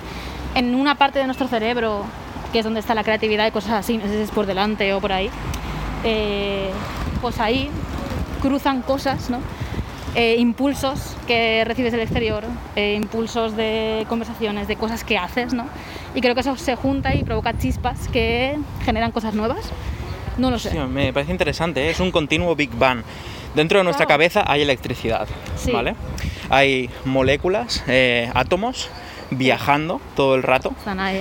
en 0.54 0.74
una 0.74 0.94
parte 0.96 1.18
de 1.18 1.24
nuestro 1.24 1.48
cerebro, 1.48 2.04
que 2.52 2.58
es 2.58 2.64
donde 2.64 2.80
está 2.80 2.94
la 2.94 3.04
creatividad 3.04 3.46
y 3.46 3.52
cosas 3.52 3.72
así, 3.72 3.96
no 3.96 4.02
sé 4.04 4.10
si 4.16 4.20
es 4.20 4.30
por 4.30 4.44
delante 4.44 4.92
o 4.92 5.00
por 5.00 5.12
ahí, 5.12 5.30
eh, 6.04 6.68
pues 7.22 7.40
ahí 7.40 7.70
cruzan 8.42 8.82
cosas, 8.82 9.30
¿no? 9.30 9.38
Eh, 10.14 10.36
impulsos 10.38 11.16
que 11.26 11.64
recibes 11.64 11.92
del 11.92 12.02
exterior, 12.02 12.44
eh, 12.76 12.94
impulsos 13.00 13.56
de 13.56 14.04
conversaciones, 14.10 14.68
de 14.68 14.76
cosas 14.76 15.04
que 15.04 15.16
haces, 15.16 15.54
¿no? 15.54 15.64
Y 16.14 16.20
creo 16.20 16.34
que 16.34 16.42
eso 16.42 16.54
se 16.58 16.76
junta 16.76 17.14
y 17.14 17.24
provoca 17.24 17.56
chispas 17.56 18.08
que 18.08 18.58
generan 18.84 19.10
cosas 19.10 19.32
nuevas. 19.32 19.70
No 20.38 20.50
lo 20.50 20.58
sé. 20.58 20.70
Sí, 20.70 20.78
me 20.78 21.12
parece 21.12 21.32
interesante, 21.32 21.86
¿eh? 21.86 21.90
es 21.90 22.00
un 22.00 22.10
continuo 22.10 22.54
Big 22.56 22.70
Bang. 22.70 23.02
Dentro 23.54 23.78
de 23.78 23.84
nuestra 23.84 24.06
Claro. 24.06 24.18
cabeza 24.18 24.44
hay 24.46 24.62
electricidad, 24.62 25.26
Sí. 25.56 25.72
¿vale? 25.72 25.94
Hay 26.48 26.88
moléculas, 27.04 27.82
eh, 27.88 28.30
átomos 28.34 28.88
viajando 29.30 30.00
todo 30.16 30.34
el 30.36 30.42
rato 30.42 30.72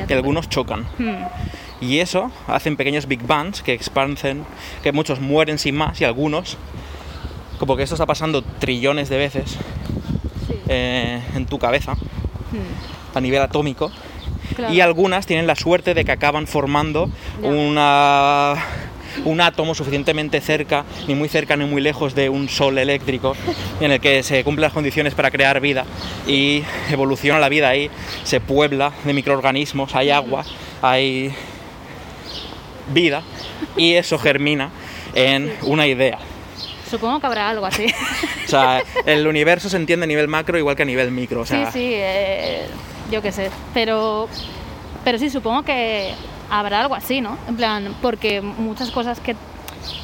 y 0.08 0.14
algunos 0.14 0.48
chocan. 0.50 0.86
Hmm. 0.98 1.26
Y 1.82 2.00
eso 2.00 2.32
hacen 2.48 2.76
pequeños 2.78 3.08
Big 3.08 3.22
Bangs 3.26 3.62
que 3.62 3.74
expanden, 3.74 4.46
que 4.84 4.92
muchos 4.92 5.20
mueren 5.20 5.58
sin 5.60 5.76
más 5.76 6.00
y 6.02 6.06
algunos, 6.06 6.58
como 7.60 7.76
que 7.76 7.84
esto 7.84 7.96
está 7.96 8.06
pasando 8.06 8.42
trillones 8.44 9.10
de 9.10 9.18
veces 9.18 9.58
Sí. 10.48 10.54
eh, 10.68 11.22
en 11.36 11.46
tu 11.46 11.60
cabeza 11.60 11.94
Hmm. 11.94 13.16
a 13.18 13.22
nivel 13.22 13.42
atómico 13.42 13.92
Claro. 14.56 14.74
y 14.74 14.80
algunas 14.82 15.26
tienen 15.26 15.46
la 15.48 15.56
suerte 15.56 15.94
de 15.94 16.06
que 16.06 16.12
acaban 16.12 16.48
formando 16.48 17.10
Ya. 17.42 17.50
una, 17.50 18.56
un 19.26 19.42
átomo 19.42 19.76
suficientemente 19.76 20.42
cerca, 20.42 20.86
ni 21.08 21.16
muy 21.16 21.30
cerca 21.30 21.56
ni 21.56 21.66
muy 21.66 21.82
lejos 21.82 22.16
de 22.16 22.30
un 22.30 22.50
sol 22.50 22.78
eléctrico, 22.78 23.36
en 23.80 23.92
el 23.92 24.00
que 24.00 24.24
se 24.24 24.44
cumplen 24.44 24.64
las 24.64 24.74
condiciones 24.74 25.14
para 25.14 25.32
crear 25.32 25.60
vida 25.60 25.86
y 26.26 26.64
evoluciona 26.92 27.40
la 27.40 27.50
vida 27.50 27.70
ahí, 27.70 27.90
se 28.24 28.40
puebla 28.40 28.92
de 29.04 29.14
microorganismos, 29.14 29.96
hay 29.96 30.10
agua, 30.10 30.44
hay 30.82 31.34
vida 32.94 33.24
y 33.76 33.94
eso 33.94 34.18
germina 34.18 34.72
en 35.14 35.54
una 35.64 35.88
idea. 35.88 36.20
Supongo 36.90 37.20
que 37.20 37.28
habrá 37.28 37.50
algo 37.50 37.66
así. 37.66 37.86
O 38.46 38.50
sea, 38.50 38.82
el 39.06 39.28
universo 39.28 39.70
se 39.70 39.76
entiende 39.76 40.06
a 40.06 40.08
nivel 40.08 40.30
macro 40.30 40.58
igual 40.58 40.76
que 40.76 40.84
a 40.84 40.86
nivel 40.86 41.12
micro. 41.12 41.42
O 41.42 41.46
sea, 41.46 41.70
sí, 41.70 41.80
sí, 41.80 41.92
eh, 41.96 42.66
yo 43.12 43.22
qué 43.22 43.34
sé. 43.34 43.52
Pero, 43.74 44.30
pero 45.04 45.20
sí, 45.20 45.30
supongo 45.30 45.64
que 45.64 46.14
habrá 46.50 46.82
algo 46.82 46.96
así, 46.96 47.22
¿no? 47.22 47.38
En 47.48 47.56
plan, 47.56 47.94
porque 48.02 48.42
muchas 48.42 48.92
cosas 48.92 49.20
que 49.20 49.36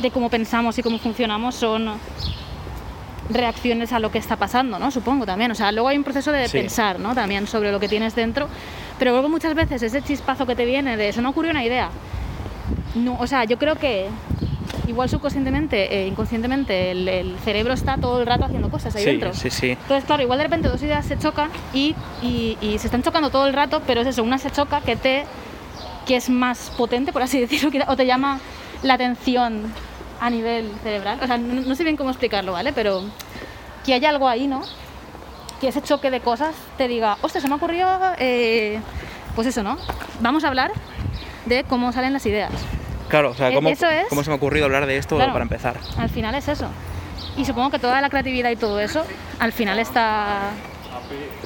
de 0.02 0.12
cómo 0.12 0.30
pensamos 0.30 0.78
y 0.78 0.84
cómo 0.84 0.98
funcionamos 0.98 1.56
son 1.56 1.92
reacciones 3.30 3.94
a 3.94 4.00
lo 4.00 4.12
que 4.12 4.18
está 4.18 4.36
pasando, 4.36 4.78
¿no? 4.80 4.92
Supongo 4.92 5.26
también. 5.26 5.52
O 5.52 5.56
sea, 5.56 5.72
luego 5.72 5.88
hay 5.88 5.98
un 5.98 6.04
proceso 6.04 6.32
de 6.32 6.48
Sí. 6.48 6.58
pensar, 6.58 7.00
¿no? 7.00 7.16
También 7.16 7.48
sobre 7.48 7.72
lo 7.72 7.80
que 7.80 7.88
tienes 7.88 8.16
dentro. 8.16 8.48
Pero 9.00 9.12
luego 9.12 9.30
muchas 9.30 9.56
veces 9.56 9.82
ese 9.82 10.02
chispazo 10.02 10.46
que 10.46 10.56
te 10.56 10.66
viene 10.66 10.98
de 10.98 11.10
eso 11.10 11.22
no 11.22 11.30
ocurrió 11.30 11.52
una 11.52 11.64
idea. 11.64 11.90
No, 12.96 13.18
o 13.20 13.26
sea, 13.28 13.46
yo 13.46 13.58
creo 13.58 13.76
que 13.76 14.08
igual 14.88 15.10
subconscientemente 15.10 15.96
e 16.04 16.08
inconscientemente 16.08 16.92
el, 16.92 17.08
el 17.08 17.38
cerebro 17.40 17.74
está 17.74 17.98
todo 17.98 18.20
el 18.20 18.28
rato 18.28 18.46
haciendo 18.46 18.70
cosas 18.70 18.96
ahí 18.96 19.04
sí, 19.04 19.10
dentro. 19.12 19.34
sí, 19.34 19.50
sí. 19.50 19.70
Entonces, 19.72 20.04
claro, 20.06 20.22
igual 20.22 20.38
de 20.38 20.44
repente 20.44 20.68
dos 20.68 20.82
ideas 20.84 21.06
se 21.06 21.18
chocan 21.18 21.50
y, 21.74 21.96
y- 22.22 22.58
y 22.62 22.78
se 22.80 22.88
están 22.88 23.02
chocando 23.02 23.30
todo 23.30 23.48
el 23.48 23.54
rato, 23.54 23.82
pero 23.88 24.02
es 24.02 24.08
eso, 24.08 24.22
una 24.24 24.38
se 24.38 24.52
choca 24.52 24.82
que 24.82 24.96
te 24.96 25.24
que 26.06 26.16
es 26.16 26.30
más 26.30 26.72
potente, 26.78 27.12
por 27.14 27.22
así 27.22 27.40
decirlo, 27.46 27.72
que- 27.72 27.84
o 27.88 27.96
te 27.96 28.06
llama 28.06 28.40
la 28.84 28.96
atención 28.96 29.72
a 30.20 30.30
nivel 30.30 30.72
cerebral. 30.84 31.20
O 31.22 31.28
sea, 31.28 31.38
no, 31.38 31.62
no 31.62 31.76
sé 31.76 31.84
bien 31.84 31.98
cómo 31.98 32.10
explicarlo, 32.10 32.52
¿vale? 32.54 32.74
Pero 32.74 33.04
que 33.86 33.94
hay 33.94 34.06
algo 34.06 34.28
ahí, 34.28 34.48
¿no? 34.48 34.62
que 35.62 35.70
ese 35.70 35.82
choque 35.82 36.12
de 36.12 36.20
cosas 36.20 36.54
te 36.78 36.90
diga, 36.90 37.16
hostia, 37.22 37.40
se 37.40 37.48
me 37.48 37.56
ocurrió, 37.56 37.88
eh, 38.18 38.82
pues 39.34 39.48
eso, 39.48 39.64
¿no? 39.64 39.78
Vamos 40.20 40.44
a 40.44 40.50
hablar 40.50 40.72
de 41.46 41.64
cómo 41.64 41.94
salen 41.94 42.12
las 42.12 42.26
ideas. 42.26 42.52
Claro, 43.08 43.32
o 43.32 43.34
sea, 43.34 43.50
E- 43.50 43.54
¿cómo, 43.54 43.70
eso 43.70 43.88
es- 43.90 44.08
cómo 44.10 44.24
se 44.26 44.30
me 44.30 44.34
ha 44.34 44.38
ocurrido 44.38 44.66
hablar 44.66 44.86
de 44.88 44.98
esto 44.98 45.16
Claro. 45.16 45.32
para 45.32 45.44
empezar? 45.44 45.78
Al 45.98 46.10
final 46.10 46.36
es 46.36 46.50
eso. 46.50 46.68
Y 47.38 47.46
supongo 47.46 47.70
que 47.72 47.80
toda 47.80 48.02
la 48.02 48.10
creatividad 48.10 48.50
y 48.50 48.58
todo 48.58 48.82
eso, 48.82 49.06
al 49.40 49.54
final 49.54 49.80
está... 49.80 50.50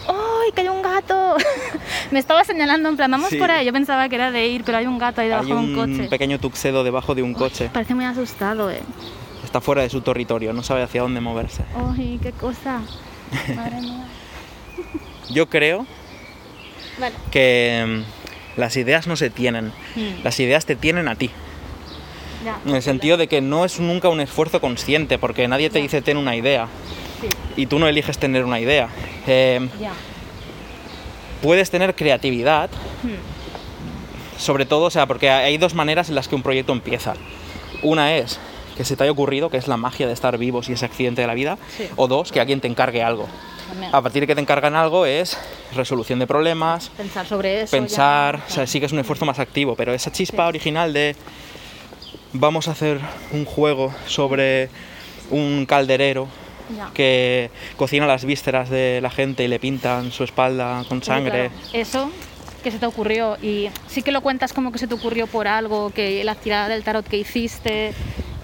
¡Ay, 0.08 0.52
que 0.54 0.62
hay 0.62 0.68
un 0.70 0.82
gato! 0.82 1.36
Me 2.12 2.20
estaba 2.20 2.44
señalando, 2.44 2.90
en 2.90 2.96
plan, 2.98 3.12
vamos 3.12 3.30
Sí. 3.30 3.38
por 3.38 3.52
ahí. 3.52 3.66
Yo 3.66 3.74
pensaba 3.74 4.08
que 4.10 4.16
era 4.16 4.32
de 4.32 4.48
ir, 4.48 4.64
pero 4.64 4.78
hay 4.78 4.86
un 4.88 4.98
gato 4.98 5.22
ahí 5.22 5.28
debajo 5.28 5.44
Hay 5.46 5.50
de 5.52 5.56
un 5.56 5.78
un 5.80 5.96
coche. 5.98 6.10
pequeño 6.10 6.40
tuxedo 6.40 6.84
debajo 6.84 7.16
de 7.16 7.24
un 7.24 7.34
coche. 7.34 7.70
Parece 7.74 7.96
muy 7.96 8.06
asustado, 8.06 8.70
¿eh? 8.72 8.82
Está 9.44 9.62
fuera 9.62 9.82
de 9.82 9.90
su 9.90 10.02
territorio, 10.02 10.54
no 10.54 10.64
sabe 10.64 10.84
hacia 10.84 11.02
dónde 11.02 11.20
moverse. 11.22 11.64
¡Ay, 11.76 12.20
qué 12.22 12.32
cosa! 12.32 12.82
Madre 13.56 13.82
mía. 13.82 14.06
Yo 15.30 15.50
creo 15.50 15.86
Vale. 17.00 17.16
que 17.32 18.04
mm, 18.56 18.60
las 18.60 18.76
ideas 18.78 19.08
no 19.08 19.16
se 19.18 19.30
tienen, 19.30 19.74
Mm. 19.96 20.24
las 20.24 20.40
ideas 20.40 20.66
te 20.66 20.76
tienen 20.76 21.08
a 21.08 21.16
ti. 21.16 21.30
Ya. 22.46 22.60
En 22.66 22.76
el 22.76 22.82
sentido 22.82 23.18
de 23.18 23.28
que 23.28 23.42
no 23.42 23.66
es 23.66 23.80
nunca 23.80 24.10
un 24.10 24.22
esfuerzo 24.22 24.62
consciente, 24.62 25.18
porque 25.18 25.48
nadie 25.48 25.70
te 25.70 25.80
Ya. 25.80 25.84
dice 25.84 26.02
ten 26.02 26.18
una 26.18 26.36
idea 26.36 26.68
Sí, 27.22 27.28
y 27.56 27.66
tú 27.66 27.80
no 27.80 27.88
eliges 27.88 28.18
tener 28.18 28.44
una 28.46 28.60
idea. 28.60 28.90
Eh, 29.28 29.68
ya. 29.80 29.92
puedes 31.42 31.70
tener 31.70 31.96
creatividad, 31.96 32.70
Hmm. 33.04 34.40
sobre 34.40 34.66
todo, 34.66 34.86
o 34.86 34.90
sea, 34.90 35.06
porque 35.06 35.30
hay 35.30 35.58
dos 35.58 35.74
maneras 35.76 36.10
en 36.10 36.16
las 36.16 36.28
que 36.28 36.36
un 36.36 36.42
proyecto 36.44 36.74
empieza. 36.74 37.14
Una 37.84 38.16
es 38.18 38.40
que 38.76 38.84
se 38.86 38.96
te 38.96 39.04
haya 39.04 39.12
ocurrido, 39.12 39.50
que 39.50 39.58
es 39.58 39.68
la 39.68 39.78
magia 39.78 40.08
de 40.08 40.14
estar 40.14 40.38
vivos 40.38 40.70
y 40.70 40.74
ese 40.74 40.86
accidente 40.86 41.22
de 41.22 41.28
la 41.28 41.34
vida, 41.36 41.58
Sí. 41.78 41.88
o 41.96 42.08
dos, 42.08 42.32
que 42.32 42.40
alguien 42.40 42.60
te 42.62 42.68
encargue 42.68 43.04
algo. 43.04 43.28
También. 43.70 43.94
A 43.94 44.02
partir 44.02 44.22
de 44.22 44.28
que 44.28 44.36
te 44.36 44.42
encargan 44.42 44.76
algo 44.76 45.06
es 45.06 45.38
resolución 45.76 46.20
de 46.20 46.28
problemas, 46.28 46.90
Pensar 46.98 47.26
sobre 47.28 47.62
eso. 47.62 47.76
ya, 47.76 47.82
pensar, 47.82 48.42
o 48.48 48.52
sea, 48.52 48.66
sí 48.68 48.80
que 48.80 48.86
es 48.88 48.92
un 48.92 49.00
esfuerzo 49.00 49.26
más 49.26 49.40
activo, 49.40 49.76
pero 49.76 49.94
esa 49.94 50.12
chispa 50.12 50.44
Sí. 50.44 50.50
original 50.50 50.94
de 50.94 51.16
vamos 52.34 52.68
a 52.68 52.72
hacer 52.72 53.00
un 53.32 53.46
juego 53.46 53.94
sobre 54.08 54.70
un 55.32 55.66
calderero 55.68 56.28
Ya. 56.76 56.92
que 56.94 57.50
cocina 57.78 58.06
las 58.08 58.26
vísceras 58.26 58.70
de 58.70 59.00
la 59.02 59.10
gente 59.10 59.44
y 59.44 59.48
le 59.48 59.60
pintan 59.60 60.12
su 60.12 60.24
espalda 60.24 60.84
con 60.90 61.02
sangre. 61.02 61.50
claro, 61.50 61.72
eso 61.74 62.12
que 62.64 62.72
se 62.72 62.80
te 62.80 62.86
ocurrió 62.86 63.38
y 63.42 63.70
sí 63.88 64.02
que 64.02 64.12
lo 64.12 64.22
cuentas 64.22 64.52
como 64.52 64.72
que 64.72 64.80
se 64.80 64.88
te 64.88 64.94
ocurrió 64.94 65.28
por 65.28 65.48
algo, 65.48 65.92
que 65.92 66.24
la 66.24 66.36
tirada 66.36 66.68
del 66.68 66.84
tarot 66.84 67.08
que 67.08 67.18
hiciste, 67.18 67.94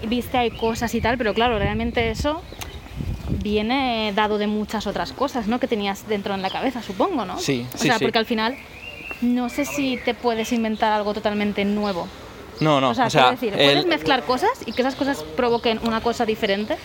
viste 0.08 0.38
hay 0.38 0.50
cosas 0.50 0.94
y 0.94 1.00
tal, 1.00 1.18
pero 1.18 1.34
claro, 1.34 1.58
realmente 1.58 2.10
eso 2.10 2.40
viene 3.28 4.12
dado 4.14 4.38
de 4.38 4.46
muchas 4.46 4.86
otras 4.86 5.12
cosas, 5.12 5.46
¿no? 5.46 5.58
Que 5.60 5.66
tenías 5.68 6.06
dentro 6.08 6.34
en 6.34 6.42
la 6.42 6.50
cabeza, 6.50 6.82
supongo, 6.82 7.24
¿no? 7.24 7.38
Sí, 7.38 7.66
O 7.74 7.78
sí, 7.78 7.88
sea, 7.88 7.98
sí. 7.98 8.04
porque 8.04 8.18
al 8.18 8.26
final 8.26 8.56
no 9.20 9.48
sé 9.48 9.64
si 9.64 9.98
te 10.04 10.14
puedes 10.14 10.52
inventar 10.52 10.92
algo 10.92 11.14
totalmente 11.14 11.64
nuevo. 11.64 12.08
No, 12.60 12.80
no, 12.80 12.90
o 12.90 12.94
sea, 12.94 13.06
o 13.06 13.10
sea, 13.10 13.32
decir, 13.32 13.52
puedes 13.52 13.80
el, 13.80 13.86
mezclar 13.86 14.22
cosas 14.22 14.50
y 14.64 14.72
que 14.72 14.82
esas 14.82 14.94
cosas 14.94 15.24
provoquen 15.36 15.80
una 15.84 16.00
cosa 16.00 16.24
diferente, 16.24 16.76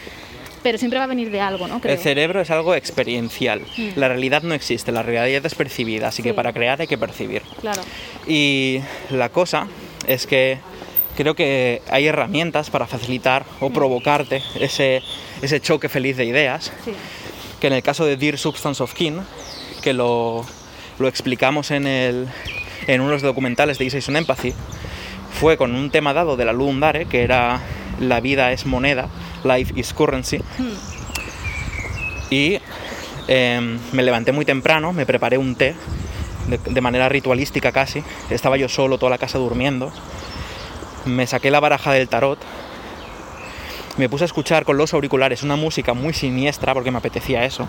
pero 0.63 0.77
siempre 0.77 0.99
va 0.99 1.05
a 1.05 1.07
venir 1.07 1.31
de 1.31 1.39
algo, 1.41 1.67
¿no? 1.67 1.79
Creo. 1.79 1.93
el 1.95 1.99
cerebro 1.99 2.41
es 2.41 2.49
algo 2.51 2.75
experiencial. 2.75 3.61
Mm. 3.77 3.89
La 3.95 4.07
realidad 4.07 4.43
no 4.43 4.53
existe, 4.53 4.91
la 4.91 5.03
realidad 5.03 5.45
es 5.45 5.55
percibida, 5.55 6.07
así 6.09 6.21
que 6.23 6.33
para 6.33 6.53
crear 6.53 6.79
hay 6.81 6.87
que 6.87 6.97
percibir. 6.97 7.41
Claro. 7.61 7.81
Y 8.27 8.81
la 9.09 9.29
cosa 9.29 9.67
es 10.07 10.25
que 10.27 10.57
creo 11.17 11.35
que 11.35 11.81
hay 11.89 12.07
herramientas 12.07 12.69
para 12.69 12.87
facilitar 12.87 13.43
Mm. 13.59 13.63
o 13.65 13.69
provocarte 13.71 14.41
ese, 14.59 15.01
ese 15.41 15.59
choque 15.61 15.89
feliz 15.89 16.17
de 16.17 16.25
ideas, 16.25 16.71
Sí. 16.85 16.91
que 17.59 17.67
en 17.67 17.73
el 17.73 17.83
caso 17.83 18.05
de 18.05 18.15
Dear 18.17 18.37
Substance 18.37 18.81
of 18.83 18.93
Kin, 18.93 19.19
que 19.81 19.93
lo, 19.93 20.45
lo 20.99 21.07
explicamos 21.07 21.71
en, 21.71 21.87
el, 21.87 22.27
en 22.87 23.01
unos 23.01 23.21
documentales 23.21 23.77
de 23.77 23.87
Essays 23.87 24.07
on 24.09 24.15
Empathy, 24.17 24.53
fue 25.39 25.57
con 25.57 25.75
un 25.75 25.89
tema 25.91 26.13
dado 26.13 26.35
de 26.37 26.43
la 26.45 26.53
Lundare, 26.53 27.05
que 27.05 27.21
era 27.23 27.61
la 27.99 28.19
vida 28.19 28.51
es 28.51 28.65
moneda, 28.65 29.07
life 29.43 29.73
is 29.75 29.93
currency, 29.93 30.41
y 32.29 32.59
em, 33.27 33.79
me 33.91 34.03
levanté 34.03 34.31
muy 34.31 34.45
temprano, 34.45 34.93
me 34.93 35.05
preparé 35.05 35.37
un 35.37 35.55
té, 35.55 35.75
de, 36.47 36.57
de 36.57 36.81
manera 36.81 37.09
ritualística 37.09 37.71
casi, 37.71 38.03
estaba 38.29 38.57
yo 38.57 38.69
solo, 38.69 38.97
toda 38.97 39.11
la 39.11 39.17
casa 39.17 39.37
durmiendo, 39.37 39.91
me 41.05 41.27
saqué 41.27 41.51
la 41.51 41.59
baraja 41.59 41.93
del 41.93 42.09
tarot, 42.09 42.39
me 43.99 44.07
puse 44.07 44.23
a 44.23 44.27
escuchar 44.27 44.63
con 44.63 44.77
los 44.77 44.93
auriculares 44.93 45.43
una 45.43 45.57
música 45.57 45.93
muy 45.93 46.13
siniestra 46.13 46.73
porque 46.73 46.89
me 46.89 46.99
apetecía 46.99 47.43
eso. 47.43 47.67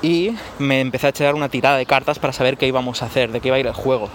Y 0.00 0.34
me 0.58 0.80
empecé 0.80 1.06
a 1.06 1.10
echar 1.10 1.34
una 1.34 1.50
tirada 1.50 1.76
de 1.76 1.84
cartas 1.84 2.18
para 2.18 2.32
saber 2.32 2.56
qué 2.56 2.66
íbamos 2.66 3.02
a 3.02 3.06
hacer, 3.06 3.30
de 3.30 3.40
qué 3.40 3.48
iba 3.48 3.58
a 3.58 3.60
ir 3.60 3.66
el 3.66 3.74
juego. 3.74 4.08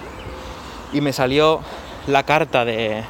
Y 0.91 1.01
me 1.01 1.13
salió 1.13 1.61
la 2.07 2.23
carta 2.23 2.65
de 2.65 3.03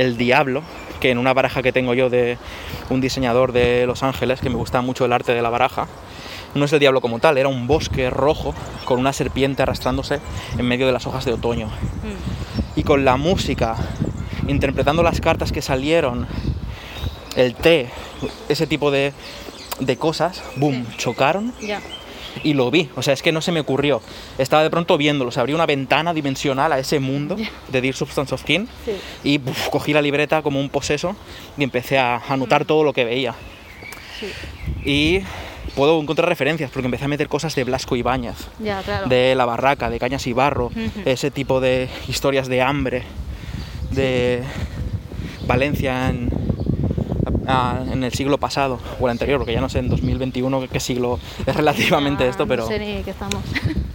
el 0.00 0.16
diablo, 0.16 0.62
que 1.00 1.10
en 1.10 1.18
una 1.18 1.32
baraja 1.32 1.62
que 1.62 1.72
tengo 1.72 1.94
yo 1.94 2.10
de 2.10 2.38
un 2.90 3.00
diseñador 3.00 3.52
de 3.52 3.86
Los 3.86 4.02
Ángeles, 4.02 4.40
que 4.40 4.50
me 4.50 4.56
gusta 4.56 4.80
mucho 4.80 5.04
el 5.04 5.12
arte 5.12 5.34
de 5.34 5.42
la 5.42 5.50
baraja, 5.50 5.86
no 6.54 6.64
es 6.64 6.72
el 6.72 6.80
diablo 6.80 7.00
como 7.00 7.20
tal, 7.20 7.38
era 7.38 7.48
un 7.48 7.66
bosque 7.66 8.10
rojo 8.10 8.54
con 8.84 8.98
una 8.98 9.12
serpiente 9.12 9.62
arrastrándose 9.62 10.20
en 10.58 10.66
medio 10.66 10.86
de 10.86 10.92
las 10.92 11.06
hojas 11.06 11.24
de 11.24 11.32
otoño 11.32 11.66
Hmm. 11.66 12.78
y 12.78 12.82
con 12.82 13.04
la 13.04 13.16
música, 13.16 13.76
interpretando 14.48 15.02
las 15.02 15.20
cartas 15.20 15.52
que 15.52 15.62
salieron, 15.62 16.26
el 17.36 17.54
té, 17.54 17.88
ese 18.48 18.66
tipo 18.66 18.90
de, 18.90 19.12
de 19.78 19.96
cosas, 19.96 20.42
boom, 20.56 20.86
chocaron. 20.96 21.52
Y 22.42 22.54
lo 22.54 22.70
vi. 22.70 22.88
O 22.96 23.02
sea, 23.02 23.14
es 23.14 23.22
que 23.22 23.32
no 23.32 23.40
se 23.40 23.52
me 23.52 23.60
ocurrió. 23.60 24.00
Estaba 24.38 24.62
de 24.62 24.70
pronto 24.70 24.96
viéndolo, 24.96 25.30
se 25.30 25.40
abrió 25.40 25.56
una 25.56 25.66
ventana 25.66 26.14
dimensional 26.14 26.72
a 26.72 26.78
ese 26.78 27.00
mundo 27.00 27.36
de 27.68 27.80
Dear 27.80 27.94
Substance 27.94 28.34
of 28.34 28.44
Kin 28.44 28.68
Sí. 28.84 28.92
y 29.24 29.38
buf, 29.38 29.68
cogí 29.68 29.92
la 29.92 30.02
libreta 30.02 30.42
como 30.42 30.60
un 30.60 30.68
poseso 30.70 31.16
y 31.56 31.64
empecé 31.64 31.98
a 31.98 32.16
anotar 32.28 32.64
todo 32.64 32.84
lo 32.84 32.92
que 32.92 33.04
veía. 33.04 33.34
Sí. 34.18 34.26
Y 34.88 35.22
puedo 35.74 36.00
encontrar 36.00 36.28
referencias 36.28 36.70
porque 36.70 36.86
empecé 36.86 37.04
a 37.04 37.08
meter 37.08 37.28
cosas 37.28 37.54
de 37.54 37.64
Blasco 37.64 37.96
Ibáñez 37.96 38.36
claro. 38.62 39.08
de 39.08 39.34
La 39.34 39.44
Barraca, 39.44 39.88
de 39.90 39.98
Cañas 39.98 40.26
y 40.26 40.32
Barro, 40.32 40.70
ese 41.04 41.30
tipo 41.30 41.60
de 41.60 41.88
historias 42.08 42.48
de 42.48 42.62
hambre, 42.62 43.02
de 43.90 44.42
Valencia 45.46 46.08
en, 46.10 46.30
en 47.90 48.04
el 48.04 48.12
siglo 48.12 48.38
pasado 48.38 48.78
o 49.00 49.06
el 49.06 49.10
anterior, 49.12 49.38
porque 49.38 49.52
ya 49.52 49.60
no 49.60 49.68
sé 49.68 49.78
en 49.78 49.88
2021 49.88 50.68
qué 50.70 50.80
siglo 50.80 51.18
es 51.46 51.54
relativamente 51.54 52.28
esto, 52.28 52.46
pero... 52.46 52.64
No 52.64 52.68
sé 52.68 52.78
ni 52.78 53.02
qué 53.02 53.10
estamos. 53.10 53.42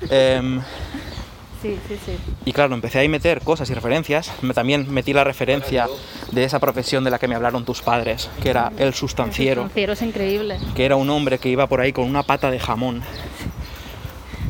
em, 0.10 0.62
sí, 1.62 1.78
sí, 1.88 1.98
sí. 2.06 2.12
y 2.46 2.54
claro, 2.54 2.76
empecé 2.76 3.04
a 3.04 3.10
meter 3.10 3.42
cosas 3.42 3.70
y 3.70 3.74
referencias. 3.74 4.32
También 4.54 4.92
metí 4.92 5.14
la 5.14 5.24
referencia 5.24 5.88
de 6.32 6.44
esa 6.44 6.60
profesión 6.60 7.04
de 7.04 7.12
la 7.12 7.20
que 7.20 7.28
me 7.28 7.36
hablaron 7.36 7.66
tus 7.66 7.82
padres, 7.82 8.30
que 8.42 8.50
era 8.50 8.72
el 8.78 8.94
sustanciero. 8.94 9.62
El 9.62 9.68
sustanciero 9.68 9.94
es 9.94 10.02
increíble. 10.02 10.58
que 10.76 10.86
era 10.86 10.96
un 10.96 11.10
hombre 11.10 11.40
que 11.40 11.50
iba 11.50 11.68
por 11.68 11.82
ahí 11.82 11.94
con 11.94 12.06
una 12.06 12.24
pata 12.24 12.52
de 12.52 12.60
jamón, 12.60 13.02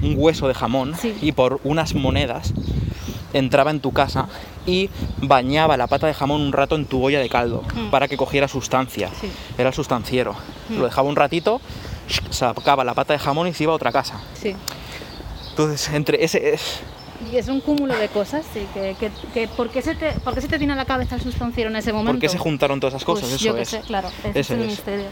un 0.01 0.16
hueso 0.18 0.47
de 0.47 0.53
jamón, 0.53 0.93
y 1.22 1.32
por 1.32 1.60
unas 1.64 1.93
monedas 1.93 2.53
entraba 3.38 3.71
en 3.71 3.79
tu 3.79 3.91
casa 3.91 4.27
y 4.65 4.89
bañaba 5.21 5.77
la 5.77 5.88
pata 5.88 6.07
de 6.07 6.13
jamón 6.13 6.41
un 6.41 6.51
rato 6.53 6.75
en 6.75 6.86
tu 6.86 7.03
olla 7.03 7.19
de 7.19 7.29
caldo 7.29 7.63
Mm. 7.75 7.89
para 7.89 8.07
que 8.07 8.17
cogiera 8.17 8.47
sustancia. 8.47 9.09
Sí. 9.21 9.29
Era 9.57 9.69
el 9.69 9.75
sustanciero. 9.75 10.36
Mm. 10.69 10.77
Lo 10.79 10.86
dejaba 10.86 11.07
un 11.09 11.15
ratito, 11.15 11.61
sacaba 12.29 12.83
la 12.83 12.93
pata 12.93 13.13
de 13.13 13.19
jamón 13.19 13.47
y 13.47 13.53
se 13.53 13.63
iba 13.63 13.73
a 13.73 13.75
otra 13.75 13.91
casa. 13.91 14.19
Sí. 14.33 14.55
Entonces, 15.51 15.89
entre 15.93 16.23
ese... 16.23 16.53
es- 16.53 16.79
Y 17.31 17.38
es 17.38 17.47
un 17.47 17.61
cúmulo 17.61 17.95
de 17.95 18.09
cosas, 18.09 18.45
sí. 18.53 18.65
Que, 18.73 18.95
que, 18.99 19.09
que 19.33 19.47
¿por, 19.47 19.69
qué 19.69 19.81
se 19.81 19.95
te, 19.95 20.11
¿Por 20.13 20.33
qué 20.36 20.41
se 20.41 20.47
te 20.49 20.57
viene 20.57 20.73
a 20.73 20.75
la 20.75 20.86
cabeza 20.86 21.15
el 21.15 21.21
sustanciero 21.21 21.69
en 21.69 21.75
ese 21.77 21.93
momento? 21.93 22.11
¿Por 22.13 22.19
qué 22.19 22.29
se 22.29 22.38
juntaron 22.38 22.79
todas 22.79 22.93
esas 22.93 23.05
cosas? 23.05 23.29
Pues 23.29 23.36
Eso 23.36 23.45
yo 23.45 23.55
qué 23.55 23.61
es. 23.61 23.69
sé, 23.69 23.81
claro. 23.81 24.09
Ese, 24.19 24.29
Ese 24.31 24.39
es 24.39 24.51
el 24.51 24.67
misterio. 24.67 25.05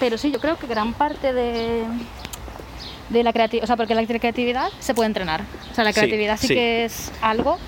Pero 0.00 0.16
sí, 0.18 0.32
yo 0.32 0.40
creo 0.40 0.56
que 0.58 0.66
gran 0.66 0.94
parte 0.94 1.32
de, 1.32 1.84
de 3.10 3.22
la 3.22 3.32
creatividad, 3.32 3.64
o 3.64 3.66
sea, 3.66 3.76
porque 3.76 3.94
la 3.94 4.04
creatividad 4.06 4.68
se 4.80 4.94
puede 4.94 5.06
entrenar. 5.08 5.42
O 5.70 5.74
sea, 5.74 5.84
la 5.84 5.92
Sí, 5.92 6.00
creatividad 6.00 6.36
sí, 6.38 6.48
sí. 6.48 6.54
que 6.54 6.84
es 6.84 7.12
algo 7.20 7.58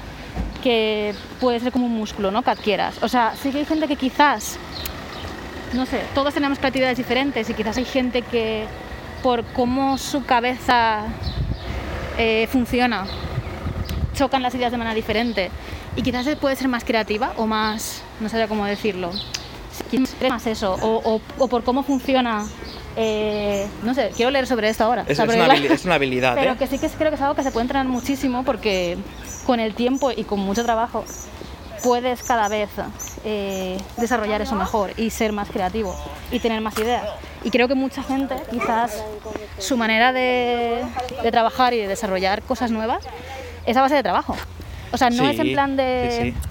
que 0.63 1.15
puede 1.41 1.61
ser 1.61 1.73
como 1.73 1.87
un 1.87 1.95
músculo, 1.97 2.31
¿no? 2.31 2.43
Que 2.43 2.51
adquieras. 2.51 3.03
O 3.03 3.09
sea, 3.09 3.35
sí 3.41 3.51
que 3.51 3.59
hay 3.59 3.65
gente 3.67 3.87
que 3.87 3.97
quizás, 3.97 4.59
no 5.75 5.87
sé, 5.87 6.01
todos 6.15 6.33
tenemos 6.35 6.59
creatividades 6.59 6.97
diferentes 6.99 7.49
y 7.51 7.55
quizás 7.55 7.77
hay 7.77 7.85
gente 7.85 8.23
que 8.23 8.65
por 9.23 9.45
cómo 9.45 9.99
su 9.99 10.25
cabeza 10.25 11.05
eh, 12.19 12.49
funciona, 12.51 13.07
chocan 14.15 14.43
las 14.43 14.55
ideas 14.55 14.73
de 14.73 14.79
manera 14.79 14.95
diferente 14.95 15.51
y 15.97 16.03
quizás 16.03 16.27
puede 16.37 16.57
ser 16.57 16.69
más 16.69 16.85
creativa 16.85 17.33
o 17.37 17.47
más, 17.47 18.03
no 18.21 18.29
sé 18.29 18.47
cómo 18.49 18.65
decirlo, 18.65 19.11
más 20.29 20.47
eso, 20.47 20.75
o, 20.81 21.15
o- 21.17 21.21
o 21.39 21.49
por 21.49 21.63
cómo 21.65 21.83
funciona, 21.83 22.47
eh, 22.97 23.67
no 23.83 23.95
sé, 23.95 24.11
quiero 24.17 24.31
leer 24.31 24.47
sobre 24.47 24.69
esto 24.69 24.85
ahora. 24.85 25.03
Es, 25.07 25.13
O 25.19 25.23
sea, 25.23 25.25
es 25.27 25.35
una, 25.35 25.47
la- 25.49 25.55
habili- 25.55 25.71
es 25.71 25.85
una 25.85 25.95
habilidad, 25.97 26.35
pero 26.39 26.53
¿eh? 26.53 26.57
que 26.59 26.67
sí 26.67 26.79
que 26.79 26.89
creo 26.89 27.11
que 27.11 27.17
es 27.17 27.21
algo 27.23 27.35
que 27.35 27.43
se 27.43 27.51
puede 27.51 27.63
entrenar 27.65 27.87
muchísimo 27.87 28.45
porque 28.45 28.97
con 29.45 29.61
el 29.61 29.75
tiempo 29.75 30.11
y 30.11 30.25
con 30.25 30.41
mucho 30.41 30.65
trabajo 30.65 31.05
puedes 31.83 32.23
cada 32.23 32.49
vez 32.49 32.71
eh, 33.25 33.77
desarrollar 33.99 34.41
eso 34.43 34.55
mejor 34.57 34.93
y 34.97 35.11
ser 35.11 35.33
más 35.33 35.49
creativo 35.51 35.95
y 36.33 36.41
tener 36.41 36.61
más 36.61 36.77
ideas. 36.79 37.05
Y 37.45 37.51
creo 37.51 37.69
que 37.69 37.75
mucha 37.75 38.03
gente, 38.03 38.35
quizás 38.51 39.05
su 39.59 39.77
manera 39.77 40.13
de, 40.13 40.83
de 41.23 41.31
trabajar 41.31 41.75
y 41.75 41.79
de 41.79 41.87
desarrollar 41.87 42.43
cosas 42.43 42.71
nuevas 42.73 43.05
es 43.67 43.77
a 43.77 43.83
base 43.83 43.95
de 43.95 44.03
trabajo. 44.03 44.35
O 44.91 44.97
sea, 44.97 45.11
no 45.11 45.25
Sí, 45.25 45.31
es 45.31 45.39
en 45.39 45.53
plan 45.53 45.77
de... 45.77 46.09
sí, 46.11 46.33
sí. 46.33 46.46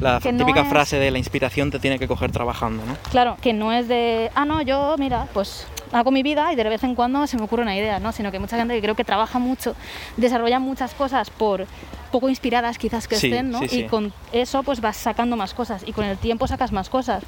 La 0.00 0.18
que 0.20 0.32
no 0.32 0.38
típica 0.38 0.62
es- 0.62 0.68
frase 0.68 0.98
de 0.98 1.10
la 1.10 1.18
inspiración 1.18 1.70
te 1.70 1.78
tiene 1.78 1.98
que 1.98 2.08
coger 2.08 2.32
trabajando, 2.32 2.84
¿no? 2.86 2.96
Claro, 3.10 3.36
que 3.40 3.52
no 3.52 3.72
es 3.72 3.88
de, 3.88 4.30
ah, 4.34 4.44
no, 4.44 4.62
yo, 4.62 4.96
mira, 4.98 5.26
pues 5.32 5.66
hago 5.92 6.10
mi 6.10 6.22
vida 6.22 6.52
y 6.52 6.56
de 6.56 6.64
vez 6.64 6.82
en 6.84 6.94
cuando 6.94 7.26
se 7.26 7.36
me 7.36 7.44
ocurre 7.44 7.62
una 7.62 7.76
idea, 7.76 8.00
¿no? 8.00 8.12
Sino 8.12 8.32
que 8.32 8.38
mucha 8.38 8.56
gente 8.56 8.74
que 8.74 8.80
creo 8.80 8.94
que 8.94 9.04
trabaja 9.04 9.38
mucho, 9.38 9.74
desarrolla 10.16 10.58
muchas 10.58 10.94
cosas 10.94 11.28
por 11.30 11.66
poco 12.10 12.28
inspiradas 12.28 12.78
quizás 12.78 13.08
que 13.08 13.16
Sí, 13.16 13.26
estén, 13.28 13.50
¿no? 13.50 13.58
sí, 13.60 13.68
sí. 13.68 13.80
Y 13.80 13.88
con 13.88 14.12
eso 14.32 14.62
pues 14.62 14.80
vas 14.80 14.96
sacando 14.96 15.36
más 15.36 15.54
cosas 15.54 15.82
y 15.86 15.92
con 15.92 16.04
el 16.04 16.16
tiempo 16.18 16.46
sacas 16.46 16.72
más 16.72 16.88
cosas. 16.88 17.22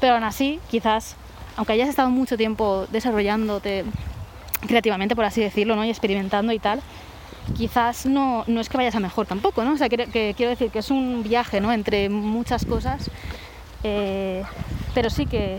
Pero 0.00 0.14
aún 0.14 0.24
así, 0.24 0.60
quizás, 0.70 1.16
aunque 1.56 1.72
hayas 1.72 1.88
estado 1.88 2.10
mucho 2.10 2.36
tiempo 2.36 2.86
desarrollándote 2.90 3.84
creativamente, 4.66 5.14
por 5.16 5.24
así 5.24 5.40
decirlo, 5.40 5.76
¿no? 5.76 5.84
Y 5.84 5.90
experimentando 5.90 6.52
y 6.52 6.58
tal, 6.58 6.80
quizás 7.56 8.06
no, 8.06 8.44
no 8.46 8.60
es 8.60 8.68
que 8.68 8.76
vayas 8.76 8.94
a 8.94 9.00
mejor 9.00 9.26
tampoco, 9.26 9.64
¿no? 9.64 9.72
O 9.72 9.76
sea, 9.76 9.88
que, 9.88 10.34
quiero 10.36 10.50
decir 10.50 10.70
que 10.70 10.80
es 10.80 10.90
un 10.90 11.22
viaje, 11.22 11.60
¿no? 11.60 11.72
Entre 11.72 12.08
muchas 12.08 12.64
cosas, 12.64 13.10
eh, 13.82 14.42
pero 14.94 15.10
sí 15.10 15.26
que, 15.26 15.58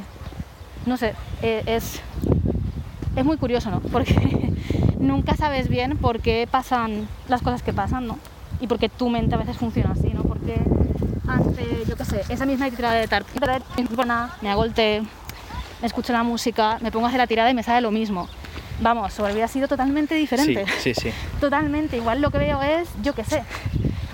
no 0.85 0.97
sé, 0.97 1.13
eh, 1.41 1.63
es, 1.65 2.01
es 3.15 3.25
muy 3.25 3.37
curioso, 3.37 3.69
¿no? 3.69 3.79
Porque 3.91 4.53
nunca 4.99 5.35
sabes 5.35 5.69
bien 5.69 5.97
por 5.97 6.19
qué 6.19 6.47
pasan 6.49 7.07
las 7.27 7.41
cosas 7.41 7.63
que 7.63 7.73
pasan, 7.73 8.07
¿no? 8.07 8.17
Y 8.61 8.67
porque 8.67 8.89
tu 8.89 9.09
mente 9.09 9.35
a 9.35 9.37
veces 9.37 9.55
funciona 9.55 9.91
así, 9.91 10.09
¿no? 10.09 10.23
Porque 10.23 10.61
ante, 11.27 11.85
yo 11.87 11.95
qué 11.95 12.03
sé, 12.03 12.23
esa 12.27 12.45
misma 12.45 12.69
tirada 12.69 12.95
de 12.95 13.07
tarta, 13.07 13.31
me 14.41 14.49
hago 14.49 14.65
el 14.65 14.73
té, 14.73 15.01
me 15.81 15.87
escucho 15.87 16.11
la 16.11 16.23
música, 16.23 16.77
me 16.81 16.91
pongo 16.91 17.05
a 17.05 17.09
hacer 17.09 17.19
la 17.19 17.27
tirada 17.27 17.49
y 17.49 17.53
me 17.53 17.63
sale 17.63 17.79
lo 17.79 17.91
mismo. 17.91 18.27
Vamos, 18.81 19.17
hubiera 19.19 19.47
sido 19.47 19.67
totalmente 19.67 20.15
diferente. 20.15 20.65
Sí, 20.79 20.93
sí, 20.93 21.01
sí. 21.01 21.11
Totalmente, 21.39 21.97
igual 21.97 22.21
lo 22.21 22.31
que 22.31 22.37
veo 22.37 22.61
es, 22.61 22.87
yo 23.01 23.13
qué 23.13 23.23
sé, 23.23 23.43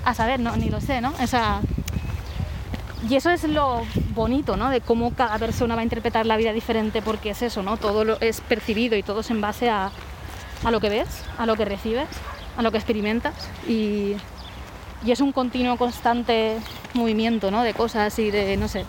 a 0.03 0.13
saber, 0.13 0.39
no, 0.39 0.55
ni 0.55 0.70
lo 0.70 0.82
sé, 0.82 1.01
¿no? 1.01 1.13
O 1.22 1.28
sea, 1.28 1.61
y 3.07 3.16
eso 3.16 3.30
es 3.30 3.43
lo 3.43 3.84
bonito, 4.13 4.57
¿no? 4.57 4.70
De 4.70 4.82
cómo 4.82 5.13
cada 5.13 5.38
persona 5.38 5.76
va 5.76 5.82
a 5.82 5.84
interpretar 5.84 6.26
la 6.26 6.38
vida 6.38 6.53
diferente, 6.53 7.01
porque 7.01 7.32
es 7.32 7.41
eso, 7.41 7.61
¿no? 7.61 7.78
Todo 7.78 8.03
lo 8.03 8.20
es 8.22 8.41
percibido 8.41 8.97
y 8.97 9.03
todo 9.03 9.20
es 9.22 9.30
en 9.30 9.41
base 9.41 9.70
a, 9.70 9.91
a 10.63 10.72
lo 10.72 10.80
que 10.80 10.89
ves, 10.89 11.07
a 11.38 11.45
lo 11.45 11.55
que 11.55 11.66
recibes, 11.66 12.07
a 12.57 12.61
lo 12.61 12.72
que 12.72 12.78
experimentas 12.78 13.34
y, 13.68 14.16
y 15.05 15.11
es 15.11 15.22
un 15.22 15.32
continuo, 15.32 15.78
constante 15.78 16.57
movimiento, 16.95 17.51
¿no? 17.51 17.61
De 17.61 17.74
cosas 17.74 18.18
y 18.18 18.32
de, 18.32 18.57
no 18.57 18.68
sé, 18.68 18.86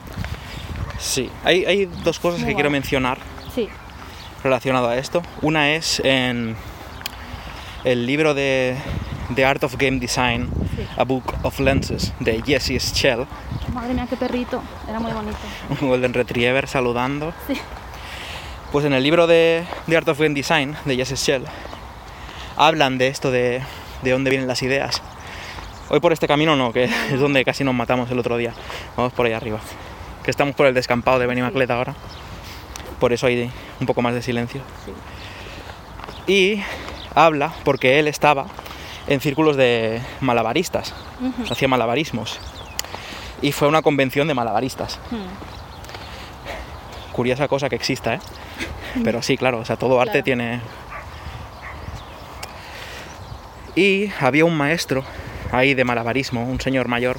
Sí, 0.98 1.30
hay, 1.44 1.64
hay 1.64 1.86
dos 1.86 2.18
cosas 2.18 2.40
Muy 2.40 2.48
que 2.48 2.54
quiero 2.54 2.70
mencionar 2.70 3.18
relacionado 4.46 4.88
a 4.88 4.96
esto. 4.96 5.22
Una 5.42 5.74
es 5.74 6.00
en 6.04 6.56
el 7.84 8.06
libro 8.06 8.32
de 8.34 8.76
The 9.34 9.44
Art 9.44 9.62
of 9.64 9.76
Game 9.76 9.98
Design, 9.98 10.48
Sí. 10.76 10.86
A 10.98 11.04
Book 11.04 11.32
of 11.42 11.58
Lenses, 11.58 12.12
de 12.20 12.42
Jesse 12.42 12.78
Schell, 12.80 13.24
madre 13.72 13.94
mía, 13.94 14.06
qué 14.10 14.16
perrito, 14.16 14.62
era 14.86 15.00
muy 15.00 15.10
bonito. 15.10 15.36
un 15.80 15.88
Golden 15.88 16.12
Retriever 16.12 16.68
saludando. 16.68 17.32
Sí, 17.46 17.54
Pues 18.72 18.84
en 18.84 18.92
el 18.92 19.02
libro 19.02 19.26
de 19.26 19.64
The 19.88 19.96
Art 19.96 20.08
of 20.08 20.18
Game 20.20 20.34
Design, 20.34 20.76
de 20.84 20.96
Jesse 20.96 21.16
Schell, 21.18 21.44
hablan 22.58 22.98
de 22.98 23.08
esto 23.08 23.30
de, 23.30 23.62
de 24.02 24.10
dónde 24.10 24.28
vienen 24.28 24.46
las 24.46 24.62
ideas. 24.62 25.00
Hoy 25.88 26.00
por 26.00 26.12
este 26.12 26.28
camino 26.28 26.56
no, 26.56 26.72
que 26.74 26.84
es 26.84 27.18
donde 27.18 27.42
casi 27.44 27.64
nos 27.64 27.74
matamos 27.74 28.10
el 28.10 28.18
otro 28.18 28.36
día. 28.36 28.52
Vamos 28.98 29.14
por 29.14 29.24
ahí 29.24 29.32
arriba. 29.32 29.60
Que 30.24 30.30
estamos 30.30 30.54
por 30.54 30.66
el 30.66 30.74
descampado 30.74 31.18
de 31.18 31.26
Benimaclet 31.26 31.70
ahora. 31.70 31.94
Por 33.00 33.14
eso 33.14 33.26
hay 33.28 33.50
un 33.80 33.86
poco 33.86 34.02
más 34.02 34.14
de 34.14 34.22
silencio. 34.22 34.62
Y 36.26 36.62
habla 37.14 37.52
porque 37.64 37.98
él 37.98 38.08
estaba 38.08 38.46
en 39.06 39.20
círculos 39.20 39.56
de 39.56 40.02
malabaristas. 40.20 40.94
Hacía 41.50 41.68
malabarismos. 41.68 42.38
Y 43.42 43.52
fue 43.52 43.68
una 43.68 43.82
convención 43.82 44.28
de 44.28 44.34
malabaristas. 44.34 44.98
Hmm. 45.10 45.26
Curiosa 47.12 47.48
cosa 47.48 47.68
que 47.68 47.76
exista, 47.76 48.14
¿eh? 48.14 48.20
Pero 49.04 49.22
sí, 49.22 49.36
claro, 49.36 49.58
o 49.58 49.64
sea, 49.64 49.76
todo 49.76 50.00
arte 50.00 50.22
tiene... 50.22 50.60
Y 53.74 54.10
había 54.20 54.46
un 54.46 54.56
maestro 54.56 55.04
ahí 55.52 55.74
de 55.74 55.84
malabarismo, 55.84 56.44
un 56.44 56.60
señor 56.60 56.88
mayor, 56.88 57.18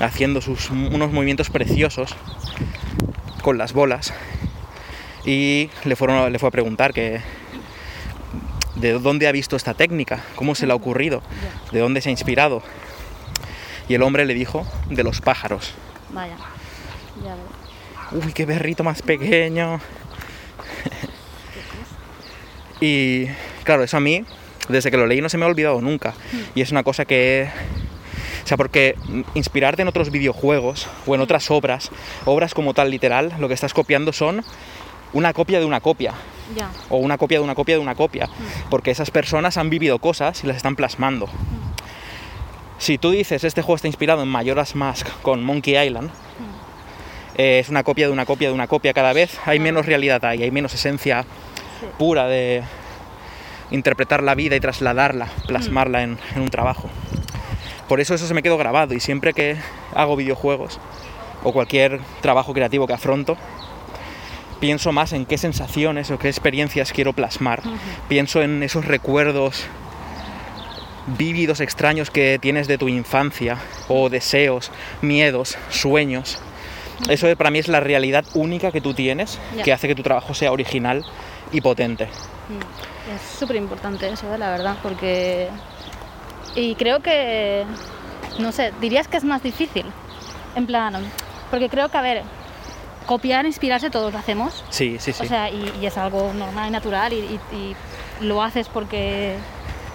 haciendo 0.00 0.42
sus, 0.42 0.70
unos 0.70 1.10
movimientos 1.10 1.48
preciosos 1.48 2.14
con 3.42 3.56
las 3.56 3.72
bolas. 3.72 4.12
Y 5.26 5.68
le, 5.84 5.96
fueron, 5.96 6.32
le 6.32 6.38
fue 6.38 6.48
a 6.48 6.52
preguntar 6.52 6.94
que 6.94 7.20
de 8.76 8.92
dónde 8.92 9.26
ha 9.26 9.32
visto 9.32 9.56
esta 9.56 9.74
técnica, 9.74 10.22
cómo 10.36 10.54
se 10.54 10.66
le 10.66 10.72
ha 10.72 10.76
ocurrido, 10.76 11.22
de 11.72 11.80
dónde 11.80 12.00
se 12.00 12.08
ha 12.08 12.12
inspirado. 12.12 12.62
Y 13.88 13.94
el 13.94 14.02
hombre 14.02 14.24
le 14.24 14.34
dijo 14.34 14.66
de 14.88 15.02
los 15.02 15.20
pájaros. 15.20 15.74
vaya, 16.10 16.36
ya 17.24 17.34
veo. 17.34 18.22
Uy, 18.24 18.32
qué 18.32 18.46
berrito 18.46 18.84
más 18.84 19.02
pequeño. 19.02 19.80
y 22.80 23.26
claro, 23.64 23.82
eso 23.82 23.96
a 23.96 24.00
mí, 24.00 24.24
desde 24.68 24.90
que 24.90 24.96
lo 24.96 25.06
leí, 25.06 25.20
no 25.20 25.28
se 25.28 25.38
me 25.38 25.44
ha 25.44 25.48
olvidado 25.48 25.80
nunca. 25.80 26.14
Y 26.54 26.60
es 26.60 26.70
una 26.70 26.84
cosa 26.84 27.04
que... 27.04 27.48
O 28.44 28.48
sea, 28.48 28.56
porque 28.56 28.94
inspirarte 29.34 29.82
en 29.82 29.88
otros 29.88 30.12
videojuegos 30.12 30.86
o 31.04 31.16
en 31.16 31.20
otras 31.20 31.50
obras, 31.50 31.90
obras 32.26 32.54
como 32.54 32.74
tal 32.74 32.92
literal, 32.92 33.34
lo 33.40 33.48
que 33.48 33.54
estás 33.54 33.74
copiando 33.74 34.12
son 34.12 34.44
una 35.16 35.32
copia 35.32 35.58
de 35.58 35.64
una 35.64 35.80
copia. 35.80 36.12
Ya, 36.54 36.68
O 36.90 36.98
una 36.98 37.18
copia 37.18 37.38
de 37.38 37.44
una 37.44 37.54
copia 37.54 37.74
de 37.74 37.80
una 37.80 37.94
copia. 37.94 38.28
Porque 38.70 38.90
esas 38.90 39.10
personas 39.10 39.56
han 39.56 39.70
vivido 39.70 39.98
cosas 39.98 40.44
y 40.44 40.46
las 40.46 40.56
están 40.56 40.76
plasmando. 40.76 41.28
Si 42.78 42.98
tú 42.98 43.10
dices, 43.10 43.42
este 43.42 43.62
juego 43.62 43.76
está 43.76 43.88
inspirado 43.88 44.22
en 44.22 44.28
Majora's 44.28 44.74
Mask 44.74 45.08
con 45.22 45.42
Monkey 45.42 45.76
Island, 45.78 46.10
eh, 47.36 47.58
es 47.58 47.68
una 47.70 47.82
copia 47.82 48.06
de 48.06 48.12
una 48.12 48.26
copia 48.26 48.48
de 48.48 48.54
una 48.54 48.66
copia 48.66 48.92
cada 48.92 49.12
vez, 49.12 49.38
hay 49.46 49.58
menos 49.58 49.86
realidad 49.86 50.24
ahí, 50.24 50.42
hay 50.42 50.50
menos 50.50 50.74
esencia 50.74 51.24
Sí. 51.80 51.86
pura 51.98 52.26
de 52.26 52.62
interpretar 53.70 54.22
la 54.22 54.34
vida 54.34 54.56
y 54.56 54.60
trasladarla, 54.60 55.28
plasmarla 55.46 56.02
en, 56.02 56.18
en 56.34 56.40
un 56.42 56.48
trabajo. 56.48 56.88
Por 57.88 58.00
eso 58.00 58.14
eso 58.14 58.26
se 58.26 58.32
me 58.34 58.42
quedó 58.42 58.56
grabado 58.56 58.94
y 58.94 59.00
siempre 59.00 59.32
que 59.34 59.56
hago 59.94 60.16
videojuegos 60.16 60.78
o 61.44 61.52
cualquier 61.52 62.00
trabajo 62.22 62.52
creativo 62.54 62.86
que 62.86 62.94
afronto, 62.94 63.36
pienso 64.60 64.92
más 64.92 65.12
en 65.12 65.26
qué 65.26 65.38
sensaciones 65.38 66.10
o 66.10 66.18
qué 66.18 66.28
experiencias 66.28 66.92
quiero 66.92 67.12
plasmar. 67.12 67.62
Pienso 68.08 68.42
en 68.42 68.62
esos 68.62 68.84
recuerdos 68.84 69.64
vívidos, 71.18 71.60
extraños 71.60 72.10
que 72.10 72.38
tienes 72.40 72.66
de 72.66 72.78
tu 72.78 72.88
infancia, 72.88 73.58
o 73.88 74.08
deseos, 74.08 74.70
miedos, 75.02 75.56
sueños. 75.70 76.38
Eso 77.08 77.34
para 77.36 77.50
mí 77.50 77.58
es 77.58 77.68
la 77.68 77.80
realidad 77.80 78.24
única 78.34 78.72
que 78.72 78.80
tú 78.80 78.94
tienes, 78.94 79.38
que 79.62 79.72
hace 79.72 79.86
que 79.86 79.94
tu 79.94 80.02
trabajo 80.02 80.34
sea 80.34 80.50
original 80.50 81.04
y 81.52 81.60
potente. 81.60 82.06
Mm, 82.06 83.14
Es 83.14 83.38
súper 83.38 83.56
importante 83.56 84.08
eso, 84.08 84.32
¿eh? 84.34 84.38
la 84.38 84.50
verdad, 84.50 84.76
porque... 84.82 85.48
Y 86.56 86.74
creo 86.74 87.00
que, 87.00 87.64
no 88.38 88.50
sé, 88.50 88.72
dirías 88.80 89.08
que 89.08 89.18
es 89.18 89.24
más 89.24 89.42
difícil, 89.42 89.84
en 90.56 90.66
plan, 90.66 90.94
porque 91.50 91.68
creo 91.68 91.88
que, 91.90 91.98
a 91.98 92.02
ver, 92.02 92.22
copiar, 93.06 93.46
inspirarse, 93.46 93.88
todos 93.90 94.12
lo 94.12 94.18
hacemos, 94.18 94.64
Sí, 94.70 94.96
sí, 94.98 95.12
sí. 95.12 95.24
o 95.24 95.26
sea, 95.28 95.48
y, 95.50 95.72
y 95.80 95.86
es 95.86 95.96
algo 95.96 96.32
normal 96.34 96.68
y 96.68 96.70
natural, 96.72 97.12
y, 97.12 97.16
y- 97.16 97.40
y 97.56 97.76
lo 98.20 98.42
haces 98.42 98.68
porque, 98.68 99.34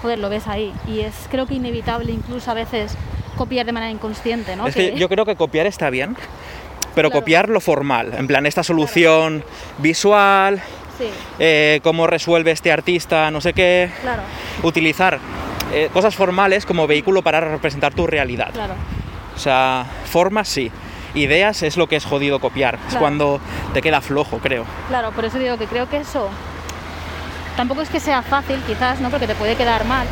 joder, 0.01 0.19
lo 0.19 0.29
ves 0.29 0.47
ahí, 0.47 0.73
y 0.87 1.01
es 1.01 1.13
creo 1.29 1.45
que 1.47 1.55
inevitable 1.55 2.11
incluso 2.11 2.49
a 2.51 2.53
veces 2.53 2.95
copiar 3.37 3.65
de 3.65 3.71
manera 3.73 3.91
inconsciente, 3.91 4.55
¿no? 4.55 4.67
es 4.67 4.75
que 4.75 4.95
yo 4.95 5.09
creo 5.09 5.25
que 5.25 5.35
copiar 5.35 5.65
está 5.67 5.89
bien, 5.89 6.15
pero 6.95 7.09
Claro. 7.09 7.21
copiar 7.21 7.49
lo 7.49 7.59
formal, 7.59 8.13
en 8.17 8.27
plan 8.27 8.45
esta 8.45 8.63
solución 8.63 9.43
visual, 9.79 10.61
Sí, 10.97 11.07
eh, 11.39 11.79
cómo 11.83 12.05
resuelve 12.05 12.51
este 12.51 12.71
artista, 12.71 13.31
no 13.31 13.41
sé 13.41 13.53
qué, 13.53 13.89
claro, 14.01 14.21
utilizar 14.61 15.17
eh, 15.73 15.89
cosas 15.93 16.15
formales 16.15 16.65
como 16.65 16.85
vehículo 16.85 17.21
para 17.23 17.39
representar 17.39 17.93
tu 17.93 18.05
realidad. 18.05 18.51
claro. 18.53 18.73
O 19.35 19.39
sea, 19.39 19.85
formas 20.05 20.47
sí, 20.49 20.69
ideas 21.13 21.63
es 21.63 21.77
lo 21.77 21.87
que 21.87 21.95
es 21.95 22.05
jodido 22.05 22.39
copiar, 22.39 22.79
es 22.87 22.95
cuando 22.95 23.39
te 23.73 23.81
queda 23.81 24.01
flojo, 24.01 24.39
creo. 24.39 24.65
Claro, 24.87 25.11
por 25.11 25.25
eso 25.25 25.37
digo 25.37 25.57
que 25.57 25.65
creo 25.65 25.89
que 25.89 25.97
eso 25.97 26.29
tampoco 27.55 27.81
es 27.81 27.89
que 27.89 27.99
sea 27.99 28.21
fácil, 28.21 28.59
quizás, 28.65 28.99
¿no? 28.99 29.09
Porque 29.09 29.27
te 29.27 29.35
puede 29.35 29.55
quedar 29.55 29.85
mal. 29.85 30.07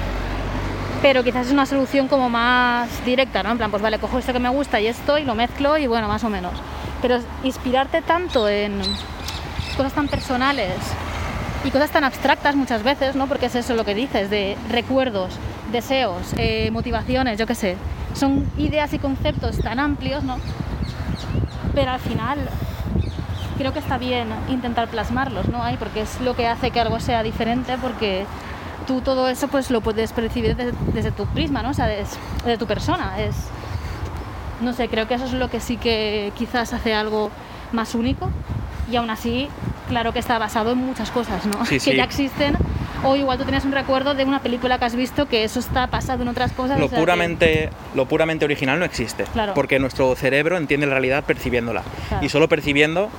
Pero 1.01 1.23
quizás 1.23 1.47
es 1.47 1.53
una 1.53 1.65
solución 1.65 2.07
como 2.07 2.29
más 2.29 2.89
directa, 3.05 3.41
¿no? 3.41 3.51
En 3.51 3.57
plan, 3.57 3.71
pues 3.71 3.81
vale, 3.81 3.99
cojo 3.99 4.19
esto 4.19 4.33
que 4.33 4.39
me 4.39 4.49
gusta 4.49 4.81
y 4.81 4.87
esto 4.87 5.17
y 5.17 5.23
lo 5.23 5.33
mezclo 5.33 5.77
y 5.77 5.87
bueno, 5.87 6.07
más 6.07 6.23
o 6.23 6.29
menos. 6.29 6.53
Pero 7.01 7.19
inspirarte 7.43 8.01
tanto 8.01 8.49
en 8.49 8.81
cosas 9.77 9.93
tan 9.93 10.09
personales 10.09 10.73
y 11.63 11.71
cosas 11.71 11.89
tan 11.91 12.03
abstractas 12.03 12.55
muchas 12.55 12.83
veces, 12.83 13.15
¿no? 13.15 13.27
Porque 13.27 13.45
es 13.45 13.55
eso 13.55 13.75
lo 13.75 13.85
que 13.85 13.95
dices, 13.95 14.29
de 14.29 14.57
recuerdos, 14.69 15.37
deseos, 15.71 16.33
eh, 16.37 16.69
motivaciones, 16.71 17.39
yo 17.39 17.47
qué 17.47 17.55
sé. 17.55 17.77
Son 18.13 18.45
ideas 18.57 18.93
y 18.93 18.99
conceptos 18.99 19.59
tan 19.59 19.79
amplios, 19.79 20.23
¿no? 20.23 20.37
Pero 21.79 21.91
al 21.91 21.99
final 22.01 22.37
creo 23.57 23.71
que 23.71 23.79
está 23.79 23.97
bien 23.97 24.27
intentar 24.49 24.89
plasmarlos, 24.89 25.47
¿no? 25.47 25.63
Ahí, 25.63 25.77
porque 25.77 26.01
es 26.01 26.19
lo 26.19 26.35
que 26.35 26.45
hace 26.45 26.71
que 26.71 26.81
algo 26.81 26.99
sea 26.99 27.23
diferente, 27.23 27.77
porque 27.81 28.25
tú 28.85 28.99
todo 28.99 29.29
eso 29.29 29.47
pues 29.47 29.71
lo 29.71 29.79
puedes 29.79 30.11
percibir 30.11 30.57
desde, 30.57 30.73
desde 30.93 31.11
tu 31.11 31.25
prisma, 31.27 31.63
¿no? 31.63 31.69
O 31.69 31.73
sea, 31.73 31.85
de 31.85 32.57
tu 32.57 32.67
persona. 32.67 33.21
Es, 33.21 33.33
no 34.59 34.73
sé, 34.73 34.89
creo 34.89 35.07
que 35.07 35.13
eso 35.13 35.23
es 35.23 35.31
lo 35.31 35.49
que 35.49 35.61
sí 35.61 35.77
que 35.77 36.33
quizás 36.37 36.73
hace 36.73 36.93
algo 36.93 37.31
más 37.71 37.95
único 37.95 38.29
y 38.91 38.97
aún 38.97 39.09
así, 39.09 39.47
claro 39.87 40.11
que 40.11 40.19
está 40.19 40.37
basado 40.37 40.73
en 40.73 40.79
muchas 40.79 41.11
cosas, 41.11 41.45
¿no? 41.45 41.63
Sí, 41.65 41.75
que 41.75 41.79
sí. 41.79 41.95
ya 41.95 42.03
existen 42.03 42.57
o 43.03 43.15
igual 43.15 43.37
tú 43.37 43.43
tienes 43.45 43.63
un 43.65 43.71
recuerdo 43.71 44.13
de 44.13 44.25
una 44.25 44.39
película 44.41 44.77
que 44.79 44.85
has 44.85 44.95
visto 44.95 45.27
que 45.27 45.43
eso 45.43 45.59
está 45.59 45.87
basado 45.87 46.21
en 46.23 46.27
otras 46.27 46.51
cosas. 46.51 46.79
Lo 46.79 46.85
o 46.85 46.89
sea 46.89 46.97
que- 46.97 47.01
puramente, 47.01 47.69
lo 47.95 48.05
puramente 48.07 48.45
original 48.45 48.79
no 48.79 48.85
existe. 48.85 49.23
Claro. 49.33 49.53
Porque 49.53 49.79
nuestro 49.79 50.15
cerebro 50.15 50.57
entiende 50.57 50.85
la 50.87 50.93
realidad 50.93 51.23
percibiéndola. 51.23 51.83
Claro. 52.09 52.25
Y 52.25 52.29
solo 52.29 52.47
percibiendo, 52.49 53.09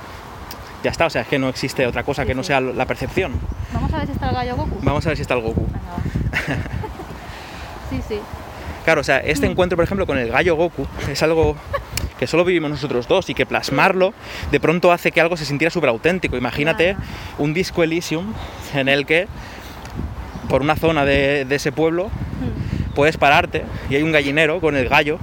ya 0.83 0.91
está. 0.91 1.05
O 1.05 1.09
sea, 1.09 1.21
es 1.23 1.27
que 1.27 1.39
no 1.39 1.49
existe 1.49 1.85
otra 1.87 2.03
cosa 2.03 2.23
Sí, 2.23 2.27
que 2.29 2.35
no 2.35 2.43
sea 2.43 2.61
la 2.61 2.85
percepción. 2.85 3.33
Vamos 3.73 3.93
a 3.93 3.97
ver 3.97 4.05
si 4.07 4.13
está 4.13 4.29
el 4.29 4.35
gallo 4.35 4.55
Goku. 4.55 4.77
Vamos 4.81 5.05
a 5.05 5.09
ver 5.09 5.15
si 5.17 5.21
está 5.21 5.33
el 5.33 5.41
Goku. 5.41 5.65
Venga, 5.67 6.59
sí, 7.89 7.99
sí. 8.07 8.19
Claro, 8.83 9.01
o 9.01 9.03
sea, 9.03 9.17
este 9.19 9.47
Mm. 9.47 9.51
encuentro, 9.51 9.75
por 9.75 9.83
ejemplo, 9.85 10.07
con 10.07 10.17
el 10.17 10.29
gallo 10.31 10.55
Goku 10.55 10.87
es 11.09 11.21
algo 11.23 11.55
que 12.17 12.25
solo 12.27 12.45
vivimos 12.45 12.69
nosotros 12.69 13.07
dos 13.07 13.29
y 13.29 13.33
que 13.33 13.45
plasmarlo 13.45 14.13
de 14.51 14.59
pronto 14.59 14.91
hace 14.91 15.11
que 15.11 15.21
algo 15.21 15.37
se 15.37 15.45
sintiera 15.45 15.71
súper 15.71 15.89
auténtico. 15.89 16.37
Imagínate 16.37 16.93
Claro. 16.95 17.07
un 17.39 17.53
disco 17.53 17.83
Elysium 17.83 18.33
en 18.75 18.89
el 18.89 19.05
que 19.05 19.27
por 20.49 20.61
una 20.61 20.75
zona 20.75 21.05
de, 21.05 21.45
de 21.45 21.55
ese 21.55 21.71
pueblo 21.71 22.09
Mm. 22.41 22.93
puedes 22.95 23.17
pararte 23.17 23.63
y 23.89 23.95
hay 23.95 24.01
un 24.03 24.11
gallinero 24.11 24.59
con 24.59 24.75
el 24.75 24.89
gallo 24.89 25.19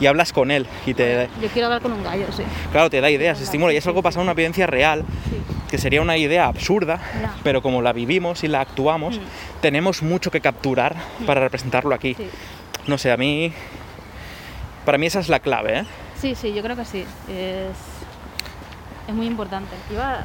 y 0.00 0.06
hablas 0.06 0.32
con 0.32 0.50
él 0.50 0.66
y 0.86 0.94
te, 0.94 1.28
Yo 1.42 1.48
quiero 1.48 1.66
hablar 1.66 1.82
con 1.82 1.92
un 1.92 2.02
gallo, 2.02 2.24
sí. 2.34 2.42
claro, 2.72 2.88
te 2.88 3.00
da 3.02 3.10
ideas, 3.10 3.38
estimula 3.40 3.72
y 3.72 3.76
es 3.76 3.86
algo 3.86 4.00
basado 4.00 4.22
en 4.22 4.28
una 4.28 4.34
vivencia 4.34 4.66
real 4.66 5.04
sí. 5.28 5.36
que 5.70 5.76
sería 5.78 6.00
una 6.00 6.16
idea 6.16 6.46
absurda, 6.46 6.98
pero 7.42 7.60
como 7.60 7.82
la 7.82 7.92
vivimos 7.92 8.44
y 8.44 8.48
la 8.48 8.62
actuamos, 8.62 9.18
Mm. 9.18 9.22
tenemos 9.60 10.02
mucho 10.02 10.30
que 10.30 10.40
capturar 10.40 10.96
para 11.26 11.40
representarlo 11.42 11.94
aquí. 11.94 12.14
Sí. 12.14 12.28
No 12.86 12.96
sé, 12.98 13.12
a 13.12 13.16
mí. 13.18 13.52
Para 14.86 14.96
mí 14.98 15.06
esa 15.06 15.20
es 15.20 15.28
la 15.28 15.40
clave, 15.40 15.80
¿eh? 15.80 15.84
Sí, 16.20 16.34
sí, 16.34 16.52
yo 16.54 16.62
creo 16.62 16.76
que 16.76 16.84
sí. 16.84 17.04
Es, 17.28 17.76
es 19.08 19.14
muy 19.14 19.26
importante. 19.26 19.74
Iba, 19.92 20.24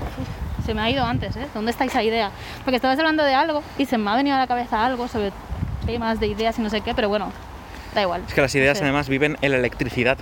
se 0.65 0.73
me 0.73 0.81
ha 0.81 0.89
ido 0.89 1.03
antes, 1.05 1.35
¿eh? 1.35 1.47
¿Dónde 1.53 1.71
está 1.71 1.85
esa 1.85 2.03
idea? 2.03 2.31
Porque 2.63 2.75
estabas 2.77 2.97
hablando 2.99 3.23
de 3.23 3.33
algo 3.33 3.63
y 3.77 3.85
se 3.85 3.97
me 3.97 4.09
ha 4.11 4.15
venido 4.15 4.35
a 4.35 4.39
la 4.39 4.47
cabeza 4.47 4.85
algo 4.85 5.07
sobre 5.07 5.31
temas 5.85 6.19
de 6.19 6.27
ideas 6.27 6.57
y 6.59 6.61
no 6.61 6.69
sé 6.69 6.81
qué, 6.81 6.93
pero 6.93 7.09
bueno, 7.09 7.31
da 7.95 8.01
igual. 8.03 8.21
Es 8.27 8.33
que 8.33 8.41
las 8.41 8.53
ideas 8.55 8.77
Sí. 8.77 8.83
además 8.83 9.09
viven 9.09 9.37
en 9.41 9.51
la 9.51 9.57
electricidad. 9.57 10.17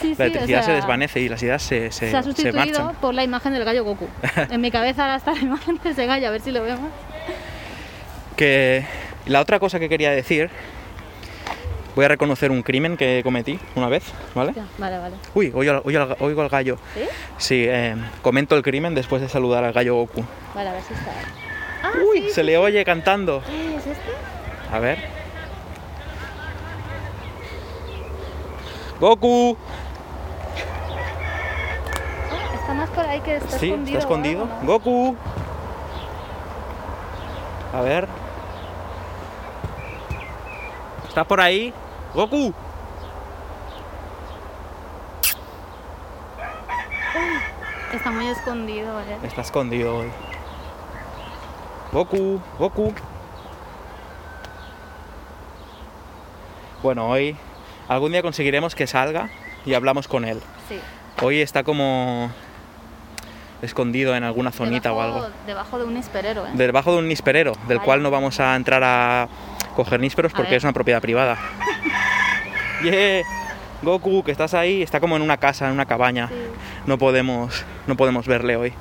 Sí, 0.00 0.08
sí, 0.14 0.14
La 0.18 0.24
o 0.24 0.26
electricidad 0.28 0.60
se 0.60 0.66
sea, 0.66 0.74
desvanece 0.74 1.20
y 1.20 1.28
las 1.28 1.42
ideas 1.42 1.62
se, 1.62 1.90
se, 1.90 2.10
Se 2.10 2.16
ha 2.16 2.22
se 2.22 2.28
sustituido 2.28 2.56
marchan. 2.58 2.94
por 3.00 3.14
la 3.14 3.24
imagen 3.24 3.52
del 3.52 3.64
gallo 3.64 3.84
Goku. 3.84 4.08
En 4.50 4.60
mi 4.60 4.70
cabeza 4.70 5.02
ahora 5.04 5.16
está 5.16 5.32
la 5.32 5.40
imagen 5.40 5.78
de 5.82 5.90
ese 5.90 6.06
gallo, 6.06 6.28
a 6.28 6.30
ver 6.30 6.40
si 6.40 6.50
lo 6.52 6.62
vemos. 6.62 6.90
Que 8.36 8.84
la 9.26 9.40
otra 9.40 9.58
cosa 9.58 9.78
que 9.78 9.88
quería 9.88 10.10
decir, 10.10 10.50
voy 11.96 12.04
a 12.04 12.08
reconocer 12.08 12.50
un 12.52 12.62
crimen 12.62 12.96
que 12.96 13.22
cometí 13.24 13.58
una 13.74 13.88
vez, 13.88 14.04
¿vale? 14.34 14.52
Ya, 14.54 14.66
Vale, 14.78 14.98
vale. 14.98 15.16
Uy, 15.34 15.50
oigo, 15.54 15.72
al- 15.72 15.82
oigo 15.84 16.00
al- 16.02 16.16
oigo 16.20 16.42
al 16.42 16.48
gallo. 16.50 16.76
¿Sí? 16.94 17.00
Sí, 17.38 17.64
eh, 17.66 17.96
comento 18.22 18.54
el 18.54 18.62
crimen 18.62 18.94
después 18.94 19.20
de 19.22 19.28
saludar 19.28 19.64
al 19.64 19.72
gallo 19.72 19.94
Goku. 19.96 20.22
Vale, 20.54 20.68
a 20.68 20.72
ver 20.74 20.82
si 20.82 20.92
está. 20.94 21.10
Ah, 21.82 21.92
Uy, 22.12 22.20
sí, 22.22 22.28
se 22.28 22.34
sí, 22.34 22.42
le 22.42 22.58
oye 22.58 22.84
cantando. 22.84 23.42
sí, 23.46 23.74
¿Es 23.78 23.86
este? 23.86 24.10
A 24.72 24.78
ver. 24.78 24.98
Goku. 29.00 29.56
Está 32.60 32.74
más 32.74 32.90
por 32.90 33.06
ahí 33.06 33.20
que 33.20 33.36
está 33.36 33.58
Sí, 33.58 33.66
escondido. 33.70 33.98
está 33.98 34.08
escondido. 34.08 34.48
Goku. 34.64 35.16
A 37.74 37.80
ver. 37.80 38.06
¿Está 41.08 41.24
por 41.24 41.40
ahí? 41.40 41.72
Goku. 42.16 42.54
Está 47.92 48.10
muy 48.10 48.26
escondido, 48.28 49.00
¿eh? 49.00 49.18
Está 49.22 49.42
escondido 49.42 49.98
hoy. 49.98 50.08
Goku, 51.92 52.40
Goku. 52.58 52.94
Bueno, 56.82 57.06
hoy 57.06 57.36
algún 57.86 58.12
día 58.12 58.22
conseguiremos 58.22 58.74
que 58.74 58.86
salga 58.86 59.28
y 59.66 59.74
hablamos 59.74 60.08
con 60.08 60.24
él. 60.24 60.40
Sí. 60.70 60.80
Hoy 61.22 61.42
está 61.42 61.64
como 61.64 62.30
escondido 63.60 64.16
en 64.16 64.24
alguna 64.24 64.52
zonita 64.52 64.90
o 64.94 65.02
algo. 65.02 65.28
Debajo 65.46 65.78
de 65.78 65.84
un 65.84 65.98
esperero, 65.98 66.46
¿eh? 66.46 66.50
Debajo 66.54 66.92
de 66.92 66.98
un 66.98 67.08
nisperero, 67.08 67.52
del 67.68 67.82
cual 67.82 68.02
no 68.02 68.10
vamos 68.10 68.40
a 68.40 68.56
entrar 68.56 68.82
a 68.82 69.28
coger 69.74 70.00
nísperos 70.00 70.32
porque 70.32 70.56
es 70.56 70.64
una 70.64 70.72
propiedad 70.72 71.02
privada. 71.02 71.36
¡Yeah! 72.84 73.22
Goku, 73.82 74.24
que 74.24 74.32
estás 74.32 74.54
ahí, 74.54 74.82
está 74.82 75.00
como 75.00 75.16
en 75.16 75.22
una 75.22 75.36
casa, 75.36 75.66
en 75.66 75.72
una 75.72 75.86
cabaña. 75.86 76.28
Sí. 76.28 76.34
No 76.86 76.98
podemos, 76.98 77.64
no 77.86 77.96
podemos 77.96 78.26
verle 78.26 78.56
hoy. 78.56 78.72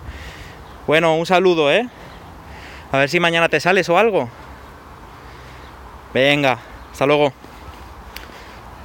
Bueno, 0.87 1.15
un 1.15 1.25
saludo, 1.25 1.71
¿eh? 1.71 1.87
A 2.91 2.97
ver 2.97 3.09
si 3.09 3.19
mañana 3.19 3.49
te 3.49 3.59
sales 3.59 3.89
o 3.89 3.97
algo. 3.97 4.29
Venga, 6.13 6.59
hasta 6.91 7.05
luego. 7.05 7.33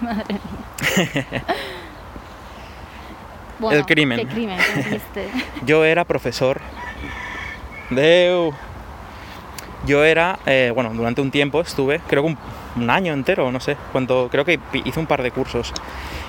Bueno, 3.61 3.79
El 3.79 3.85
crimen. 3.85 4.19
¿Qué 4.19 4.27
crimen? 4.27 4.59
Yo 5.67 5.85
era 5.85 6.07
profesor. 6.07 6.63
Deu. 7.91 8.55
Yo 9.85 10.03
era, 10.03 10.39
eh, 10.47 10.73
bueno, 10.75 10.91
durante 10.95 11.21
un 11.21 11.31
tiempo 11.31 11.61
estuve, 11.61 12.01
creo 12.09 12.23
que 12.23 12.29
un, 12.31 12.39
un 12.77 12.91
año 12.91 13.12
entero, 13.12 13.51
no 13.51 13.61
sé, 13.61 13.77
cuánto, 13.93 14.29
creo 14.31 14.45
que 14.45 14.61
hice 14.85 15.01
un 15.01 15.07
par 15.07 15.23
de 15.23 15.31
cursos. 15.31 15.73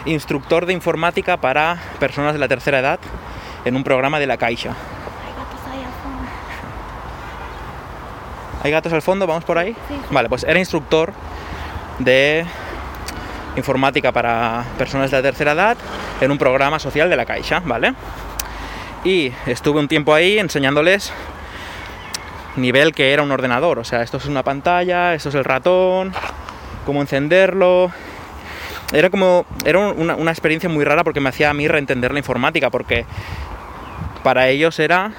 Instructor 0.06 0.66
de 0.66 0.74
informática 0.74 1.38
para 1.38 1.78
personas 2.00 2.34
de 2.34 2.40
la 2.40 2.48
tercera 2.48 2.80
edad 2.80 3.00
en 3.66 3.76
un 3.76 3.84
programa 3.84 4.20
de 4.20 4.28
la 4.28 4.38
Caixa. 4.38 4.70
Hay 4.72 5.34
gatos 5.38 5.60
ahí 5.72 5.80
al 5.80 5.94
fondo. 6.04 6.30
¿Hay 8.64 8.72
gatos 8.72 8.94
al 8.94 9.02
fondo? 9.02 9.28
¿Vamos 9.28 9.44
por 9.44 9.58
ahí? 9.58 9.76
Sí. 9.88 9.96
Vale, 10.10 10.30
pues 10.30 10.44
era 10.44 10.58
instructor 10.60 11.14
de 12.00 12.46
informática 13.56 14.12
para 14.12 14.64
personas 14.78 15.12
de 15.12 15.18
la 15.18 15.24
tercera 15.24 15.52
edad 15.52 15.78
en 16.20 16.32
un 16.32 16.38
programa 16.38 16.80
social 16.80 17.10
de 17.10 17.16
la 17.16 17.26
Caixa, 17.26 17.62
¿vale? 17.66 17.94
Y 19.04 19.32
estuve 19.46 19.80
un 19.80 19.88
tiempo 19.88 20.14
ahí 20.14 20.40
enseñándoles 20.40 21.12
nivel 22.58 22.94
que 22.94 23.14
era 23.14 23.24
un 23.24 23.32
ordenador, 23.32 23.80
o 23.80 23.84
sea, 23.84 24.02
esto 24.02 24.18
es 24.18 24.26
una 24.26 24.44
pantalla, 24.44 25.14
esto 25.14 25.30
es 25.30 25.36
el 25.36 25.44
ratón, 25.44 26.14
cómo 26.86 27.02
encenderlo. 27.02 27.92
Era 28.94 29.10
como, 29.10 29.46
era 29.64 29.80
una, 29.80 30.32
experiencia 30.32 30.68
muy 30.68 30.84
rara 30.84 31.04
porque 31.04 31.22
me 31.22 31.30
hacía 31.30 31.50
a 31.50 31.54
mí 31.54 31.68
reentender 31.68 32.12
la 32.12 32.20
informática, 32.20 32.70
porque 32.70 33.06
para 34.24 34.50
ellos 34.50 34.80
era 34.80 35.12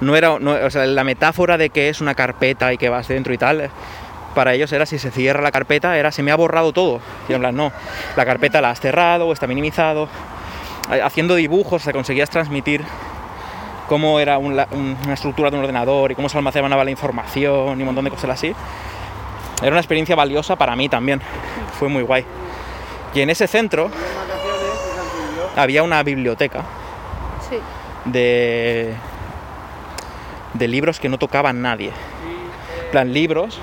no 0.00 0.16
era 0.16 0.32
o 0.32 0.70
sea, 0.70 0.86
la 0.86 1.04
metáfora 1.04 1.58
de 1.58 1.68
que 1.68 1.90
es 1.90 2.00
una 2.00 2.14
carpeta 2.14 2.72
y 2.72 2.78
que 2.78 2.88
vas 2.88 3.06
dentro 3.08 3.34
y 3.34 3.38
tal 3.38 3.68
para 4.34 4.54
ellos 4.54 4.72
era 4.72 4.86
si 4.86 4.98
se 4.98 5.10
cierra 5.10 5.42
la 5.42 5.50
carpeta 5.52 5.98
era 5.98 6.10
se 6.10 6.22
me 6.22 6.30
ha 6.30 6.36
borrado 6.36 6.72
todo 6.72 7.00
y 7.28 7.34
en 7.34 7.40
plan 7.40 7.54
no 7.54 7.70
la 8.16 8.24
carpeta 8.24 8.62
la 8.62 8.70
has 8.70 8.80
cerrado 8.80 9.26
o 9.26 9.32
está 9.34 9.46
minimizado 9.46 10.08
Ha- 10.88 11.04
haciendo 11.04 11.34
dibujos 11.34 11.82
se 11.82 11.92
conseguías 11.92 12.30
transmitir 12.30 12.82
cómo 13.90 14.20
era 14.20 14.38
un 14.38 14.52
una 14.52 15.14
estructura 15.14 15.50
de 15.50 15.56
un 15.56 15.62
ordenador 15.64 16.12
y 16.12 16.14
cómo 16.14 16.28
se 16.28 16.38
almacenaba 16.38 16.84
la 16.84 16.90
información 16.92 17.76
y 17.76 17.82
un 17.82 17.86
montón 17.86 18.04
de 18.04 18.10
cosas 18.12 18.30
así 18.30 18.54
era 19.60 19.70
una 19.72 19.80
experiencia 19.80 20.14
valiosa 20.14 20.54
para 20.54 20.76
mí 20.76 20.88
también 20.88 21.20
fue 21.78 21.88
muy 21.88 22.04
guay 22.04 22.24
y 23.12 23.20
en 23.20 23.30
ese 23.30 23.46
centro 23.48 23.90
había 25.56 25.82
una 25.82 26.02
biblioteca 26.04 26.62
Sí. 27.48 27.56
de, 28.04 28.94
de 30.54 30.68
libros 30.68 31.00
que 31.00 31.08
no 31.08 31.18
tocaban 31.18 31.60
nadie. 31.60 31.88
En 31.88 32.90
plan, 32.92 33.12
libros 33.12 33.58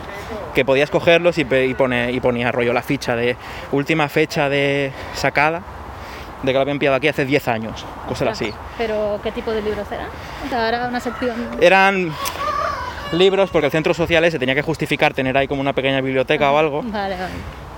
que 0.54 0.66
podías 0.66 0.90
cogerlos 0.90 1.38
y, 1.38 1.42
y, 1.44 1.74
pone- 1.74 2.12
y 2.12 2.20
ponía 2.20 2.52
rollo 2.52 2.74
la 2.74 2.82
ficha 2.82 3.16
de 3.16 3.38
última 3.72 4.10
fecha 4.10 4.50
de 4.50 4.92
sacada 5.14 5.62
de 6.44 6.48
que 6.52 6.54
lo 6.54 6.60
habían 6.62 6.80
pillado 6.80 6.98
aquí 6.98 7.08
hace 7.08 7.26
10 7.26 7.48
años, 7.48 7.86
cosas 8.08 8.30
así. 8.30 8.54
Pero, 8.78 9.20
¿qué 9.24 9.32
tipo 9.32 9.52
de 9.52 9.62
libros 9.62 9.88
eran? 9.92 10.08
O 10.46 10.50
sea, 10.50 10.68
era 10.68 10.88
una 10.88 11.00
sección... 11.00 11.36
Eran 11.62 12.12
libros 13.14 13.50
porque 13.50 13.68
el 13.68 13.72
centro 13.72 13.94
social 13.94 14.30
se 14.30 14.38
tenía 14.40 14.54
que 14.56 14.62
justificar 14.62 15.14
tener 15.14 15.38
ahí 15.38 15.48
como 15.48 15.62
una 15.62 15.74
pequeña 15.74 16.02
biblioteca 16.02 16.52
o 16.52 16.58
algo 16.58 16.82
Vale, 16.84 17.16
vale. 17.16 17.32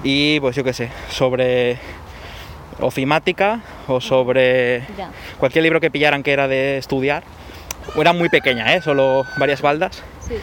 y 0.03 0.39
pues 0.39 0.55
yo 0.55 0.63
qué 0.63 0.73
sé, 0.73 0.89
sobre 1.09 1.77
ofimática 2.79 3.59
o 3.87 3.99
sobre 4.01 4.85
Ya. 4.97 5.09
cualquier 5.37 5.63
libro 5.63 5.79
que 5.79 5.91
pillaran 5.91 6.23
que 6.23 6.31
era 6.31 6.47
de 6.47 6.77
estudiar. 6.77 7.23
Era 7.95 8.13
muy 8.13 8.29
pequeña, 8.29 8.73
¿eh? 8.75 8.81
solo 8.81 9.23
varias 9.37 9.61
baldas. 9.61 10.03
Sí. 10.27 10.35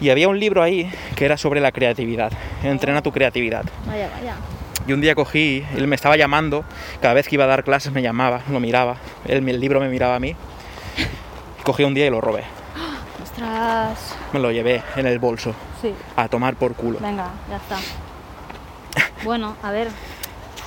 Y 0.00 0.08
había 0.10 0.28
un 0.28 0.38
libro 0.40 0.62
ahí 0.62 0.90
que 1.14 1.24
era 1.26 1.36
sobre 1.36 1.60
la 1.60 1.72
creatividad. 1.72 2.32
Entrena 2.62 3.02
tu 3.02 3.12
creatividad. 3.12 3.64
Vaya, 3.86 4.08
vaya. 4.18 4.34
Y 4.90 4.92
un 4.92 5.00
día 5.00 5.14
cogí, 5.14 5.64
él 5.76 5.86
me 5.86 5.94
estaba 5.94 6.16
llamando, 6.16 6.64
cada 7.00 7.14
vez 7.14 7.28
que 7.28 7.36
iba 7.36 7.44
a 7.44 7.46
dar 7.46 7.62
clases 7.62 7.92
me 7.92 8.02
llamaba, 8.02 8.40
lo 8.50 8.58
miraba, 8.58 8.96
él, 9.24 9.48
el 9.48 9.60
libro 9.60 9.78
me 9.78 9.88
miraba 9.88 10.16
a 10.16 10.18
mí. 10.18 10.34
Cogí 11.62 11.84
un 11.84 11.94
día 11.94 12.06
y 12.08 12.10
lo 12.10 12.20
robé. 12.20 12.42
Ostras. 13.22 14.16
Me 14.32 14.40
lo 14.40 14.50
llevé 14.50 14.82
en 14.96 15.06
el 15.06 15.20
bolso, 15.20 15.54
Sí. 15.80 15.94
a 16.16 16.26
tomar 16.26 16.56
por 16.56 16.74
culo. 16.74 16.98
Venga, 17.00 17.30
ya 17.48 17.56
está. 17.58 17.76
Bueno, 19.24 19.54
a 19.62 19.70
ver. 19.70 19.86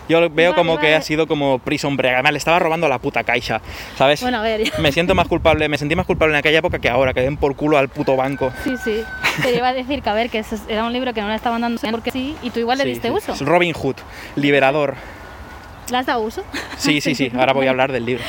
Yo 0.10 0.20
lo 0.20 0.30
veo 0.30 0.54
como 0.54 0.78
que 0.78 0.96
ha 0.96 1.02
sido 1.02 1.28
como 1.28 1.60
prison 1.60 1.96
break. 1.96 2.14
Además, 2.16 2.32
le 2.34 2.38
estaba 2.38 2.60
robando 2.60 2.88
a 2.88 2.90
la 2.90 3.00
puta 3.00 3.24
caixa, 3.24 3.62
¿sabes? 3.98 4.22
Bueno, 4.22 4.40
a 4.40 4.42
ver. 4.42 4.72
Me 4.80 4.92
siento 4.92 5.16
más 5.16 5.28
culpable, 5.28 5.70
me 5.70 5.78
sentí 5.78 5.96
más 5.96 6.06
culpable 6.06 6.34
en 6.34 6.40
aquella 6.40 6.60
época 6.60 6.80
que 6.80 6.90
ahora, 6.90 7.14
que 7.14 7.22
den 7.22 7.38
por 7.38 7.56
culo 7.56 7.78
al 7.78 7.90
puto 7.90 8.16
banco. 8.16 8.52
Sí, 8.64 8.76
sí. 8.84 9.02
Pero 9.42 9.58
iba 9.58 9.70
a 9.70 9.74
decir 9.74 10.02
que, 10.02 10.10
a 10.10 10.14
ver, 10.14 10.30
que 10.30 10.44
era 10.68 10.84
un 10.84 10.94
libro 10.94 11.14
que 11.14 11.22
no 11.22 11.30
le 11.30 11.36
estaban 11.36 11.62
dando 11.62 11.80
porque 11.92 12.12
sí, 12.12 12.36
y 12.44 12.50
tú 12.50 12.60
igual 12.60 12.78
le 12.78 12.84
Sí, 12.84 12.90
diste 12.92 13.08
sí. 13.08 13.14
uso. 13.14 13.46
Robin 13.46 13.74
Hood, 13.74 13.96
liberador. 14.36 14.96
¿Le 15.90 15.98
has 15.98 16.06
dado 16.06 16.22
uso? 16.22 16.44
Sí, 16.78 17.02
sí, 17.02 17.16
sí, 17.16 17.32
ahora 17.38 17.54
voy 17.54 17.68
a 17.68 17.70
hablar 17.72 17.92
del 17.92 18.06
libro. 18.06 18.24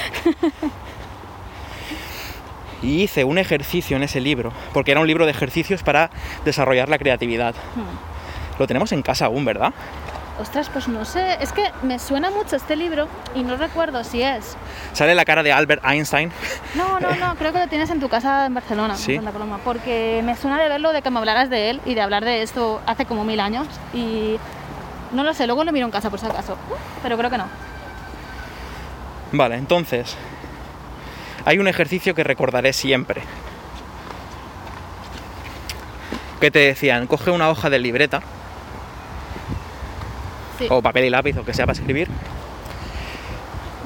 Y 2.82 3.02
hice 3.02 3.24
un 3.24 3.38
ejercicio 3.38 3.96
en 3.96 4.02
ese 4.02 4.20
libro, 4.20 4.52
porque 4.72 4.90
era 4.90 5.00
un 5.00 5.06
libro 5.06 5.24
de 5.24 5.30
ejercicios 5.30 5.82
para 5.82 6.10
desarrollar 6.44 6.88
la 6.88 6.98
creatividad. 6.98 7.54
Hmm. 7.74 8.58
Lo 8.60 8.66
tenemos 8.66 8.92
en 8.92 9.02
casa 9.02 9.26
aún, 9.26 9.44
¿verdad? 9.44 9.72
Ostras, 10.40 10.68
pues 10.68 10.88
no 10.88 11.04
sé. 11.04 11.36
Es 11.40 11.52
que 11.52 11.62
me 11.82 11.98
suena 12.00 12.28
mucho 12.30 12.56
este 12.56 12.74
libro 12.74 13.06
y 13.36 13.42
no 13.44 13.56
recuerdo 13.56 14.02
si 14.02 14.20
es. 14.22 14.56
Sale 14.92 15.14
la 15.14 15.24
cara 15.24 15.42
de 15.44 15.52
Albert 15.52 15.84
Einstein. 15.84 16.32
No, 16.74 16.98
no, 16.98 17.14
no. 17.14 17.34
Creo 17.38 17.52
que 17.52 17.60
lo 17.60 17.68
tienes 17.68 17.88
en 17.90 18.00
tu 18.00 18.08
casa 18.08 18.46
en 18.46 18.54
Barcelona, 18.54 18.96
Sí. 18.96 19.12
en 19.12 19.18
Santa 19.18 19.32
Coloma. 19.32 19.58
Porque 19.64 20.22
me 20.24 20.36
suena 20.36 20.60
de 20.60 20.68
verlo, 20.68 20.92
de 20.92 21.02
que 21.02 21.10
me 21.10 21.18
hablaras 21.20 21.50
de 21.50 21.70
él 21.70 21.80
y 21.84 21.94
de 21.94 22.00
hablar 22.00 22.24
de 22.24 22.42
esto 22.42 22.80
hace 22.86 23.06
como 23.06 23.24
mil 23.24 23.38
años. 23.38 23.68
Y 23.92 24.36
no 25.12 25.22
lo 25.22 25.32
sé, 25.34 25.46
luego 25.46 25.62
lo 25.62 25.70
miro 25.70 25.86
en 25.86 25.92
casa 25.92 26.10
por 26.10 26.18
si 26.18 26.26
acaso. 26.26 26.56
Pero 27.02 27.16
creo 27.16 27.30
que 27.30 27.38
no. 27.38 27.46
Vale, 29.30 29.54
entonces, 29.56 30.16
hay 31.44 31.58
un 31.60 31.68
ejercicio 31.68 32.14
que 32.16 32.24
recordaré 32.24 32.72
siempre. 32.72 33.22
Que 36.40 36.50
te 36.50 36.58
decían, 36.58 37.06
coge 37.06 37.30
una 37.30 37.48
hoja 37.50 37.70
de 37.70 37.78
libreta 37.78 38.20
Sí. 40.64 40.68
o 40.70 40.82
papel 40.82 41.04
y 41.04 41.10
lápiz 41.10 41.36
o 41.38 41.44
que 41.44 41.54
sea 41.54 41.66
para 41.66 41.78
escribir 41.78 42.08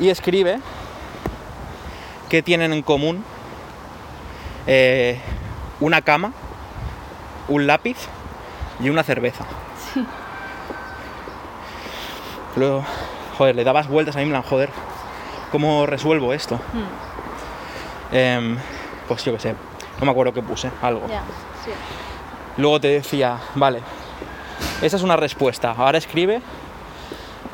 y 0.00 0.08
escribe 0.10 0.60
qué 2.28 2.42
tienen 2.42 2.72
en 2.72 2.82
común 2.82 3.24
eh, 4.66 5.18
una 5.80 6.02
cama, 6.02 6.32
un 7.48 7.66
lápiz 7.66 7.96
y 8.80 8.90
una 8.90 9.02
cerveza. 9.02 9.44
Sí. 9.94 10.04
Luego, 12.56 12.84
joder, 13.36 13.56
le 13.56 13.64
dabas 13.64 13.88
vueltas 13.88 14.16
a 14.16 14.18
mí, 14.18 14.24
en 14.24 14.30
plan, 14.30 14.42
joder, 14.42 14.70
¿cómo 15.52 15.86
resuelvo 15.86 16.32
esto? 16.32 16.56
Hmm, 16.72 18.14
Em, 18.14 18.56
pues 19.06 19.22
yo 19.24 19.32
qué 19.34 19.38
sé, 19.38 19.54
no 20.00 20.06
me 20.06 20.10
acuerdo 20.10 20.32
qué 20.32 20.40
puse, 20.42 20.70
algo. 20.80 21.06
sí. 21.64 21.70
Luego 22.56 22.80
te 22.80 22.88
decía, 22.88 23.36
vale, 23.54 23.80
esa 24.82 24.96
es 24.96 25.02
una 25.02 25.16
respuesta, 25.16 25.74
ahora 25.76 25.98
escribe 25.98 26.40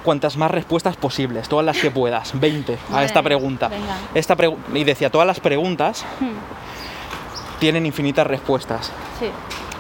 cuantas 0.04 0.36
más 0.36 0.50
respuestas 0.50 0.96
posibles, 0.96 1.48
todas 1.48 1.64
las 1.66 1.76
que 1.78 1.90
puedas, 1.90 2.38
20 2.38 2.78
a 2.92 3.02
esta 3.04 3.22
pregunta. 3.22 3.68
venga. 3.68 3.96
Esta 4.14 4.36
pregu- 4.36 4.58
y 4.74 4.84
decía, 4.84 5.10
todas 5.10 5.26
las 5.26 5.40
preguntas 5.40 6.04
Hmm, 6.20 7.58
tienen 7.58 7.86
infinitas 7.86 8.26
respuestas, 8.26 8.92
sí. 9.18 9.26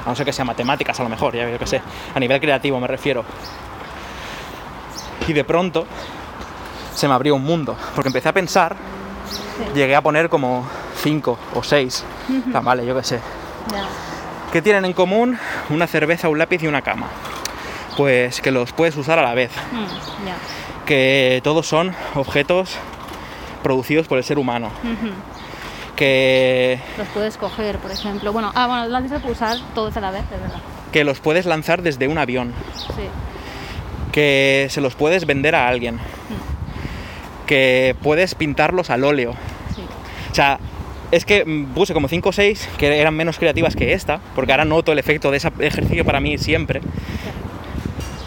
a 0.04 0.08
no 0.08 0.16
ser 0.16 0.24
que 0.26 0.32
sean 0.32 0.46
matemáticas 0.46 0.98
a 0.98 1.02
lo 1.02 1.08
mejor, 1.08 1.34
ya 1.36 1.48
yo 1.48 1.58
qué 1.58 1.66
sé, 1.66 1.82
a 2.14 2.18
nivel 2.18 2.40
creativo 2.40 2.80
me 2.80 2.86
refiero. 2.88 3.24
Y 5.28 5.32
de 5.32 5.44
pronto 5.44 5.86
se 6.94 7.06
me 7.08 7.14
abrió 7.14 7.34
un 7.34 7.42
mundo, 7.44 7.76
porque 7.94 8.08
empecé 8.08 8.28
a 8.28 8.32
pensar, 8.32 8.76
llegué 9.74 9.94
a 9.96 10.00
poner 10.02 10.28
como 10.28 10.66
5 11.02 11.38
o 11.54 11.62
6, 11.62 12.04
vale, 12.62 12.86
yo 12.86 12.94
qué 12.96 13.02
sé. 13.04 13.20
¿Qué 14.52 14.62
tienen 14.62 14.84
en 14.84 14.92
común 14.92 15.38
una 15.70 15.86
cerveza, 15.86 16.28
un 16.28 16.38
lápiz 16.38 16.62
y 16.62 16.66
una 16.68 16.80
cama? 16.82 17.08
Pues 17.96 18.40
que 18.40 18.50
los 18.50 18.72
puedes 18.72 18.96
usar 18.96 19.18
a 19.18 19.22
la 19.22 19.34
vez, 19.34 19.50
ya. 20.24 20.36
que 20.84 21.40
todos 21.44 21.66
son 21.66 21.94
objetos 22.14 22.76
producidos 23.62 24.08
por 24.08 24.18
el 24.18 24.24
ser 24.24 24.38
humano, 24.38 24.70
que, 25.96 26.80
Los 26.98 27.06
puedes 27.08 27.36
coger, 27.36 27.78
por 27.78 27.90
ejemplo. 27.92 28.32
Bueno, 28.32 28.50
ah, 28.54 28.66
bueno, 28.66 28.88
lo 28.88 29.00
de 29.08 29.30
usar 29.30 29.56
todos 29.74 29.96
a 29.96 30.00
la 30.00 30.10
vez, 30.10 30.24
es 30.24 30.40
verdad. 30.40 30.60
que 30.92 31.04
los 31.04 31.20
puedes 31.20 31.46
lanzar 31.46 31.82
desde 31.82 32.08
un 32.08 32.18
avión, 32.18 32.52
Sí. 32.74 33.04
que 34.12 34.66
se 34.70 34.80
los 34.80 34.94
puedes 34.96 35.24
vender 35.26 35.54
a 35.54 35.68
alguien, 35.68 35.98
que 37.46 37.94
puedes 38.02 38.34
pintarlos 38.34 38.90
al 38.90 39.04
óleo. 39.04 39.34
Sí. 39.74 39.82
O 40.30 40.34
sea, 40.34 40.58
es 41.10 41.24
que 41.24 41.44
mm, 41.44 41.74
puse 41.74 41.94
como 41.94 42.08
5 42.08 42.28
o 42.28 42.32
6 42.32 42.68
que 42.78 43.00
eran 43.00 43.14
menos 43.14 43.38
creativas 43.38 43.76
que 43.76 43.92
esta, 43.92 44.20
porque 44.34 44.52
ahora 44.52 44.64
noto 44.64 44.92
el 44.92 44.98
efecto 44.98 45.30
de 45.30 45.36
ese 45.36 45.50
ejercicio 45.60 46.04
para 46.04 46.20
mí 46.20 46.38
siempre, 46.38 46.80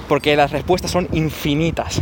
porque 0.08 0.36
las 0.36 0.52
respuestas 0.52 0.92
son 0.92 1.08
infinitas. 1.12 2.02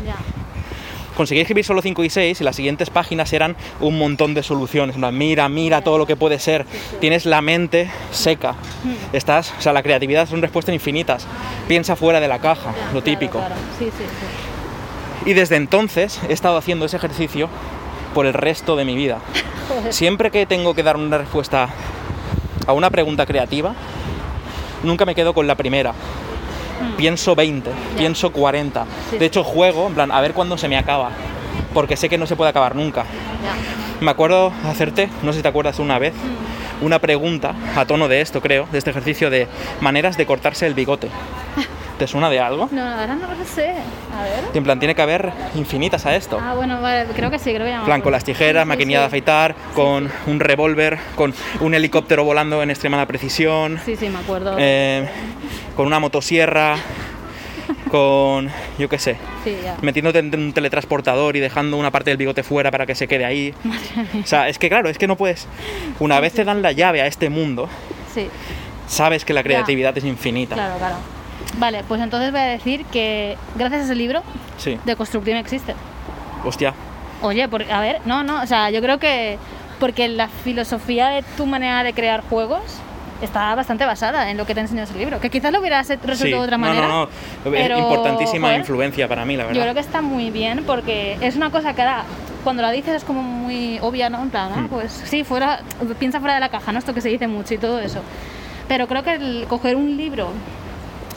Conseguí 1.16 1.39
escribir 1.39 1.64
solo 1.64 1.82
5 1.82 2.03
y 2.03 2.10
6 2.10 2.41
y 2.41 2.43
las 2.43 2.58
siguientes 2.58 2.89
páginas 2.89 3.32
eran 3.32 3.56
un 3.80 3.97
montón 3.97 4.34
de 4.34 4.43
soluciones. 4.43 4.97
Mira, 4.97 5.47
mira 5.47 5.82
todo 5.82 5.97
lo 5.97 6.06
que 6.06 6.18
puede 6.18 6.39
ser. 6.39 6.66
Tienes 6.99 7.26
la 7.26 7.41
mente 7.41 7.89
seca. 8.12 8.51
Hmm. 8.84 9.16
Estás, 9.16 9.53
o 9.58 9.62
sea, 9.62 9.72
la 9.72 9.82
creatividad 9.82 10.28
son 10.28 10.41
respuestas 10.41 10.76
infinitas. 10.76 11.26
Piensa 11.70 11.95
fuera 11.95 12.20
de 12.20 12.28
la 12.28 12.39
caja, 12.39 12.74
lo 12.93 13.01
típico. 13.01 13.39
claro. 13.39 13.56
Sí. 13.80 13.89
Y 15.26 15.34
desde 15.34 15.56
entonces 15.56 16.20
he 16.30 16.34
estado 16.34 16.58
haciendo 16.58 16.86
ese 16.86 16.97
ejercicio 16.97 17.49
por 18.14 18.26
el 18.26 18.34
resto 18.34 18.76
de 18.76 18.86
mi 18.86 18.95
vida. 18.95 19.20
Siempre 19.89 20.32
que 20.32 20.45
tengo 20.45 20.76
que 20.76 20.84
dar 20.84 20.97
una 20.97 21.18
respuesta 21.18 21.70
a 22.68 22.74
una 22.74 22.89
pregunta 22.89 23.26
creativa, 23.26 23.74
nunca 24.84 25.06
me 25.06 25.16
quedo 25.16 25.34
con 25.34 25.47
la 25.47 25.56
primera. 25.56 25.93
Pienso 26.98 27.36
20, 27.36 27.70
pienso 27.98 28.32
40. 28.32 28.84
Hmm. 28.84 28.88
Sí, 29.12 29.18
De 29.18 29.26
hecho, 29.26 29.44
juego, 29.44 29.88
en 29.88 29.94
plan, 29.96 30.12
a 30.12 30.22
ver 30.22 30.34
cuándo 30.34 30.58
se 30.58 30.68
me 30.68 30.78
acaba. 30.78 31.12
Porque 31.74 31.98
sé 31.98 32.08
que 32.10 32.18
no 32.18 32.26
se 32.26 32.36
puede 32.36 32.50
acabar 32.50 32.76
nunca. 32.76 33.06
Me 34.02 34.12
acuerdo 34.12 34.52
hacerte, 34.66 35.10
no 35.24 35.32
sé 35.32 35.40
si 35.40 35.44
te 35.44 35.48
acuerdas 35.50 35.80
una 35.80 36.00
vez, 36.00 36.14
Hmm. 36.14 36.86
una 36.86 37.00
pregunta 37.00 37.54
a 37.76 37.86
tono 37.86 38.08
de 38.08 38.22
esto, 38.22 38.42
creo, 38.42 38.68
de 38.72 38.78
este 38.78 38.90
ejercicio 38.90 39.30
de 39.30 39.48
maneras 39.82 40.18
de 40.18 40.26
cortarse 40.26 40.66
el 40.68 40.74
bigote. 40.74 41.10
¿Te 41.98 42.08
suena 42.08 42.30
de 42.30 42.42
algo? 42.42 42.68
No, 42.74 42.82
ahora 42.86 43.16
no 43.16 43.26
lo 43.34 43.46
sé. 43.46 43.70
A 44.14 44.24
ver. 44.24 44.44
En 44.54 44.64
plan, 44.66 44.78
tiene 44.80 44.94
que 44.96 45.02
haber 45.02 45.32
infinitas 45.56 46.06
a 46.06 46.14
esto. 46.14 46.38
Ah, 46.42 46.54
bueno, 46.54 46.82
vale, 46.82 47.06
creo 47.16 47.32
que 47.32 47.40
sí, 47.40 47.54
creo 47.54 47.64
que 47.66 47.72
ya 47.72 47.80
En 47.80 47.86
plan, 47.86 48.02
con 48.02 48.12
las 48.12 48.26
tijeras, 48.26 48.64
Sí, 48.64 48.66
sí, 48.66 48.68
maquinilla 48.68 49.00
de 49.00 49.06
afeitar, 49.06 49.56
con 49.74 50.12
un 50.28 50.40
revólver, 50.42 50.98
con 51.16 51.34
un 51.62 51.74
helicóptero 51.74 52.26
volando 52.26 52.62
en 52.62 52.70
extremada 52.70 53.06
precisión, 53.06 53.80
Sí, 53.86 53.96
sí, 53.96 54.10
me 54.10 54.20
acuerdo. 54.20 54.58
eh, 54.60 55.08
con 55.76 55.86
una 55.88 56.00
motosierra, 56.00 56.78
con, 57.90 58.50
yo 58.78 58.90
qué 58.90 59.00
sé, 59.00 59.18
Sí, 59.44 59.56
metiéndote 59.82 60.20
en 60.20 60.34
un 60.34 60.54
teletransportador 60.54 61.36
y 61.36 61.40
dejando 61.40 61.78
una 61.78 61.92
parte 61.92 62.10
del 62.10 62.18
bigote 62.18 62.44
fuera 62.44 62.72
para 62.72 62.86
que 62.86 62.96
se 62.96 63.08
quede 63.08 63.26
ahí. 63.26 63.54
O 64.24 64.26
sea, 64.28 64.48
es 64.50 64.58
que 64.58 64.70
claro, 64.70 64.90
es 64.90 64.98
que 64.98 65.08
no 65.08 65.16
puedes... 65.18 65.48
Una 66.00 66.20
vez 66.20 66.34
te 66.34 66.44
dan 66.44 66.62
la 66.62 66.72
llave 66.72 67.02
a 67.02 67.08
este 67.08 67.30
mundo, 67.30 67.70
Sí, 68.14 68.28
sabes 68.88 69.26
que 69.26 69.34
la 69.34 69.44
creatividad 69.44 69.98
es 69.98 70.04
infinita. 70.06 70.56
claro, 70.56 70.78
claro. 70.78 70.96
Vale, 71.58 71.84
pues 71.88 72.02
entonces 72.02 72.32
voy 72.32 72.42
a 72.42 72.46
decir 72.46 72.86
que 72.86 73.38
gracias 73.56 73.82
a 73.82 73.86
ese 73.86 73.96
libro, 73.96 74.24
Sí, 74.58 74.78
de 74.84 74.96
construcción 74.96 75.38
existe. 75.38 75.74
hostia. 76.44 76.74
Oye, 77.22 77.48
por- 77.48 77.70
a 77.72 77.80
ver, 77.82 78.02
no, 78.06 78.24
no, 78.24 78.42
o 78.42 78.48
sea, 78.48 78.70
yo 78.72 78.82
creo 78.82 79.00
que 79.00 79.38
porque 79.80 80.08
la 80.08 80.28
filosofía 80.28 81.08
de 81.10 81.24
tu 81.38 81.46
manera 81.46 81.84
de 81.84 81.94
crear 81.94 82.22
juegos 82.30 82.62
está 83.22 83.55
bastante 83.55 83.86
basada 83.86 84.30
en 84.30 84.38
lo 84.38 84.45
que 84.45 84.53
te 84.53 84.61
enseñó 84.61 84.84
ese 84.84 84.97
libro, 84.97 85.20
que 85.20 85.30
quizás 85.30 85.51
lo 85.51 85.59
hubieras 85.59 85.88
resuelto 85.88 86.16
Sí, 86.18 86.30
de 86.32 86.36
otra 86.36 86.57
no, 86.57 86.66
manera. 86.68 86.88
no, 86.88 87.05
no, 87.05 87.09
pero, 87.51 87.78
importantísima 87.80 88.47
joder, 88.47 88.59
influencia 88.59 89.07
para 89.07 89.26
mí, 89.26 89.38
la 89.38 89.43
Yo 89.43 89.47
verdad. 89.49 89.61
creo 89.63 89.74
que 89.76 89.80
está 89.80 90.01
muy 90.01 90.32
bien 90.32 90.63
porque 90.66 91.18
es 91.22 91.36
una 91.36 91.49
cosa 91.49 91.74
que 91.74 91.82
ahora, 91.82 92.03
cuando 92.43 92.61
la 92.61 92.72
dices 92.72 92.93
es 92.95 93.03
como 93.03 93.22
muy 93.24 93.80
obvia, 93.82 94.09
¿no? 94.09 94.22
En 94.22 94.30
plan, 94.30 94.51
ah, 94.53 94.61
Hmm. 94.61 94.68
pues 94.68 94.91
sí, 95.05 95.24
fuera, 95.24 95.61
piensa 95.99 96.20
fuera 96.20 96.34
de 96.36 96.39
la 96.41 96.49
caja, 96.49 96.72
¿no? 96.72 96.80
Esto 96.80 96.93
que 96.93 97.01
se 97.01 97.09
dice 97.09 97.28
mucho 97.28 97.53
y 97.53 97.57
todo 97.57 97.80
eso. 97.80 98.01
Pero 98.68 98.88
creo 98.88 99.03
que 99.03 99.13
el 99.13 99.45
coger 99.47 99.76
un 99.76 99.95
libro, 99.95 100.30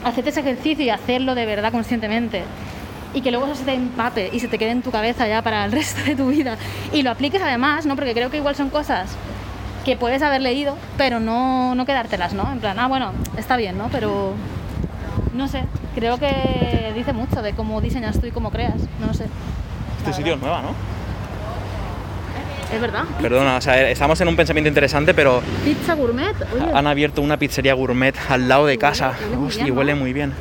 hacerte 0.03 0.29
ese 0.29 0.39
ejercicio 0.39 0.85
y 0.85 0.89
hacerlo 0.89 1.35
de 1.35 1.45
verdad 1.45 1.71
conscientemente 1.71 2.43
y 3.13 3.21
que 3.21 3.31
luego 3.31 3.47
eso 3.47 3.55
se 3.55 3.65
te 3.65 3.73
empape 3.73 4.29
y 4.31 4.39
se 4.39 4.47
te 4.47 4.57
quede 4.57 4.69
en 4.71 4.81
tu 4.83 4.91
cabeza 4.91 5.27
ya 5.27 5.41
para 5.41 5.65
el 5.65 5.71
resto 5.73 6.01
de 6.03 6.15
tu 6.15 6.27
vida 6.29 6.57
y 6.93 7.01
lo 7.03 7.11
apliques 7.11 7.41
además, 7.41 7.85
¿no? 7.85 7.95
Porque 7.95 8.13
creo 8.13 8.29
que 8.29 8.37
igual 8.37 8.55
son 8.55 8.69
cosas 8.69 9.09
que 9.85 9.95
puedes 9.95 10.21
haber 10.21 10.41
leído, 10.41 10.77
pero 10.97 11.19
no, 11.19 11.75
no 11.75 11.85
quedártelas, 11.85 12.33
¿no? 12.33 12.51
En 12.51 12.59
plan, 12.59 12.77
ah, 12.79 12.87
bueno, 12.87 13.11
está 13.37 13.57
bien, 13.57 13.77
¿no? 13.77 13.89
Pero 13.91 14.33
no 15.33 15.47
sé, 15.47 15.63
creo 15.95 16.17
que 16.17 16.91
dice 16.95 17.13
mucho 17.13 17.41
de 17.41 17.53
cómo 17.53 17.81
diseñas 17.81 18.19
tú 18.19 18.27
y 18.27 18.31
cómo 18.31 18.51
creas, 18.51 18.75
no 18.99 19.13
sé. 19.13 19.25
Este 19.99 20.13
sitio 20.13 20.33
es 20.35 20.41
nueva, 20.41 20.61
¿no? 20.61 20.69
Es 22.73 22.79
verdad. 22.79 23.03
Perdona, 23.19 23.57
o 23.57 23.61
sea, 23.61 23.89
estamos 23.89 24.21
en 24.21 24.27
un 24.27 24.35
pensamiento 24.35 24.67
interesante, 24.67 25.13
pero 25.15 25.41
Pizza 25.65 25.95
gourmet, 25.95 26.35
oye. 26.53 26.71
han 26.71 26.85
abierto 26.85 27.21
una 27.21 27.37
pizzería 27.37 27.73
gourmet 27.73 28.15
al 28.29 28.47
lado 28.47 28.67
de 28.67 28.77
casa. 28.77 29.13
huele 29.19 29.37
muy 29.37 29.47
Hostia, 29.47 29.63
bien, 29.63 29.73
¿no? 29.75 29.79
huele 29.79 29.95
muy 29.95 30.13
bien. 30.13 30.33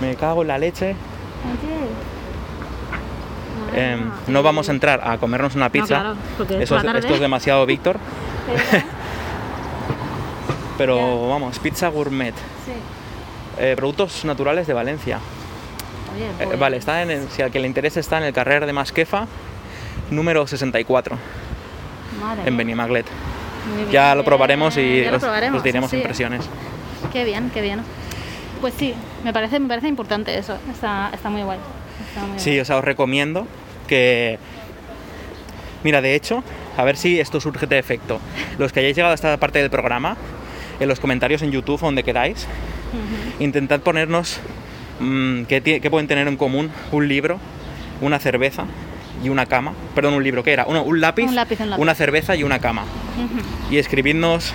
Me 0.00 0.14
cago 0.14 0.42
en 0.42 0.48
la 0.48 0.58
leche. 0.58 0.96
Em, 3.74 4.10
no 4.28 4.42
vamos 4.42 4.68
a 4.70 4.72
entrar 4.72 5.02
a 5.04 5.18
comernos 5.18 5.54
una 5.54 5.68
pizza. 5.68 5.86
claro, 5.86 6.14
porque 6.38 6.56
es 6.56 6.62
Eso 6.62 6.78
esto 6.78 7.14
es 7.14 7.20
demasiado 7.20 7.66
Víctor. 7.66 7.98
Pero 10.78 11.28
vamos, 11.28 11.58
pizza 11.58 11.88
gourmet. 11.88 12.34
sí. 12.64 12.72
Eh, 13.60 13.74
productos 13.76 14.24
naturales 14.24 14.68
de 14.68 14.72
Valencia. 14.72 15.18
Eh, 16.38 16.44
pues, 16.44 16.58
vale, 16.60 16.76
está 16.76 17.02
en 17.02 17.10
el- 17.10 17.28
si 17.28 17.42
al 17.42 17.50
que 17.50 17.58
le 17.58 17.66
interese 17.66 17.98
está 17.98 18.18
en 18.18 18.22
el 18.24 18.32
carrer 18.32 18.64
de 18.66 18.72
Masquefa, 18.72 19.26
número 20.12 20.46
64, 20.46 21.16
madre 22.20 22.42
en. 22.46 22.56
Benimaglet. 22.56 23.06
Ya 23.90 24.14
lo 24.14 24.24
probaremos 24.24 24.76
y 24.76 25.04
lo 25.04 25.16
os, 25.16 25.22
probaremos, 25.22 25.58
os 25.58 25.64
diremos 25.64 25.90
sí. 25.90 25.96
impresiones. 25.96 26.48
Qué 27.12 27.24
bien, 27.24 27.50
qué 27.52 27.60
bien. 27.60 27.80
Pues 28.60 28.74
sí, 28.78 28.94
me 29.24 29.32
parece, 29.32 29.58
me 29.58 29.68
parece 29.68 29.88
importante 29.88 30.38
eso. 30.38 30.56
Está, 30.72 31.10
está 31.12 31.28
muy 31.28 31.42
guay. 31.42 31.58
Está 32.08 32.26
muy 32.26 32.38
Sí, 32.38 32.50
guay. 32.50 32.60
o 32.60 32.64
sea, 32.64 32.76
os 32.78 32.84
recomiendo 32.84 33.46
que... 33.88 34.38
Mira, 35.82 36.00
de 36.00 36.14
hecho, 36.14 36.44
a 36.78 36.84
ver 36.84 36.96
si 36.96 37.18
esto 37.18 37.40
surge 37.40 37.66
de 37.66 37.78
efecto. 37.78 38.20
Los 38.56 38.72
que 38.72 38.78
hayáis 38.80 38.94
llegado 38.96 39.10
a 39.10 39.14
esta 39.16 39.36
parte 39.36 39.58
del 39.58 39.68
programa, 39.68 40.16
en 40.78 40.88
los 40.88 41.00
comentarios 41.00 41.42
en 41.42 41.50
YouTube 41.50 41.82
o 41.82 41.86
donde 41.86 42.04
queráis, 42.04 42.46
intentad 43.40 43.80
ponernos 43.80 44.38
mm, 45.00 45.42
qué, 45.42 45.88
pueden 45.90 46.06
tener 46.06 46.28
en 46.28 46.36
común 46.36 46.70
un 46.92 47.08
libro, 47.08 47.40
una 48.00 48.20
cerveza 48.20 48.64
y 49.24 49.28
una 49.28 49.46
cama. 49.46 49.72
Perdón, 49.96 50.14
un 50.14 50.22
libro, 50.22 50.44
¿qué 50.44 50.52
era? 50.52 50.66
Uno, 50.66 50.84
un 50.84 51.00
lápiz, 51.00 51.24
Un 51.24 51.34
lápiz, 51.34 51.58
un 51.60 51.70
lápiz. 51.70 51.82
una 51.82 51.96
cerveza 51.96 52.36
y 52.36 52.44
una 52.44 52.60
cama. 52.60 52.84
Y 53.72 53.78
escribidnos, 53.78 54.54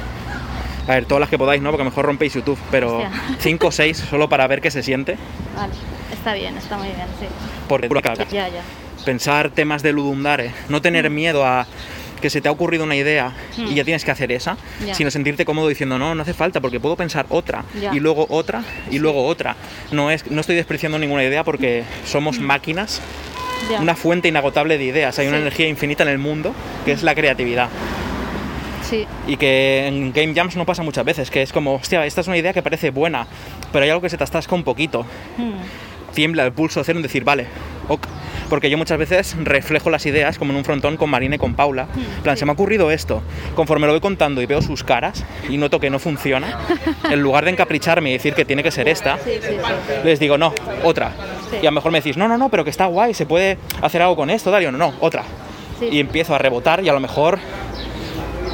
a 0.88 0.94
ver, 0.94 1.06
todas 1.06 1.20
las 1.20 1.30
que 1.30 1.38
podáis, 1.38 1.62
¿no? 1.62 1.72
Porque 1.72 1.84
mejor 1.84 2.06
rompéis 2.06 2.36
YouTube, 2.36 2.58
pero 2.72 3.00
Hostia. 3.00 3.12
5 3.40 3.68
o 3.68 3.72
6 3.72 3.98
solo 4.10 4.30
para 4.30 4.48
ver 4.48 4.62
qué 4.62 4.72
se 4.72 4.82
siente. 4.82 5.18
Vale, 5.58 5.74
está 6.14 6.34
bien, 6.34 6.56
está 6.56 6.78
muy 6.78 6.88
bien, 6.88 7.08
sí. 7.20 7.26
Porque 7.68 7.90
Ya, 8.32 8.48
ya. 8.48 8.62
pensar 9.04 9.50
temas 9.50 9.84
de 9.84 9.92
ludundare, 9.92 10.54
no 10.70 10.82
tener 10.82 11.10
miedo 11.10 11.46
a 11.46 11.68
que 12.24 12.30
se 12.30 12.40
te 12.40 12.48
ha 12.48 12.52
ocurrido 12.54 12.86
una 12.86 12.96
idea 12.96 13.34
y 13.58 13.62
Mm. 13.64 13.74
ya 13.76 13.84
tienes 13.84 14.06
que 14.06 14.12
hacer 14.12 14.32
esa, 14.32 14.56
Ya. 14.88 14.96
sino 14.96 15.12
sentirte 15.12 15.44
cómodo 15.44 15.68
diciendo 15.68 16.00
no, 16.00 16.16
no 16.16 16.22
hace 16.22 16.34
falta 16.34 16.62
porque 16.62 16.80
puedo 16.80 16.96
pensar 16.96 17.26
otra 17.28 17.66
y 17.92 18.00
luego 18.00 18.26
otra 18.30 18.64
y 18.90 18.98
luego 18.98 19.26
otra. 19.26 19.58
No 19.92 20.10
es, 20.10 20.32
no 20.32 20.40
estoy 20.40 20.56
despreciando 20.56 20.98
ninguna 20.98 21.22
idea 21.26 21.44
porque 21.44 21.84
somos 22.06 22.40
máquinas, 22.40 23.02
Mm. 23.68 23.72
ya. 23.74 23.82
una 23.82 23.96
fuente 23.96 24.30
inagotable 24.30 24.78
de 24.78 24.86
ideas. 24.86 25.20
Hay 25.20 25.28
una 25.28 25.38
energía 25.38 25.68
infinita 25.68 26.04
en 26.04 26.10
el 26.10 26.18
mundo 26.18 26.54
que 26.86 26.94
es 26.94 27.04
la 27.04 27.14
creatividad 27.14 27.68
Sí, 28.90 29.06
y 29.28 29.36
que 29.38 29.88
en 29.88 30.12
Game 30.14 30.34
Jams 30.34 30.56
no 30.56 30.66
pasa 30.66 30.82
muchas 30.84 31.04
veces, 31.04 31.30
que 31.32 31.42
es 31.42 31.52
como, 31.52 31.76
hostia, 31.76 32.06
esta 32.06 32.22
es 32.22 32.28
una 32.28 32.38
idea 32.38 32.54
que 32.54 32.62
parece 32.62 32.90
buena, 32.92 33.28
pero 33.72 33.84
hay 33.84 33.90
algo 33.90 34.02
que 34.02 34.10
se 34.10 34.18
te 34.18 34.24
atasca 34.24 34.56
un 34.56 34.64
poquito. 34.64 35.06
Mm. 35.38 36.14
Tiembla 36.14 36.46
el 36.46 36.52
pulso 36.54 36.84
cero 36.84 37.00
en 37.00 37.04
decir, 37.04 37.24
vale, 37.24 37.48
ok. 37.90 38.06
Porque 38.50 38.70
yo 38.70 38.78
muchas 38.78 38.98
veces 38.98 39.36
reflejo 39.44 39.90
las 39.90 40.06
ideas 40.06 40.38
como 40.38 40.52
en 40.52 40.58
un 40.58 40.66
frontón 40.66 40.98
con 40.98 41.10
Marina 41.10 41.36
y 41.36 41.40
con 41.40 41.56
Paula. 41.56 41.88
En 42.18 42.24
plan, 42.24 42.38
se 42.38 42.46
me 42.46 42.52
ha 42.52 42.54
ocurrido 42.54 42.92
esto. 42.92 43.22
Conforme 43.56 43.88
lo 43.88 43.94
voy 43.94 44.00
contando 44.02 44.42
y 44.42 44.46
veo 44.46 44.62
sus 44.62 44.84
caras 44.84 45.24
y 45.50 45.58
noto 45.58 45.80
que 45.80 45.90
no 45.90 46.00
funciona, 46.00 46.60
en 47.10 47.22
lugar 47.22 47.46
de 47.46 47.52
encapricharme 47.52 48.10
y 48.10 48.14
decir 48.14 48.34
que 48.34 48.46
tiene 48.46 48.62
que 48.64 48.72
ser 48.72 48.88
esta, 48.88 49.18
les 50.04 50.20
digo, 50.20 50.38
no, 50.38 50.54
otra. 50.84 51.12
Y 51.62 51.66
a 51.66 51.70
lo 51.70 51.72
mejor 51.72 51.92
me 51.92 52.00
decís, 52.00 52.18
no, 52.18 52.28
no, 52.28 52.38
no, 52.38 52.50
pero 52.50 52.64
que 52.64 52.70
está 52.70 52.86
guay, 52.86 53.14
se 53.14 53.26
puede 53.26 53.58
hacer 53.82 54.02
algo 54.02 54.16
con 54.16 54.30
esto, 54.30 54.52
Dario. 54.52 54.72
No, 54.72 54.78
no, 54.78 54.94
otra. 55.00 55.24
Y 55.82 56.00
empiezo 56.00 56.36
a 56.36 56.38
rebotar 56.38 56.84
y 56.84 56.90
a 56.90 56.94
lo 56.94 57.00
mejor 57.00 57.40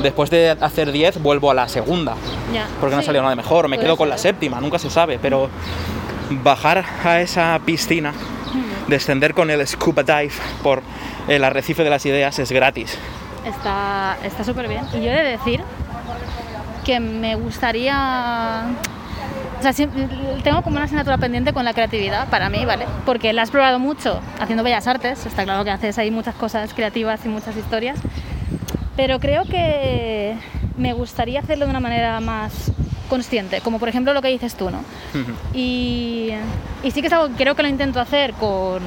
después 0.02 0.30
de 0.30 0.52
hacer 0.52 0.92
10 0.92 1.22
vuelvo 1.22 1.52
a 1.52 1.54
la 1.54 1.68
segunda. 1.68 2.16
Porque 2.80 2.96
no 2.96 3.02
Sí. 3.02 3.08
salió 3.08 3.22
nada 3.22 3.36
mejor, 3.36 3.68
me 3.68 3.76
Puede 3.76 3.88
quedo 3.88 3.98
con 3.98 4.10
la 4.10 4.18
séptima, 4.18 4.60
nunca 4.62 4.80
se 4.80 4.90
sabe, 4.90 5.20
pero 5.22 5.50
bajar 6.44 6.84
a 7.04 7.22
esa 7.22 7.60
piscina, 7.66 8.14
descender 8.90 9.34
con 9.34 9.50
el 9.50 9.66
scuba 9.68 10.04
dive 10.04 10.34
por 10.64 10.82
el 11.28 11.44
arrecife 11.44 11.84
de 11.84 11.90
las 11.90 12.06
ideas 12.06 12.38
es 12.40 12.52
gratis. 12.52 12.98
Está 13.46 14.44
súper 14.44 14.68
bien. 14.68 14.84
Y 14.94 14.98
yo 15.04 15.12
he 15.12 15.24
de 15.24 15.24
decir 15.24 15.62
que 16.86 17.00
me 17.00 17.36
gustaría... 17.36 18.66
O 19.60 19.62
sea, 19.62 19.74
tengo 19.74 20.62
como 20.62 20.78
una 20.78 20.86
asignatura 20.86 21.18
pendiente 21.18 21.52
con 21.52 21.66
la 21.66 21.74
creatividad 21.74 22.30
para 22.30 22.50
mí, 22.50 22.64
¿vale? 22.66 22.86
Porque 23.06 23.34
la 23.34 23.42
has 23.42 23.52
probado 23.52 23.78
mucho 23.78 24.22
haciendo 24.40 24.64
bellas 24.64 24.88
artes, 24.88 25.26
está 25.26 25.44
claro 25.44 25.66
que 25.66 25.72
haces 25.72 25.98
ahí 25.98 26.12
muchas 26.12 26.36
cosas 26.36 26.74
creativas 26.74 27.26
y 27.26 27.28
muchas 27.28 27.58
historias, 27.58 28.00
pero 28.96 29.20
creo 29.20 29.44
que 29.44 30.38
me 30.78 30.94
gustaría 30.94 31.42
hacerlo 31.42 31.66
de 31.66 31.72
una 31.72 31.82
manera 31.82 32.22
más 32.22 32.72
consciente, 33.10 33.60
como 33.62 33.80
por 33.80 33.90
ejemplo 33.90 34.14
lo 34.14 34.22
que 34.22 34.30
dices 34.30 34.56
tú, 34.56 34.70
¿no? 34.70 34.84
Y, 35.54 36.30
y 36.84 36.92
sí 36.92 37.02
que 37.02 37.08
es 37.08 37.14
algo 37.14 37.28
que 37.30 37.44
creo 37.44 37.56
que 37.56 37.64
lo 37.64 37.68
intento 37.68 38.00
hacer 38.00 38.34
con, 38.34 38.82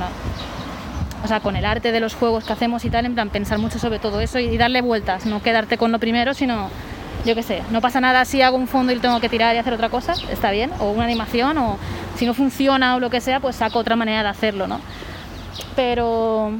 o 1.22 1.28
sea, 1.28 1.40
con 1.40 1.56
el 1.56 1.64
arte 1.64 1.92
de 1.92 2.00
los 2.00 2.14
juegos 2.14 2.44
que 2.44 2.52
hacemos 2.52 2.84
y 2.84 2.90
tal, 2.90 3.04
en 3.04 3.14
plan 3.14 3.28
pensar 3.28 3.58
mucho 3.58 3.78
sobre 3.78 3.98
todo 3.98 4.20
eso 4.20 4.38
y, 4.38 4.44
y 4.44 4.56
darle 4.56 4.80
vueltas, 4.80 5.26
no 5.26 5.42
quedarte 5.42 5.76
con 5.76 5.92
lo 5.92 5.98
primero, 5.98 6.32
sino, 6.32 6.70
yo 7.24 7.34
qué 7.34 7.42
sé, 7.42 7.62
no 7.70 7.80
pasa 7.80 8.00
nada 8.00 8.24
si 8.24 8.40
hago 8.42 8.56
un 8.56 8.66
fondo 8.66 8.92
y 8.92 8.96
lo 8.96 9.00
tengo 9.02 9.20
que 9.20 9.28
tirar 9.28 9.54
y 9.54 9.58
hacer 9.58 9.72
otra 9.72 9.88
cosa, 9.90 10.14
está 10.30 10.50
bien, 10.50 10.70
o 10.78 10.90
una 10.90 11.04
animación, 11.04 11.58
o 11.58 11.76
si 12.16 12.26
no 12.26 12.34
funciona 12.34 12.96
o 12.96 13.00
lo 13.00 13.10
que 13.10 13.20
sea, 13.20 13.40
pues 13.40 13.56
saco 13.56 13.78
otra 13.78 13.96
manera 13.96 14.22
de 14.22 14.28
hacerlo, 14.28 14.66
¿no? 14.66 14.80
Pero, 15.76 16.52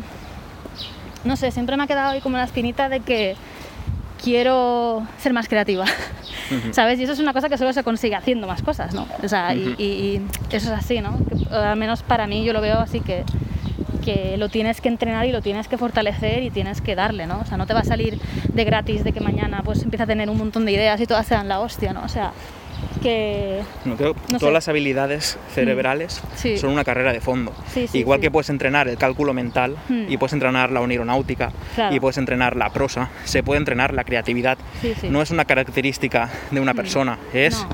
no 1.25 1.37
sé, 1.37 1.51
siempre 1.51 1.77
me 1.77 1.85
ha 1.85 1.87
quedado 1.87 2.11
ahí 2.11 2.21
como 2.21 2.37
la 2.37 2.45
espinita 2.45 2.89
de 2.89 3.01
que 3.01 3.37
quiero 4.23 5.07
ser 5.19 5.33
más 5.33 5.49
creativa, 5.49 5.85
¿sabes? 6.73 6.99
Y 7.01 7.05
eso 7.05 7.13
es 7.13 7.19
una 7.19 7.33
cosa 7.33 7.49
que 7.49 7.59
solo 7.59 7.73
se 7.73 7.83
consigue 7.83 8.15
haciendo 8.15 8.47
más 8.47 8.63
cosas, 8.63 8.95
¿no? 8.95 9.07
O 9.23 9.29
sea, 9.29 9.55
y, 9.55 9.75
y- 9.79 9.83
y 9.83 10.57
eso 10.57 10.73
es 10.73 10.79
así, 10.79 11.01
¿no? 11.01 11.19
Que, 11.27 11.55
al 11.55 11.77
menos 11.77 12.03
para 12.03 12.27
mí 12.27 12.45
yo 12.45 12.53
lo 12.53 12.61
veo 12.61 12.79
así 12.79 13.01
que, 13.01 13.25
que 14.05 14.37
lo 14.37 14.49
tienes 14.49 14.81
que 14.81 14.89
entrenar 14.89 15.27
y 15.27 15.33
lo 15.33 15.43
tienes 15.43 15.69
que 15.69 15.77
fortalecer 15.79 16.43
y 16.43 16.51
tienes 16.51 16.81
que 16.81 16.95
darle, 16.95 17.27
¿no? 17.27 17.41
O 17.41 17.45
sea, 17.47 17.57
no 17.57 17.67
te 17.67 17.75
va 17.75 17.81
a 17.81 17.85
salir 17.85 18.19
de 18.53 18.65
gratis 18.65 19.05
de 19.05 19.13
que 19.13 19.21
mañana 19.21 19.63
pues 19.65 19.83
empieza 19.83 20.05
a 20.05 20.07
tener 20.07 20.29
un 20.31 20.39
montón 20.39 20.65
de 20.65 20.73
ideas 20.73 21.01
y 21.01 21.07
todas 21.07 21.27
sean 21.27 21.49
la 21.49 21.61
hostia, 21.61 21.93
¿no? 21.93 22.03
O 22.05 22.09
sea, 22.09 22.33
que... 23.03 23.61
No, 23.85 23.97
creo 23.97 24.15
que 24.15 24.21
No 24.33 24.39
todas 24.39 24.51
sé. 24.51 24.53
las 24.53 24.69
habilidades 24.69 25.39
cerebrales 25.55 26.23
Sí. 26.37 26.57
son 26.59 26.71
una 26.71 26.85
carrera 26.85 27.13
de 27.13 27.21
fondo. 27.21 27.53
Sí, 27.73 27.87
sí, 27.89 27.99
Igual 27.99 28.21
que 28.21 28.31
puedes 28.31 28.51
entrenar 28.51 28.89
el 28.89 28.97
cálculo 28.99 29.35
mental 29.35 29.77
Mm. 29.89 30.05
y 30.09 30.17
puedes 30.17 30.33
entrenar 30.33 30.71
la 30.71 30.81
onironáutica 30.81 31.51
Claro. 31.75 31.95
y 31.95 32.01
puedes 32.01 32.19
entrenar 32.19 32.57
la 32.57 32.71
prosa, 32.71 33.11
se 33.25 33.43
puede 33.43 33.59
entrenar 33.59 33.93
la 33.95 34.05
creatividad. 34.05 34.59
No 35.09 35.23
es 35.23 35.31
una 35.31 35.45
característica 35.45 36.31
de 36.51 36.61
una 36.61 36.75
persona, 36.75 37.19
es 37.33 37.61
No. 37.63 37.69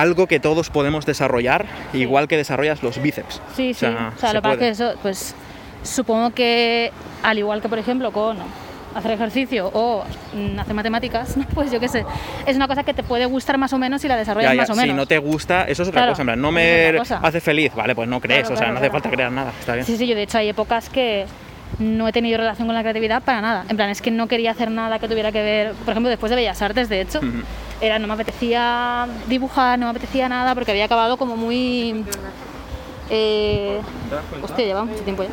algo 0.00 0.26
que 0.26 0.40
todos 0.40 0.70
podemos 0.70 1.06
desarrollar, 1.06 1.66
igual 1.92 2.28
que 2.28 2.36
desarrollas 2.36 2.82
los 2.82 3.00
bíceps. 3.00 3.40
Sí, 3.56 3.74
sí. 3.74 3.86
O 3.86 3.90
sea, 3.90 4.12
se 4.18 4.26
lo 4.28 4.32
que 4.34 4.42
pasa 4.42 4.52
es 4.54 4.58
que 4.58 4.58
puede. 4.58 4.70
eso, 4.70 4.98
pues 5.02 5.34
supongo 5.82 6.30
que 6.30 6.90
al 7.22 7.38
igual 7.38 7.60
que 7.62 7.68
por 7.68 7.78
ejemplo 7.78 8.10
con 8.12 8.38
hacer 8.94 9.10
ejercicio 9.12 9.70
o 9.72 10.04
mm, 10.34 10.58
hacer 10.58 10.74
matemáticas, 10.74 11.34
pues 11.54 11.70
yo 11.70 11.80
qué 11.80 11.88
sé, 11.88 12.04
es 12.46 12.56
una 12.56 12.68
cosa 12.68 12.82
que 12.84 12.94
te 12.94 13.02
puede 13.02 13.26
gustar 13.26 13.58
más 13.58 13.72
o 13.72 13.78
menos 13.78 14.02
si 14.02 14.08
la 14.08 14.16
desarrollas 14.16 14.50
Ya, 14.50 14.54
ya, 14.54 14.60
más 14.62 14.70
o 14.70 14.74
si 14.74 14.80
menos. 14.80 14.96
no 14.96 15.06
te 15.06 15.18
gusta, 15.18 15.64
eso 15.64 15.82
es 15.82 15.88
otra 15.88 16.00
Claro, 16.00 16.12
cosa. 16.12 16.22
En 16.22 16.26
plan, 16.26 16.40
no 16.40 16.48
eso 16.48 16.54
me 16.54 16.82
es 16.84 16.88
otra 16.90 16.98
cosa. 17.00 17.20
hace 17.22 17.40
feliz, 17.40 17.74
vale, 17.74 17.94
pues 17.94 18.08
no 18.08 18.20
crees, 18.20 18.40
Claro, 18.42 18.54
o 18.54 18.56
sea, 18.56 18.66
claro, 18.66 18.72
no 18.74 18.78
hace 18.78 18.88
claro. 18.90 19.02
falta 19.02 19.10
crear 19.16 19.32
nada, 19.32 19.52
está 19.58 19.74
bien. 19.74 19.84
Sí, 19.86 19.96
sí, 19.96 20.06
yo 20.06 20.14
de 20.14 20.22
hecho 20.22 20.38
hay 20.38 20.48
épocas 20.48 20.88
que 20.88 21.26
no 21.78 22.06
he 22.06 22.12
tenido 22.12 22.38
relación 22.38 22.68
con 22.68 22.74
la 22.76 22.82
creatividad 22.82 23.22
para 23.22 23.40
nada. 23.40 23.64
En 23.68 23.76
plan, 23.76 23.90
es 23.90 24.00
que 24.00 24.10
no 24.12 24.28
quería 24.28 24.52
hacer 24.52 24.70
nada 24.70 24.98
que 25.00 25.08
tuviera 25.08 25.32
que 25.32 25.42
ver, 25.42 25.72
por 25.72 25.90
ejemplo, 25.90 26.08
después 26.08 26.30
de 26.30 26.36
Bellas 26.36 26.62
Artes, 26.62 26.88
de 26.88 27.00
hecho, 27.00 27.18
Ujú. 27.18 27.42
era 27.80 27.98
no 27.98 28.06
me 28.06 28.14
apetecía 28.14 29.08
dibujar, 29.26 29.76
no 29.78 29.86
me 29.86 29.90
apetecía 29.90 30.28
nada 30.28 30.54
porque 30.54 30.70
había 30.70 30.84
acabado 30.84 31.16
como 31.16 31.36
muy... 31.36 32.04
eh, 33.10 33.80
hostia, 34.42 34.64
lleva 34.64 34.84
mucho 34.84 35.02
tiempo 35.02 35.24
ya. 35.24 35.30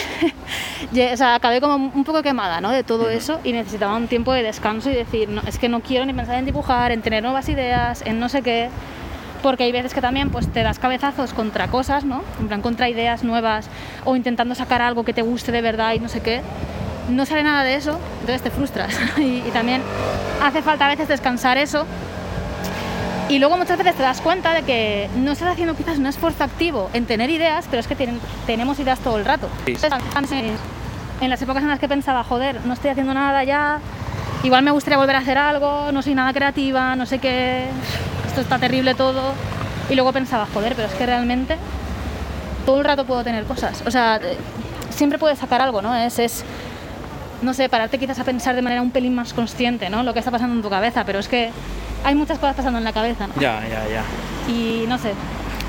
O 1.12 1.16
sea, 1.16 1.34
acabé 1.34 1.60
como 1.60 1.74
un 1.74 2.04
poco 2.04 2.22
quemada 2.22 2.60
¿no? 2.60 2.70
de 2.70 2.84
todo 2.84 3.10
eso 3.10 3.40
y 3.44 3.52
necesitaba 3.52 3.96
un 3.96 4.08
tiempo 4.08 4.32
de 4.32 4.42
descanso 4.42 4.90
y 4.90 4.94
decir, 4.94 5.28
no, 5.28 5.42
es 5.46 5.58
que 5.58 5.68
no 5.68 5.80
quiero 5.80 6.06
ni 6.06 6.12
pensar 6.12 6.36
en 6.36 6.44
dibujar, 6.44 6.92
en 6.92 7.02
tener 7.02 7.22
nuevas 7.22 7.48
ideas, 7.48 8.02
en 8.06 8.20
no 8.20 8.28
sé 8.28 8.42
qué, 8.42 8.70
porque 9.42 9.64
hay 9.64 9.72
veces 9.72 9.92
que 9.94 10.00
también 10.00 10.30
pues, 10.30 10.48
te 10.48 10.62
das 10.62 10.78
cabezazos 10.78 11.32
contra 11.32 11.68
cosas, 11.68 12.04
¿no? 12.04 12.22
En 12.40 12.48
plan, 12.48 12.62
contra 12.62 12.88
ideas 12.88 13.24
nuevas 13.24 13.68
o 14.04 14.16
intentando 14.16 14.54
sacar 14.54 14.80
algo 14.80 15.04
que 15.04 15.12
te 15.12 15.22
guste 15.22 15.52
de 15.52 15.60
verdad 15.60 15.92
y 15.94 15.98
no 15.98 16.08
sé 16.08 16.20
qué. 16.20 16.40
No 17.10 17.26
sale 17.26 17.42
nada 17.42 17.62
de 17.62 17.74
eso, 17.74 17.98
entonces 18.20 18.42
te 18.42 18.50
frustras. 18.50 18.98
y, 19.18 19.42
y 19.46 19.50
también 19.52 19.82
hace 20.42 20.62
falta 20.62 20.86
a 20.86 20.88
veces 20.88 21.08
descansar 21.08 21.58
eso 21.58 21.86
y 23.28 23.38
luego 23.38 23.56
muchas 23.56 23.76
veces 23.78 23.94
te 23.96 24.02
das 24.02 24.20
cuenta 24.20 24.52
de 24.54 24.62
que 24.62 25.08
no 25.16 25.32
estás 25.32 25.48
haciendo 25.48 25.74
quizás 25.74 25.98
un 25.98 26.06
esfuerzo 26.06 26.44
activo 26.44 26.90
en 26.92 27.06
tener 27.06 27.28
ideas, 27.30 27.66
pero 27.70 27.80
es 27.80 27.86
que 27.88 27.96
tienen- 27.96 28.20
tenemos 28.46 28.78
ideas 28.78 28.98
todo 29.00 29.16
el 29.18 29.24
rato. 29.24 29.48
Sí. 29.66 29.76
Entonces, 29.82 30.52
En 31.18 31.30
las 31.30 31.40
épocas 31.40 31.62
en 31.62 31.70
las 31.70 31.78
que 31.80 31.88
pensaba, 31.88 32.22
joder, 32.24 32.60
no 32.66 32.74
estoy 32.74 32.90
haciendo 32.90 33.14
nada 33.14 33.42
ya, 33.42 33.78
igual 34.42 34.62
me 34.62 34.70
gustaría 34.70 34.98
volver 34.98 35.16
a 35.16 35.20
hacer 35.20 35.38
algo, 35.38 35.90
no 35.90 36.02
soy 36.02 36.14
nada 36.14 36.30
creativa, 36.34 36.94
no 36.94 37.06
sé 37.06 37.18
qué, 37.20 37.64
esto 38.28 38.42
está 38.42 38.58
terrible 38.58 38.94
todo. 38.94 39.32
Y 39.88 39.94
luego 39.94 40.12
pensaba, 40.12 40.46
joder, 40.52 40.74
pero 40.74 40.88
es 40.88 40.94
que 40.94 41.06
realmente 41.06 41.56
todo 42.66 42.80
el 42.80 42.84
rato 42.84 43.06
puedo 43.06 43.24
tener 43.24 43.44
cosas. 43.44 43.82
O 43.86 43.90
sea, 43.90 44.20
siempre 44.90 45.18
puedes 45.18 45.38
sacar 45.38 45.62
algo, 45.62 45.80
¿no? 45.80 45.96
Es, 45.96 46.18
es, 46.18 46.44
no 47.40 47.54
sé, 47.54 47.70
pararte 47.70 47.98
quizás 47.98 48.18
a 48.18 48.24
pensar 48.24 48.54
de 48.54 48.60
manera 48.60 48.82
un 48.82 48.90
pelín 48.90 49.14
más 49.14 49.32
consciente, 49.32 49.88
¿no? 49.88 50.02
Lo 50.02 50.12
que 50.12 50.18
está 50.18 50.30
pasando 50.30 50.54
en 50.54 50.60
tu 50.60 50.68
cabeza, 50.68 51.04
pero 51.06 51.18
es 51.18 51.28
que 51.28 51.50
hay 52.04 52.14
muchas 52.14 52.38
cosas 52.38 52.56
pasando 52.56 52.78
en 52.78 52.84
la 52.84 52.92
cabeza, 52.92 53.26
¿no? 53.26 53.34
Ya, 53.40 53.62
ya, 53.68 53.84
ya. 53.88 54.02
Y 54.52 54.84
no 54.88 54.98
sé, 54.98 55.12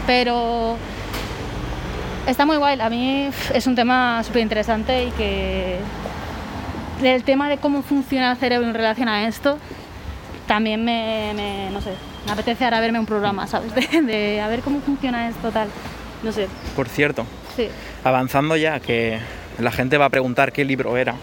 pero 0.06 0.78
Está 2.28 2.46
muy 2.46 2.58
guay. 2.58 2.78
A 2.82 2.90
mí 2.90 3.30
es 3.54 3.68
un 3.68 3.76
tema 3.76 4.22
súper 4.22 4.42
interesante 4.42 5.06
y 5.06 5.12
que 5.12 5.78
el 7.02 7.24
tema 7.24 7.48
de 7.48 7.58
cómo 7.58 7.82
funciona 7.84 8.32
el 8.32 8.38
cerebro 8.38 8.68
en 8.68 8.74
relación 8.74 9.08
a 9.08 9.28
esto 9.30 9.58
también 10.46 10.84
me, 10.84 11.32
me 11.36 11.70
no 11.72 11.80
sé, 11.82 11.92
me 12.26 12.32
apetece 12.34 12.66
ahora 12.66 12.80
verme 12.82 13.00
un 13.00 13.06
programa, 13.06 13.48
¿sabes? 13.48 13.74
De, 13.92 14.02
de, 14.02 14.42
a 14.42 14.48
ver 14.50 14.60
cómo 14.60 14.82
funciona 14.82 15.30
esto, 15.30 15.52
tal. 15.52 15.70
No 16.24 16.32
sé. 16.34 16.48
Por 16.76 16.90
cierto, 16.90 17.26
Sí. 17.56 17.70
avanzando 18.04 18.56
ya, 18.58 18.80
que 18.82 19.20
la 19.60 19.72
gente 19.72 19.98
va 19.98 20.06
a 20.06 20.10
preguntar 20.10 20.52
qué 20.52 20.66
libro 20.66 20.98
era, 20.98 21.16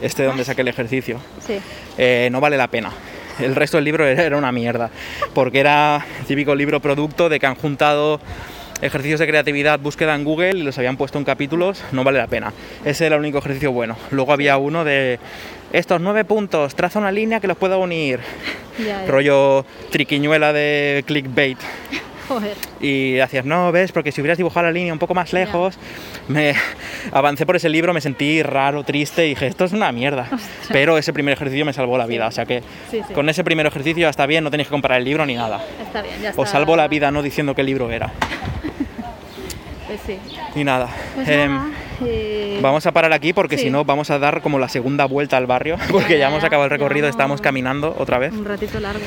este 0.00 0.22
de 0.22 0.28
donde 0.28 0.44
saqué 0.44 0.60
el 0.62 0.68
ejercicio, 0.68 1.18
Sí. 1.44 1.58
eh, 1.98 2.28
no 2.30 2.40
vale 2.40 2.56
la 2.56 2.68
pena. 2.68 2.90
El 3.40 3.54
resto 3.54 3.76
del 3.76 3.84
libro 3.84 4.06
era 4.06 4.36
una 4.36 4.52
mierda, 4.52 4.90
porque 5.34 5.60
era 5.60 6.04
típico 6.26 6.54
libro 6.54 6.80
producto 6.80 7.28
de 7.28 7.40
que 7.40 7.46
han 7.46 7.54
juntado 7.54 8.20
ejercicios 8.82 9.20
de 9.20 9.28
creatividad, 9.28 9.78
búsqueda 9.78 10.14
en 10.14 10.24
Google 10.24 10.58
y 10.58 10.62
los 10.62 10.76
habían 10.76 10.96
puesto 10.96 11.18
en 11.18 11.24
capítulos, 11.24 11.82
no 11.92 12.04
vale 12.04 12.18
la 12.18 12.26
pena. 12.26 12.52
Ese 12.84 13.06
era 13.06 13.14
el 13.14 13.20
único 13.20 13.38
ejercicio 13.38 13.72
bueno. 13.72 13.96
Luego 14.10 14.32
había 14.32 14.56
uno 14.58 14.84
de 14.84 15.20
estos 15.72 16.00
nueve 16.00 16.24
puntos, 16.24 16.74
traza 16.74 16.98
una 16.98 17.12
línea 17.12 17.40
que 17.40 17.46
los 17.46 17.56
pueda 17.56 17.76
unir. 17.76 18.20
Ya, 18.78 19.04
ya. 19.04 19.06
Rollo 19.06 19.64
triquiñuela 19.90 20.52
de 20.52 21.04
clickbait. 21.06 21.58
Joder. 22.32 22.56
Y 22.80 23.18
hacías, 23.20 23.44
no, 23.44 23.70
ves, 23.72 23.92
porque 23.92 24.10
si 24.12 24.20
hubieras 24.20 24.38
dibujado 24.38 24.66
la 24.66 24.72
línea 24.72 24.92
un 24.92 24.98
poco 24.98 25.14
más 25.14 25.32
lejos, 25.32 25.78
me 26.28 26.54
avancé 27.12 27.44
por 27.46 27.56
ese 27.56 27.68
libro, 27.68 27.92
me 27.92 28.00
sentí 28.00 28.42
raro, 28.42 28.84
triste 28.84 29.26
y 29.26 29.30
dije, 29.30 29.46
esto 29.46 29.64
es 29.64 29.72
una 29.72 29.92
mierda. 29.92 30.28
Pero 30.70 30.96
ese 30.98 31.12
primer 31.12 31.34
ejercicio 31.34 31.64
me 31.64 31.72
salvó 31.72 31.98
la 31.98 32.06
vida, 32.06 32.26
o 32.26 32.30
sea 32.30 32.46
que 32.46 32.62
Sí, 32.90 33.00
sí. 33.06 33.14
con 33.14 33.28
ese 33.28 33.44
primer 33.44 33.66
ejercicio 33.66 34.08
está 34.08 34.26
bien, 34.26 34.44
no 34.44 34.50
tenéis 34.50 34.68
que 34.68 34.72
comparar 34.72 34.98
el 34.98 35.04
libro 35.04 35.26
ni 35.26 35.34
nada. 35.34 35.64
Está 35.82 36.02
bien, 36.02 36.14
ya 36.22 36.30
está. 36.30 36.40
Os 36.40 36.48
salvo 36.48 36.76
la 36.76 36.88
vida 36.88 37.10
no 37.10 37.22
diciendo 37.22 37.54
qué 37.54 37.62
libro 37.62 37.90
era. 37.90 38.12
Pues 39.86 40.00
sí. 40.06 40.18
Y 40.58 40.64
nada, 40.64 40.88
Pues 41.14 41.28
em, 41.28 41.54
nada, 41.54 41.70
eh, 42.06 42.58
vamos 42.62 42.86
a 42.86 42.92
parar 42.92 43.12
aquí 43.12 43.34
porque 43.34 43.58
sí. 43.58 43.64
si 43.64 43.70
no 43.70 43.84
vamos 43.84 44.10
a 44.10 44.18
dar 44.18 44.40
como 44.40 44.58
la 44.58 44.70
segunda 44.70 45.04
vuelta 45.04 45.36
al 45.36 45.46
barrio, 45.46 45.76
porque 45.90 46.14
ya 46.14 46.20
ya, 46.20 46.28
hemos 46.28 46.42
acabado 46.44 46.64
el 46.64 46.70
recorrido, 46.70 47.04
vamos. 47.04 47.14
estamos 47.14 47.40
caminando 47.42 47.94
otra 47.98 48.16
vez. 48.16 48.32
Un 48.32 48.46
ratito 48.46 48.80
largo. 48.80 49.04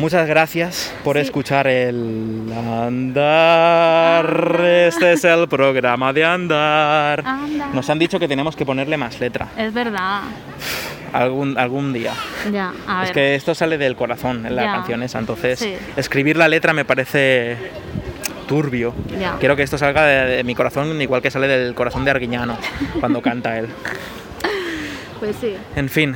Muchas 0.00 0.26
gracias 0.26 0.92
por 1.04 1.16
Sí. 1.16 1.22
escuchar 1.22 1.66
el 1.66 2.50
Andar. 2.56 4.26
Este 4.64 5.12
es 5.12 5.24
el 5.24 5.46
programa 5.48 6.12
de 6.14 6.24
Andar. 6.24 7.22
Andar. 7.26 7.74
Nos 7.74 7.88
han 7.90 7.98
dicho 7.98 8.18
que 8.18 8.26
tenemos 8.26 8.56
que 8.56 8.64
ponerle 8.64 8.96
más 8.96 9.20
letra 9.20 9.48
Es 9.58 9.74
verdad. 9.74 10.22
algún, 11.12 11.58
algún 11.58 11.92
día. 11.92 12.12
Ya, 12.50 12.72
a 12.86 13.00
ver. 13.00 13.06
Es 13.08 13.12
que 13.12 13.34
esto 13.34 13.54
sale 13.54 13.76
del 13.76 13.94
corazón 13.94 14.46
en 14.46 14.56
la 14.56 14.62
Ya. 14.62 14.72
canción 14.72 15.02
esa, 15.02 15.18
entonces 15.18 15.58
Sí. 15.58 15.74
escribir 15.96 16.36
la 16.38 16.48
letra 16.48 16.72
me 16.72 16.84
parece 16.86 17.58
turbio. 18.48 18.94
Ya. 19.20 19.36
Quiero 19.38 19.54
que 19.54 19.62
esto 19.64 19.76
salga 19.76 20.06
de, 20.06 20.36
de 20.36 20.44
mi 20.44 20.54
corazón 20.54 21.00
igual 21.02 21.20
que 21.20 21.30
sale 21.30 21.46
del 21.46 21.74
corazón 21.74 22.04
de 22.06 22.10
Arguiñano 22.12 22.56
cuando 23.00 23.20
canta 23.22 23.58
él. 23.58 23.68
Pues 25.20 25.36
sí. 25.38 25.54
En 25.76 25.90
fin, 25.90 26.14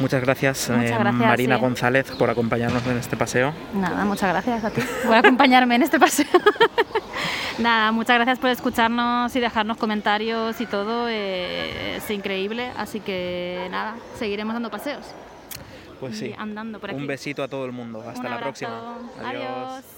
muchas 0.00 0.22
gracias, 0.22 0.70
Muchas 0.70 1.00
eh, 1.00 1.12
Marina 1.12 1.56
sí. 1.56 1.60
González 1.60 2.10
por 2.12 2.30
acompañarnos 2.30 2.86
en 2.86 2.98
este 2.98 3.16
paseo. 3.16 3.52
Nada, 3.74 4.04
muchas 4.04 4.30
gracias 4.30 4.64
a 4.64 4.70
ti 4.70 4.82
por 5.04 5.14
acompañarme 5.14 5.74
en 5.74 5.82
este 5.82 5.98
paseo. 5.98 6.26
Nada, 7.58 7.90
muchas 7.90 8.16
gracias 8.16 8.38
por 8.38 8.50
escucharnos 8.50 9.34
y 9.34 9.40
dejarnos 9.40 9.76
comentarios 9.76 10.60
y 10.60 10.66
todo. 10.66 11.08
eh, 11.08 11.96
es 11.96 12.10
increíble. 12.10 12.70
Así 12.76 13.00
que 13.00 13.66
nada, 13.70 13.96
seguiremos 14.16 14.54
dando 14.54 14.70
paseos. 14.70 15.04
Pues 15.98 16.16
sí. 16.16 16.32
andando 16.38 16.78
por 16.78 16.90
aquí. 16.90 16.98
Un 16.98 17.08
besito 17.08 17.42
a 17.42 17.48
todo 17.48 17.64
el 17.66 17.72
mundo. 17.72 18.04
Hasta 18.08 18.28
la 18.28 18.38
próxima. 18.38 18.98
Adiós. 19.24 19.97